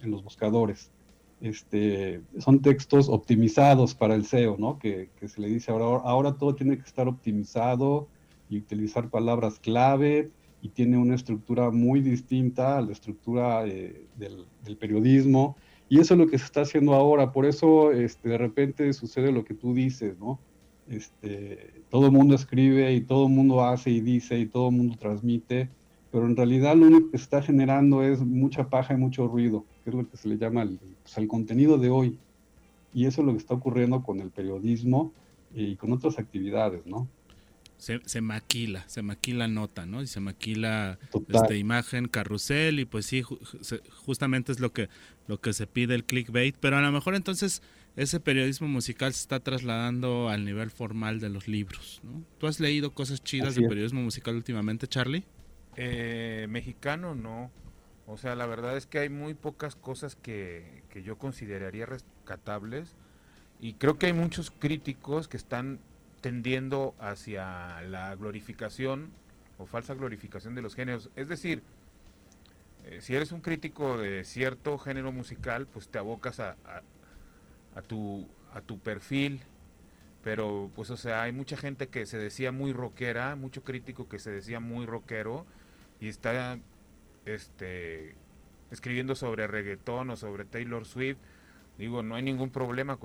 en 0.00 0.10
los 0.10 0.22
buscadores 0.24 0.90
este, 1.42 2.22
son 2.38 2.62
textos 2.62 3.08
optimizados 3.08 3.96
para 3.96 4.14
el 4.14 4.24
SEO, 4.24 4.56
¿no? 4.58 4.78
Que, 4.78 5.10
se 5.26 5.40
le 5.40 5.48
dice 5.48 5.72
ahora, 5.72 6.34
todo 6.34 6.54
tiene 6.54 6.78
que 6.78 6.84
estar 6.84 7.08
optimizado 7.08 8.06
y 8.48 8.58
utilizar 8.58 9.10
palabras 9.10 9.58
clave 9.58 10.30
y 10.62 10.68
tiene 10.68 10.96
una 10.98 11.16
estructura 11.16 11.72
muy 11.72 12.00
distinta 12.00 12.78
a 12.78 12.80
la 12.80 12.92
estructura 12.92 13.66
eh, 13.66 14.06
del, 14.16 14.76
periodismo. 14.76 15.56
Y 15.88 15.98
eso 15.98 16.14
es 16.14 16.20
lo 16.20 16.28
que 16.28 16.38
se 16.38 16.44
está 16.44 16.60
haciendo 16.60 16.94
ahora. 16.94 17.32
Por 17.32 17.44
eso 17.44 17.90
este, 17.90 18.28
de 18.28 18.38
repente 18.38 18.92
sucede 18.92 19.32
lo 19.32 19.44
que 19.44 19.54
tú 19.54 19.74
dices. 19.74 20.14
Este, 20.88 21.82
todo 21.90 22.06
el 22.06 22.12
mundo 22.12 22.36
escribe 22.36 22.94
y 22.94 23.00
todo 23.00 23.26
el 23.26 23.32
mundo 23.32 23.64
hace 23.64 23.90
y 23.90 24.00
dice 24.00 24.38
y 24.38 24.46
todo 24.46 24.68
el 24.68 24.76
mundo 24.76 24.96
transmite, 24.96 25.70
pero 26.12 26.26
en 26.26 26.36
realidad 26.36 26.76
lo 26.76 26.86
único 26.86 27.10
que 27.10 27.18
se 27.18 27.24
está 27.24 27.42
generando 27.42 28.02
es 28.04 28.20
mucha 28.20 28.68
paja 28.68 28.94
y 28.94 28.98
mucho 28.98 29.26
ruido, 29.26 29.64
que 29.82 29.90
es 29.90 29.96
lo 29.96 30.08
que 30.08 30.16
se 30.16 30.28
le 30.28 30.36
llama 30.36 30.62
el, 30.62 30.78
pues, 31.02 31.16
el 31.18 31.26
contenido 31.26 31.78
de 31.78 31.90
hoy. 31.90 32.18
Y 32.94 33.06
eso 33.06 33.22
es 33.22 33.26
lo 33.26 33.32
que 33.32 33.38
está 33.38 33.54
ocurriendo 33.54 34.02
con 34.02 34.20
el 34.20 34.30
periodismo 34.30 35.12
y 35.54 35.76
con 35.76 35.92
otras 35.92 36.18
actividades, 36.18 36.84
¿no? 36.86 37.08
se, 37.78 38.00
se 38.04 38.20
maquila, 38.20 38.84
se 38.88 39.02
maquila 39.02 39.48
nota, 39.48 39.86
¿no? 39.86 40.02
Y 40.02 40.06
se 40.06 40.20
maquila 40.20 41.00
este 41.26 41.58
imagen, 41.58 42.06
carrusel, 42.06 42.78
y 42.78 42.84
pues 42.84 43.06
sí, 43.06 43.22
ju- 43.24 43.40
se- 43.60 43.80
justamente 44.04 44.52
es 44.52 44.60
lo 44.60 44.72
que, 44.72 44.88
lo 45.26 45.40
que 45.40 45.52
se 45.52 45.66
pide 45.66 45.96
el 45.96 46.04
clickbait, 46.04 46.54
pero 46.60 46.76
a 46.76 46.80
lo 46.80 46.92
mejor 46.92 47.16
entonces 47.16 47.60
ese 47.96 48.20
periodismo 48.20 48.68
musical 48.68 49.12
se 49.12 49.22
está 49.22 49.40
trasladando 49.40 50.28
al 50.28 50.44
nivel 50.44 50.70
formal 50.70 51.18
de 51.18 51.28
los 51.30 51.48
libros, 51.48 52.00
¿no? 52.04 52.22
¿Tú 52.38 52.46
has 52.46 52.60
leído 52.60 52.92
cosas 52.92 53.24
chidas 53.24 53.48
Así 53.48 53.62
de 53.62 53.62
es. 53.62 53.68
periodismo 53.70 54.00
musical 54.00 54.36
últimamente, 54.36 54.86
Charlie? 54.86 55.24
Eh, 55.76 56.46
mexicano 56.50 57.14
no. 57.14 57.50
O 58.06 58.16
sea, 58.16 58.34
la 58.34 58.46
verdad 58.46 58.76
es 58.76 58.86
que 58.86 58.98
hay 58.98 59.08
muy 59.08 59.34
pocas 59.34 59.76
cosas 59.76 60.16
que, 60.16 60.82
que 60.90 61.02
yo 61.02 61.18
consideraría 61.18 61.86
rescatables. 61.86 62.96
Y 63.60 63.74
creo 63.74 63.98
que 63.98 64.06
hay 64.06 64.12
muchos 64.12 64.50
críticos 64.50 65.28
que 65.28 65.36
están 65.36 65.80
tendiendo 66.20 66.94
hacia 67.00 67.82
la 67.82 68.14
glorificación 68.16 69.10
o 69.58 69.66
falsa 69.66 69.94
glorificación 69.94 70.54
de 70.54 70.62
los 70.62 70.74
géneros. 70.74 71.10
Es 71.16 71.28
decir, 71.28 71.62
eh, 72.84 73.00
si 73.00 73.14
eres 73.14 73.32
un 73.32 73.40
crítico 73.40 73.96
de 73.98 74.24
cierto 74.24 74.78
género 74.78 75.12
musical, 75.12 75.66
pues 75.66 75.88
te 75.88 75.98
abocas 75.98 76.40
a, 76.40 76.56
a- 76.64 76.82
a 77.76 77.82
tu, 77.82 78.28
a 78.54 78.60
tu 78.60 78.78
perfil. 78.80 79.40
Pero, 80.24 80.70
pues, 80.76 80.90
o 80.90 80.96
sea, 80.96 81.22
hay 81.22 81.32
mucha 81.32 81.56
gente 81.56 81.88
que 81.88 82.06
se 82.06 82.18
decía 82.18 82.52
muy 82.52 82.72
rockera, 82.72 83.36
mucho 83.36 83.64
crítico 83.64 84.08
que 84.08 84.18
se 84.20 84.30
decía 84.30 84.60
muy 84.60 84.86
rockero 84.86 85.46
y 86.02 86.08
está 86.08 86.58
este 87.26 88.16
escribiendo 88.72 89.14
sobre 89.14 89.46
reggaetón 89.46 90.10
o 90.10 90.16
sobre 90.16 90.44
Taylor 90.44 90.84
Swift. 90.84 91.18
Digo, 91.78 92.02
no 92.02 92.16
hay 92.16 92.22
ningún 92.24 92.50
problema, 92.50 92.98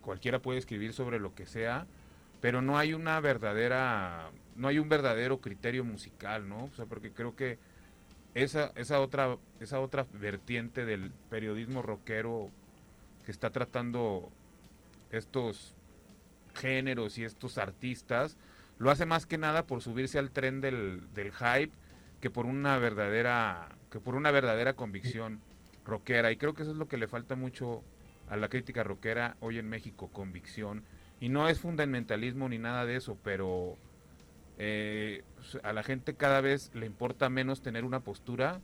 cualquiera 0.00 0.40
puede 0.40 0.58
escribir 0.58 0.94
sobre 0.94 1.20
lo 1.20 1.34
que 1.34 1.44
sea, 1.44 1.86
pero 2.40 2.62
no 2.62 2.78
hay 2.78 2.94
una 2.94 3.20
verdadera, 3.20 4.30
no 4.56 4.68
hay 4.68 4.78
un 4.78 4.88
verdadero 4.88 5.42
criterio 5.42 5.84
musical, 5.84 6.48
¿no? 6.48 6.64
O 6.64 6.74
sea, 6.74 6.86
porque 6.86 7.12
creo 7.12 7.36
que 7.36 7.58
esa, 8.32 8.72
esa 8.74 9.00
otra, 9.00 9.36
esa 9.60 9.80
otra 9.80 10.06
vertiente 10.14 10.86
del 10.86 11.12
periodismo 11.28 11.82
rockero 11.82 12.48
que 13.26 13.30
está 13.30 13.50
tratando 13.50 14.30
estos 15.10 15.74
géneros 16.54 17.18
y 17.18 17.24
estos 17.24 17.58
artistas, 17.58 18.38
lo 18.78 18.90
hace 18.90 19.06
más 19.06 19.26
que 19.26 19.38
nada 19.38 19.66
por 19.66 19.82
subirse 19.82 20.18
al 20.18 20.30
tren 20.30 20.60
del, 20.60 21.02
del 21.14 21.32
hype 21.32 21.72
que 22.20 22.30
por 22.30 22.46
una 22.46 22.78
verdadera 22.78 23.68
que 23.90 24.00
por 24.00 24.14
una 24.14 24.30
verdadera 24.30 24.74
convicción 24.74 25.40
rockera. 25.84 26.30
Y 26.30 26.36
creo 26.36 26.54
que 26.54 26.62
eso 26.62 26.72
es 26.72 26.76
lo 26.76 26.88
que 26.88 26.98
le 26.98 27.08
falta 27.08 27.36
mucho 27.36 27.82
a 28.28 28.36
la 28.36 28.48
crítica 28.48 28.82
rockera 28.82 29.36
hoy 29.40 29.58
en 29.58 29.68
México 29.68 30.10
convicción. 30.12 30.84
Y 31.20 31.30
no 31.30 31.48
es 31.48 31.58
fundamentalismo 31.58 32.48
ni 32.48 32.58
nada 32.58 32.84
de 32.84 32.96
eso 32.96 33.18
pero 33.24 33.76
eh, 34.58 35.22
a 35.62 35.72
la 35.72 35.82
gente 35.82 36.14
cada 36.14 36.40
vez 36.40 36.70
le 36.74 36.86
importa 36.86 37.28
menos 37.28 37.62
tener 37.62 37.84
una 37.84 38.00
postura 38.00 38.60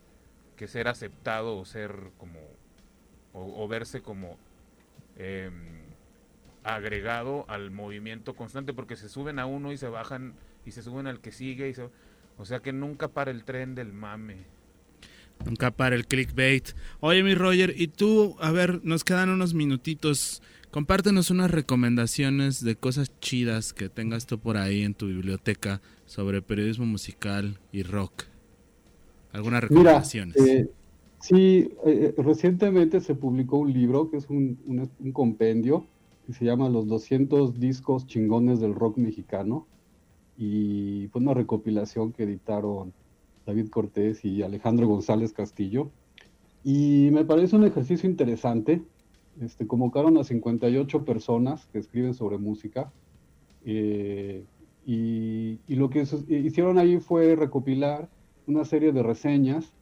que 0.56 0.68
ser 0.68 0.88
aceptado 0.88 1.56
o 1.56 1.64
ser 1.64 2.10
como 2.18 2.40
o, 3.32 3.66
verse 3.66 4.00
como 4.00 4.36
em, 5.16 5.83
agregado 6.64 7.44
al 7.48 7.70
movimiento 7.70 8.34
constante 8.34 8.72
porque 8.72 8.96
se 8.96 9.08
suben 9.08 9.38
a 9.38 9.46
uno 9.46 9.72
y 9.72 9.76
se 9.76 9.88
bajan 9.88 10.34
y 10.66 10.72
se 10.72 10.82
suben 10.82 11.06
al 11.06 11.20
que 11.20 11.30
sigue 11.30 11.68
y 11.68 11.74
o 12.36 12.44
sea 12.44 12.60
que 12.60 12.72
nunca 12.72 13.08
para 13.08 13.30
el 13.30 13.44
tren 13.44 13.74
del 13.74 13.92
mame. 13.92 14.38
Nunca 15.44 15.70
para 15.70 15.94
el 15.94 16.06
clickbait. 16.06 16.70
Oye, 17.00 17.22
mi 17.22 17.34
Roger, 17.34 17.74
y 17.76 17.88
tú, 17.88 18.36
a 18.40 18.50
ver, 18.50 18.80
nos 18.84 19.04
quedan 19.04 19.28
unos 19.28 19.52
minutitos. 19.52 20.42
Compártenos 20.70 21.30
unas 21.30 21.50
recomendaciones 21.50 22.64
de 22.64 22.76
cosas 22.76 23.12
chidas 23.20 23.72
que 23.72 23.88
tengas 23.88 24.26
tú 24.26 24.38
por 24.38 24.56
ahí 24.56 24.82
en 24.82 24.94
tu 24.94 25.06
biblioteca 25.06 25.80
sobre 26.06 26.42
periodismo 26.42 26.86
musical 26.86 27.58
y 27.72 27.82
rock. 27.82 28.24
¿Algunas 29.32 29.62
recomendaciones? 29.62 30.36
Eh, 30.36 30.68
sí, 31.20 31.70
eh, 31.84 32.14
recientemente 32.16 33.00
se 33.00 33.14
publicó 33.14 33.58
un 33.58 33.72
libro 33.72 34.10
que 34.10 34.16
es 34.16 34.30
un, 34.30 34.58
un, 34.98 35.12
compendio 35.12 35.86
que 36.26 36.32
se 36.32 36.44
llama 36.44 36.68
Los 36.68 36.86
200 36.86 37.58
discos 37.58 38.06
chingones 38.06 38.60
del 38.60 38.74
rock 38.74 38.96
mexicano 38.98 39.66
y 40.36 41.08
fue 41.12 41.22
una 41.22 41.34
recopilación 41.34 42.12
que 42.12 42.24
editaron 42.24 42.92
David 43.46 43.68
Cortés 43.70 44.24
y 44.24 44.42
Alejandro 44.42 44.88
González 44.88 45.32
Castillo. 45.32 45.90
Y 46.64 47.10
me 47.12 47.24
parece 47.24 47.56
un 47.56 47.64
ejercicio 47.64 48.08
interesante. 48.08 48.82
Este, 49.40 49.66
convocaron 49.66 50.16
a 50.16 50.24
58 50.24 51.04
personas 51.04 51.66
que 51.66 51.78
escriben 51.78 52.14
sobre 52.14 52.38
música. 52.38 52.90
Eh, 53.64 54.44
y, 54.86 55.58
lo 55.68 55.90
que 55.90 56.06
hicieron 56.28 56.78
ahí 56.78 56.98
fue 56.98 57.36
recopilar 57.36 58.08
una 58.46 58.64
serie 58.64 58.92
de 58.92 59.02
reseñas 59.02 59.72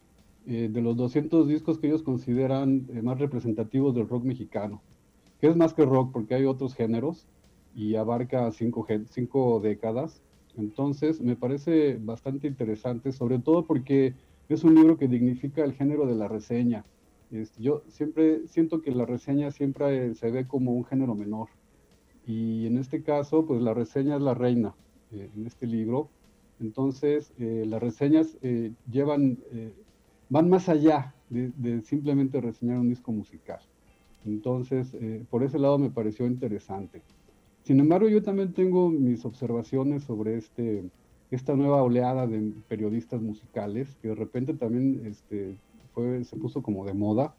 eh, 0.46 0.68
de 0.72 0.80
los 0.80 0.96
200 0.96 1.48
discos 1.48 1.78
que 1.78 1.88
ellos 1.88 2.02
consideran 2.02 2.86
eh, 2.92 3.02
más 3.02 3.18
representativos 3.18 3.94
del 3.94 4.08
rock 4.08 4.24
mexicano. 4.24 4.82
Que 5.42 5.48
es 5.48 5.56
más 5.56 5.74
que 5.74 5.84
rock 5.84 6.12
porque 6.12 6.36
hay 6.36 6.46
otros 6.46 6.74
géneros 6.74 7.26
y 7.74 7.96
abarca 7.96 8.50
cinco, 8.52 8.86
cinco 9.10 9.60
décadas. 9.60 10.22
Entonces, 10.56 11.20
me 11.20 11.36
parece 11.36 11.98
bastante 12.00 12.46
interesante, 12.46 13.10
sobre 13.10 13.40
todo 13.40 13.66
porque 13.66 14.14
es 14.48 14.62
un 14.62 14.76
libro 14.76 14.96
que 14.96 15.08
dignifica 15.08 15.64
el 15.64 15.72
género 15.72 16.06
de 16.06 16.14
la 16.14 16.28
reseña. 16.28 16.84
Este, 17.32 17.60
yo 17.60 17.82
siempre 17.88 18.46
siento 18.46 18.82
que 18.82 18.92
la 18.92 19.04
reseña 19.04 19.50
siempre 19.50 20.14
se 20.14 20.30
ve 20.30 20.46
como 20.46 20.72
un 20.74 20.84
género 20.84 21.16
menor. 21.16 21.48
Y 22.24 22.66
en 22.66 22.78
este 22.78 23.02
caso, 23.02 23.44
pues 23.44 23.60
la 23.60 23.74
reseña 23.74 24.14
es 24.14 24.22
la 24.22 24.34
reina 24.34 24.76
eh, 25.10 25.28
en 25.34 25.44
este 25.44 25.66
libro. 25.66 26.08
Entonces, 26.60 27.32
eh, 27.38 27.64
las 27.66 27.82
reseñas 27.82 28.38
eh, 28.42 28.70
llevan, 28.88 29.38
van 30.28 30.48
más 30.48 30.68
allá 30.68 31.16
de, 31.30 31.82
simplemente 31.82 32.40
reseñar 32.40 32.78
un 32.78 32.88
disco 32.88 33.10
musical. 33.10 33.60
Entonces, 34.24 34.96
por 35.30 35.42
ese 35.42 35.58
lado 35.58 35.78
me 35.78 35.90
pareció 35.90 36.26
interesante. 36.26 37.02
Sin 37.62 37.78
embargo, 37.78 38.08
yo 38.08 38.22
también 38.22 38.52
tengo 38.52 38.90
mis 38.90 39.24
observaciones 39.24 40.02
sobre 40.02 40.36
este, 40.36 40.84
esta 41.30 41.54
nueva 41.54 41.82
oleada 41.82 42.26
de 42.26 42.52
periodistas 42.68 43.22
musicales, 43.22 43.96
que 44.02 44.08
de 44.08 44.14
repente 44.14 44.54
también 44.54 45.02
este, 45.06 45.56
fue, 45.94 46.24
se 46.24 46.36
puso 46.36 46.62
como 46.62 46.84
de 46.84 46.94
moda. 46.94 47.34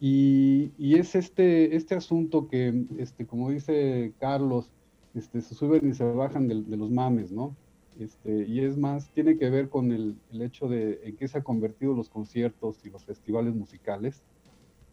Y, 0.00 0.70
y, 0.78 0.94
es 0.94 1.16
este, 1.16 1.74
este 1.74 1.96
asunto 1.96 2.46
que, 2.46 2.84
este, 2.98 3.26
como 3.26 3.50
dice 3.50 4.12
Carlos, 4.20 4.70
este, 5.14 5.40
se 5.40 5.56
suben 5.56 5.88
y 5.88 5.94
se 5.94 6.04
bajan 6.04 6.46
de, 6.46 6.62
de 6.62 6.76
los 6.76 6.90
mames, 6.90 7.32
¿no? 7.32 7.56
Este, 7.98 8.46
y 8.46 8.60
es 8.60 8.76
más, 8.76 9.10
tiene 9.10 9.36
que 9.36 9.50
ver 9.50 9.68
con 9.68 9.90
el, 9.90 10.14
el, 10.30 10.42
hecho 10.42 10.68
de 10.68 11.00
en 11.02 11.16
qué 11.16 11.26
se 11.26 11.38
han 11.38 11.42
convertido 11.42 11.94
los 11.94 12.08
conciertos 12.08 12.78
y 12.84 12.90
los 12.90 13.04
festivales 13.04 13.56
musicales, 13.56 14.22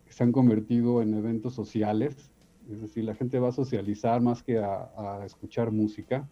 se 0.09 0.23
han 0.23 0.31
convertido 0.31 1.01
en 1.01 1.13
eventos 1.13 1.53
sociales, 1.53 2.31
es 2.71 2.81
decir, 2.81 3.03
la 3.03 3.15
gente 3.15 3.39
va 3.39 3.49
a 3.49 3.51
socializar 3.51 4.21
más 4.21 4.43
que 4.43 4.59
a, 4.59 5.21
escuchar 5.25 5.71
música. 5.71 6.27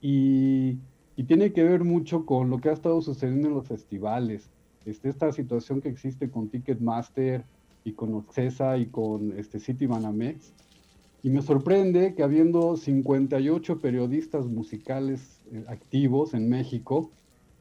Y, 0.00 0.78
tiene 1.26 1.52
que 1.52 1.62
ver 1.62 1.84
mucho 1.84 2.26
con 2.26 2.50
lo 2.50 2.58
que 2.58 2.68
ha 2.68 2.72
estado 2.72 3.00
sucediendo 3.00 3.48
en 3.48 3.54
los 3.54 3.68
festivales. 3.68 4.50
Este, 4.84 5.08
esta 5.08 5.30
situación 5.32 5.80
que 5.80 5.88
existe 5.88 6.28
con 6.28 6.48
Ticketmaster 6.48 7.44
y 7.84 7.92
con 7.92 8.12
Occesa 8.14 8.76
y 8.76 8.86
con 8.86 9.32
este, 9.38 9.60
City 9.60 9.86
Banamex. 9.86 10.52
Y 11.22 11.30
me 11.30 11.40
sorprende 11.40 12.14
que 12.14 12.22
habiendo 12.22 12.76
58 12.76 13.80
periodistas 13.80 14.46
musicales 14.46 15.40
eh, 15.52 15.64
activos 15.68 16.34
en 16.34 16.48
México, 16.48 17.10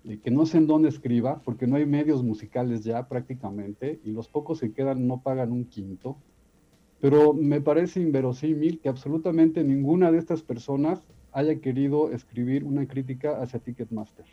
que 0.04 0.32
no 0.32 0.46
sé 0.46 0.58
en 0.58 0.68
dónde 0.68 0.90
escriba, 0.90 1.42
porque 1.46 1.66
no 1.66 1.78
hay 1.78 1.86
medios 1.86 2.24
musicales 2.24 2.84
ya 2.84 3.08
prácticamente, 3.08 4.00
y 4.04 4.12
los 4.12 4.28
pocos 4.28 4.60
que 4.60 4.74
quedan 4.74 5.08
no 5.08 5.22
pagan 5.22 5.52
un 5.52 5.66
quinto, 5.66 6.18
pero 7.00 7.34
me 7.34 7.62
parece 7.62 8.02
inverosímil 8.02 8.80
que 8.80 8.90
absolutamente 8.90 9.64
ninguna 9.64 10.12
de 10.12 10.20
estas 10.20 10.42
personas 10.42 11.02
haya 11.32 11.60
querido 11.60 12.12
escribir 12.12 12.64
una 12.64 12.88
crítica 12.88 13.42
hacia 13.42 13.60
Ticketmaster. 13.60 14.26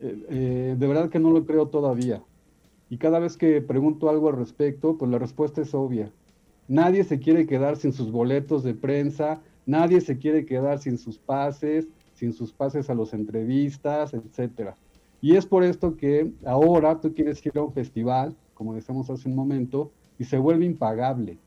Eh, 0.00 0.26
eh, 0.28 0.76
de 0.78 0.86
verdad 0.86 1.10
que 1.10 1.18
no 1.18 1.30
lo 1.30 1.44
creo 1.44 1.68
todavía. 1.68 2.22
Y 2.88 2.98
cada 2.98 3.18
vez 3.18 3.36
que 3.36 3.60
pregunto 3.60 4.08
algo 4.08 4.28
al 4.28 4.36
respecto, 4.36 4.96
pues 4.96 5.10
la 5.10 5.18
respuesta 5.18 5.60
es 5.60 5.74
obvia. 5.74 6.10
Nadie 6.68 7.04
se 7.04 7.18
quiere 7.18 7.46
quedar 7.46 7.76
sin 7.76 7.92
sus 7.92 8.10
boletos 8.10 8.62
de 8.62 8.74
prensa, 8.74 9.40
nadie 9.66 10.00
se 10.00 10.18
quiere 10.18 10.46
quedar 10.46 10.78
sin 10.78 10.98
sus 10.98 11.18
pases, 11.18 11.88
sin 12.16 12.32
sus 12.32 12.52
pases 12.52 12.90
a 12.90 12.94
las 12.94 13.14
entrevistas, 13.14 14.12
etc. 14.12 14.70
Y 15.20 15.36
es 15.36 15.46
por 15.46 15.62
esto 15.62 15.96
que 15.96 16.32
ahora 16.44 17.00
tú 17.00 17.14
quieres 17.14 17.44
ir 17.46 17.56
a 17.56 17.62
un 17.62 17.72
festival, 17.72 18.36
como 18.54 18.74
decíamos 18.74 19.08
hace 19.08 19.28
un 19.28 19.36
momento, 19.36 19.92
y 20.18 20.24
se 20.24 20.38
vuelve 20.38 20.64
impagable, 20.64 21.38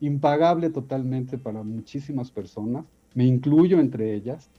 impagable 0.00 0.68
totalmente 0.70 1.38
para 1.38 1.62
muchísimas 1.62 2.30
personas, 2.30 2.84
me 3.14 3.24
incluyo 3.24 3.80
entre 3.80 4.12
ellas, 4.12 4.50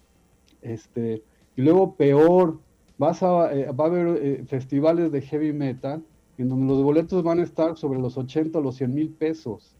este, 0.61 1.23
y 1.55 1.61
luego 1.61 1.95
peor, 1.95 2.59
vas 2.97 3.21
a, 3.21 3.53
eh, 3.53 3.71
va 3.71 3.85
a 3.85 3.87
haber 3.87 4.07
eh, 4.21 4.43
festivales 4.45 5.11
de 5.11 5.21
heavy 5.21 5.53
metal 5.53 6.03
en 6.37 6.47
donde 6.47 6.67
los 6.67 6.81
boletos 6.81 7.21
van 7.21 7.39
a 7.39 7.43
estar 7.43 7.77
sobre 7.77 7.99
los 7.99 8.17
80 8.17 8.57
o 8.57 8.61
los 8.61 8.75
100 8.75 8.93
mil 8.93 9.09
pesos. 9.09 9.75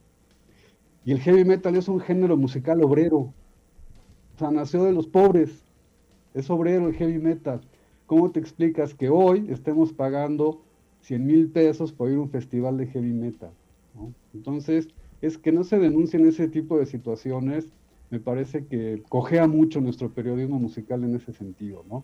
Y 1.05 1.13
el 1.13 1.19
heavy 1.19 1.45
metal 1.45 1.75
es 1.77 1.87
un 1.87 2.01
género 2.01 2.35
musical 2.35 2.83
obrero. 2.83 3.17
O 3.17 4.37
sea, 4.37 4.51
nació 4.51 4.83
de 4.83 4.91
los 4.91 5.07
pobres. 5.07 5.63
Es 6.33 6.49
obrero 6.49 6.87
el 6.87 6.95
heavy 6.95 7.19
metal. 7.19 7.61
¿Cómo 8.05 8.31
te 8.31 8.39
explicas 8.39 8.93
que 8.93 9.09
hoy 9.09 9.47
estemos 9.49 9.93
pagando 9.93 10.61
100 11.01 11.25
mil 11.25 11.49
pesos 11.49 11.91
por 11.91 12.09
ir 12.09 12.17
a 12.17 12.21
un 12.21 12.29
festival 12.29 12.77
de 12.77 12.87
heavy 12.87 13.13
metal? 13.13 13.51
Entonces, 14.33 14.87
es 15.21 15.37
que 15.37 15.51
no 15.51 15.63
se 15.63 15.79
denuncien 15.79 16.25
ese 16.25 16.47
tipo 16.47 16.77
de 16.77 16.85
situaciones, 16.85 17.67
me 18.09 18.19
parece 18.19 18.65
que 18.65 19.03
cojea 19.09 19.47
mucho 19.47 19.81
nuestro 19.81 20.09
periodismo 20.09 20.59
musical 20.59 21.03
en 21.03 21.15
ese 21.15 21.33
sentido, 21.33 21.83
¿no? 21.89 22.03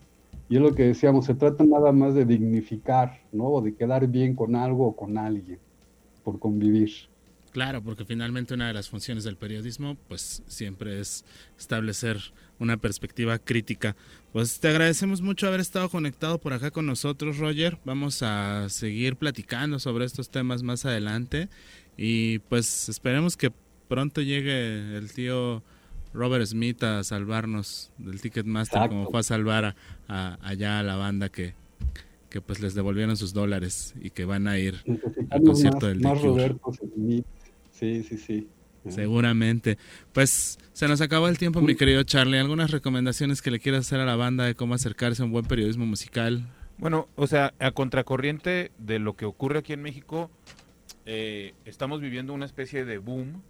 Y 0.50 0.58
es 0.58 0.62
lo 0.62 0.76
que 0.76 0.84
decíamos, 0.84 1.26
se 1.26 1.34
trata 1.34 1.64
nada 1.64 1.92
más 1.92 2.14
de 2.14 2.26
dignificar, 2.26 3.22
¿no? 3.32 3.46
O 3.46 3.62
de 3.62 3.74
quedar 3.74 4.08
bien 4.08 4.36
con 4.36 4.56
algo 4.56 4.88
o 4.88 4.96
con 4.96 5.18
alguien, 5.18 5.60
por 6.24 6.38
convivir. 6.38 6.92
Claro, 7.56 7.82
porque 7.82 8.04
finalmente 8.04 8.54
una 8.54 8.68
de 8.68 8.74
las 8.74 8.90
funciones 8.90 9.24
del 9.24 9.38
periodismo, 9.38 9.96
pues 10.10 10.44
siempre 10.46 11.00
es 11.00 11.24
establecer 11.58 12.20
una 12.60 12.76
perspectiva 12.76 13.40
crítica. 13.40 13.96
Pues 14.34 14.60
te 14.60 14.68
agradecemos 14.68 15.22
mucho 15.22 15.48
haber 15.48 15.62
estado 15.62 15.88
conectado 15.88 16.38
por 16.38 16.52
acá 16.52 16.70
con 16.70 16.86
nosotros, 16.86 17.38
Roger. 17.38 17.78
Vamos 17.86 18.22
a 18.24 18.68
seguir 18.68 19.16
platicando 19.16 19.80
sobre 19.80 20.04
estos 20.04 20.28
temas 20.28 20.64
más 20.64 20.86
adelante 20.86 21.48
y 21.96 22.40
pues 22.40 22.90
esperemos 22.90 23.38
que 23.38 23.54
pronto 23.88 24.22
llegue 24.22 24.98
el 24.98 25.14
tío 25.14 25.64
Robert 26.14 26.46
Smith 26.48 26.84
a 26.84 27.06
salvarnos 27.06 27.90
del 27.98 28.20
Ticketmaster 28.20 28.90
como 28.90 29.10
fue 29.10 29.22
a 29.22 29.24
salvar 29.24 29.78
a, 30.10 30.38
allá 30.42 30.80
a 30.80 30.84
la 30.84 30.98
banda 30.98 31.30
que, 31.30 31.54
que 32.30 32.42
pues 32.42 32.60
les 32.60 32.76
devolvieron 32.76 33.16
sus 33.16 33.32
dólares 33.32 33.94
y 34.02 34.10
que 34.10 34.26
van 34.26 34.50
a 34.50 34.60
ir 34.60 34.84
al 35.30 35.42
concierto 35.42 35.88
del 35.88 36.02
más 36.02 36.22
Roberto 36.22 36.74
Smith. 36.74 37.26
Sí, 37.78 38.04
sí, 38.04 38.18
sí. 38.18 38.48
Seguramente. 38.90 39.78
Pues 40.14 40.58
se 40.74 40.88
nos 40.88 41.02
acabó 41.02 41.28
el 41.28 41.38
tiempo, 41.38 41.62
mi 41.62 41.76
querido 41.76 42.04
Charlie. 42.04 42.38
¿Algunas 42.38 42.72
recomendaciones 42.72 43.42
que 43.42 43.52
le 43.52 43.60
quieras 43.60 43.82
hacer 43.88 44.00
a 44.00 44.06
la 44.06 44.16
banda 44.16 44.46
de 44.46 44.56
cómo 44.56 44.76
acercarse 44.76 45.22
a 45.22 45.26
un 45.26 45.32
buen 45.32 45.46
periodismo 45.46 45.86
musical? 45.86 46.48
Bueno, 46.78 47.08
o 47.16 47.28
sea, 47.28 47.54
a 47.60 47.72
contracorriente 47.72 48.72
de 48.78 49.00
lo 49.00 49.16
que 49.16 49.26
ocurre 49.26 49.60
aquí 49.60 49.74
en 49.74 49.82
México, 49.82 50.30
eh, 51.06 51.54
estamos 51.66 52.00
viviendo 52.00 52.34
una 52.34 52.46
especie 52.46 52.86
de 52.86 52.98
boom 52.98 53.42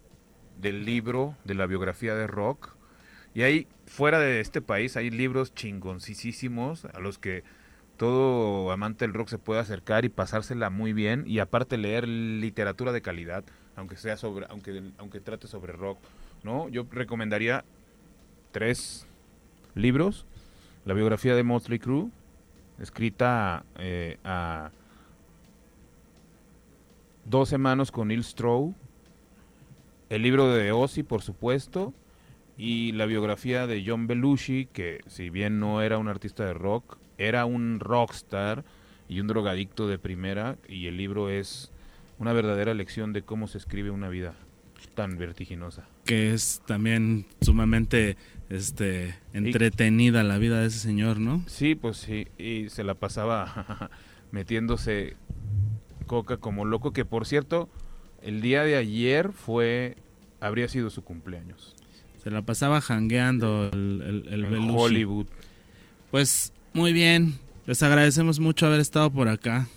del 0.60 0.84
libro, 0.84 1.36
de 1.44 1.54
la 1.54 1.66
biografía 1.66 2.14
de 2.14 2.26
rock. 2.26 2.74
Y 3.34 3.42
hay, 3.42 3.66
fuera 3.84 4.18
de 4.18 4.40
este 4.40 4.62
país, 4.62 4.96
hay 4.96 5.10
libros 5.10 5.54
chingoncísimos 5.54 6.86
a 6.86 7.00
los 7.00 7.18
que 7.18 7.44
todo 7.96 8.70
amante 8.72 9.04
del 9.04 9.14
rock 9.14 9.28
se 9.28 9.38
puede 9.38 9.60
acercar 9.60 10.04
y 10.04 10.08
pasársela 10.08 10.70
muy 10.70 10.94
bien. 10.94 11.24
Y 11.26 11.40
aparte 11.40 11.76
leer 11.76 12.08
literatura 12.08 12.92
de 12.92 13.02
calidad 13.02 13.44
aunque 13.76 13.96
sea 13.96 14.16
sobre, 14.16 14.46
aunque, 14.48 14.82
aunque 14.98 15.20
trate 15.20 15.46
sobre 15.46 15.72
rock, 15.72 15.98
¿no? 16.42 16.68
Yo 16.68 16.86
recomendaría 16.90 17.64
tres 18.50 19.06
libros. 19.74 20.24
La 20.84 20.94
biografía 20.94 21.34
de 21.34 21.42
Motley 21.42 21.78
Crue, 21.78 22.08
escrita 22.80 23.64
eh, 23.78 24.18
a 24.24 24.70
12 27.26 27.58
manos 27.58 27.90
con 27.90 28.08
Neil 28.08 28.24
Stroh, 28.24 28.72
el 30.08 30.22
libro 30.22 30.52
de 30.52 30.70
Ozzy, 30.72 31.02
por 31.02 31.22
supuesto, 31.22 31.92
y 32.56 32.92
la 32.92 33.06
biografía 33.06 33.66
de 33.66 33.84
John 33.86 34.06
Belushi, 34.06 34.66
que 34.72 35.00
si 35.08 35.30
bien 35.30 35.58
no 35.58 35.82
era 35.82 35.98
un 35.98 36.08
artista 36.08 36.44
de 36.46 36.54
rock, 36.54 36.96
era 37.18 37.44
un 37.44 37.80
rockstar 37.80 38.64
y 39.08 39.20
un 39.20 39.26
drogadicto 39.26 39.88
de 39.88 39.98
primera, 39.98 40.56
y 40.68 40.86
el 40.86 40.96
libro 40.96 41.28
es 41.28 41.72
una 42.18 42.32
verdadera 42.32 42.74
lección 42.74 43.12
de 43.12 43.22
cómo 43.22 43.46
se 43.48 43.58
escribe 43.58 43.90
una 43.90 44.08
vida 44.08 44.34
tan 44.94 45.18
vertiginosa. 45.18 45.86
Que 46.04 46.32
es 46.32 46.62
también 46.66 47.26
sumamente 47.40 48.16
este 48.48 49.14
entretenida 49.32 50.22
la 50.22 50.38
vida 50.38 50.60
de 50.60 50.66
ese 50.68 50.78
señor, 50.78 51.18
¿no? 51.18 51.44
Sí, 51.46 51.74
pues 51.74 51.98
sí, 51.98 52.28
y 52.38 52.68
se 52.70 52.84
la 52.84 52.94
pasaba 52.94 53.90
metiéndose 54.30 55.16
coca 56.06 56.38
como 56.38 56.64
loco, 56.64 56.92
que 56.92 57.04
por 57.04 57.26
cierto, 57.26 57.68
el 58.22 58.40
día 58.40 58.62
de 58.62 58.76
ayer 58.76 59.32
fue, 59.32 59.96
habría 60.40 60.68
sido 60.68 60.90
su 60.90 61.02
cumpleaños. 61.02 61.74
Se 62.22 62.30
la 62.30 62.42
pasaba 62.42 62.80
jangueando 62.80 63.70
el, 63.72 64.24
el, 64.28 64.44
en 64.44 64.70
Hollywood. 64.70 65.26
Pues 66.10 66.52
muy 66.72 66.92
bien, 66.92 67.38
les 67.66 67.82
agradecemos 67.82 68.40
mucho 68.40 68.66
haber 68.66 68.80
estado 68.80 69.10
por 69.10 69.28
acá, 69.28 69.68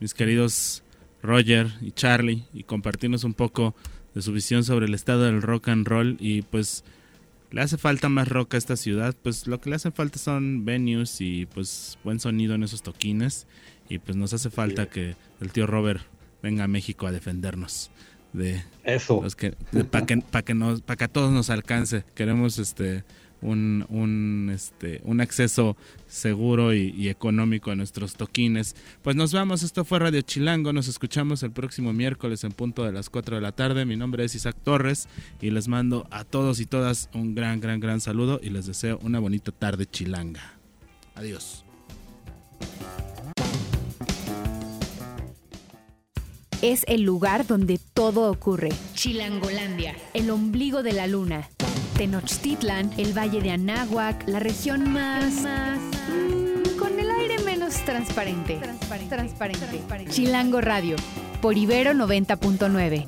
mis 0.00 0.14
queridos 0.14 0.82
Roger 1.22 1.68
y 1.80 1.92
Charlie, 1.92 2.44
y 2.52 2.64
compartirnos 2.64 3.24
un 3.24 3.34
poco 3.34 3.74
de 4.14 4.22
su 4.22 4.32
visión 4.32 4.64
sobre 4.64 4.86
el 4.86 4.94
estado 4.94 5.24
del 5.24 5.42
rock 5.42 5.68
and 5.68 5.86
roll. 5.86 6.16
Y 6.20 6.42
pues 6.42 6.84
le 7.50 7.60
hace 7.60 7.78
falta 7.78 8.08
más 8.08 8.28
rock 8.28 8.54
a 8.54 8.58
esta 8.58 8.76
ciudad, 8.76 9.14
pues 9.22 9.46
lo 9.46 9.60
que 9.60 9.70
le 9.70 9.76
hace 9.76 9.90
falta 9.90 10.18
son 10.18 10.64
venues 10.64 11.20
y 11.20 11.46
pues 11.46 11.98
buen 12.02 12.20
sonido 12.20 12.54
en 12.54 12.62
esos 12.62 12.82
toquines. 12.82 13.46
Y 13.88 13.98
pues 13.98 14.16
nos 14.16 14.32
hace 14.32 14.50
falta 14.50 14.86
que 14.86 15.16
el 15.40 15.52
tío 15.52 15.66
Robert 15.66 16.02
venga 16.42 16.64
a 16.64 16.68
México 16.68 17.06
a 17.06 17.12
defendernos 17.12 17.90
de 18.32 18.62
eso. 18.84 19.22
para 19.90 20.06
que 20.06 20.16
para 20.18 20.44
que 20.44 20.54
nos 20.54 20.80
para 20.80 20.96
que 20.96 21.04
a 21.04 21.08
todos 21.08 21.30
nos 21.30 21.50
alcance. 21.50 22.04
Queremos 22.14 22.58
este 22.58 23.04
un, 23.42 23.84
un, 23.88 24.50
este, 24.54 25.00
un 25.04 25.20
acceso 25.20 25.76
seguro 26.06 26.74
y, 26.74 27.08
económico 27.08 27.70
a 27.70 27.76
nuestros 27.76 28.14
toquines. 28.14 28.74
Pues 29.02 29.16
nos 29.16 29.32
vamos, 29.32 29.62
esto 29.62 29.84
fue 29.84 29.98
Radio 29.98 30.22
Chilango, 30.22 30.72
nos 30.72 30.88
escuchamos 30.88 31.42
el 31.42 31.50
próximo 31.50 31.92
miércoles 31.92 32.44
en 32.44 32.52
punto 32.52 32.84
de 32.84 32.92
las 32.92 33.10
4 33.10 33.36
de 33.36 33.42
la 33.42 33.52
tarde. 33.52 33.84
Mi 33.84 33.96
nombre 33.96 34.24
es 34.24 34.34
Isaac 34.34 34.56
Torres 34.62 35.08
y 35.40 35.50
les 35.50 35.68
mando 35.68 36.06
a 36.10 36.24
todos 36.24 36.60
y 36.60 36.66
todas 36.66 37.10
un 37.12 37.34
gran, 37.34 37.60
gran, 37.60 37.80
gran 37.80 38.00
saludo 38.00 38.40
y 38.42 38.50
les 38.50 38.66
deseo 38.66 38.98
una 39.02 39.18
bonita 39.18 39.52
tarde 39.52 39.86
chilanga. 39.86 40.54
Adiós. 41.14 41.64
Es 46.62 46.84
el 46.86 47.02
lugar 47.02 47.44
donde 47.44 47.80
todo 47.92 48.30
ocurre. 48.30 48.68
Chilangolandia, 48.94 49.96
el 50.14 50.30
ombligo 50.30 50.84
de 50.84 50.92
la 50.92 51.08
luna. 51.08 51.48
Tenochtitlan, 51.96 52.92
el 52.96 53.16
valle 53.16 53.40
de 53.40 53.52
Anáhuac, 53.52 54.26
la 54.26 54.40
región 54.40 54.92
más... 54.92 55.44
Mm, 56.08 56.76
con 56.78 56.98
el 56.98 57.08
aire 57.10 57.38
menos 57.44 57.74
transparente. 57.84 58.56
Transparente. 58.56 59.16
transparente. 59.66 60.10
Chilango 60.10 60.60
Radio, 60.60 60.96
por 61.40 61.56
Ibero 61.56 61.92
90.9. 61.92 63.06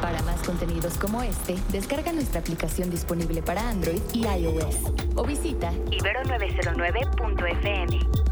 Para 0.00 0.22
más 0.22 0.40
contenidos 0.42 0.96
como 0.98 1.22
este, 1.22 1.56
descarga 1.72 2.12
nuestra 2.12 2.40
aplicación 2.40 2.90
disponible 2.90 3.42
para 3.42 3.68
Android 3.68 4.00
y 4.12 4.26
iOS 4.26 4.76
o 5.16 5.24
visita 5.24 5.72
ibero909.fm. 5.90 8.27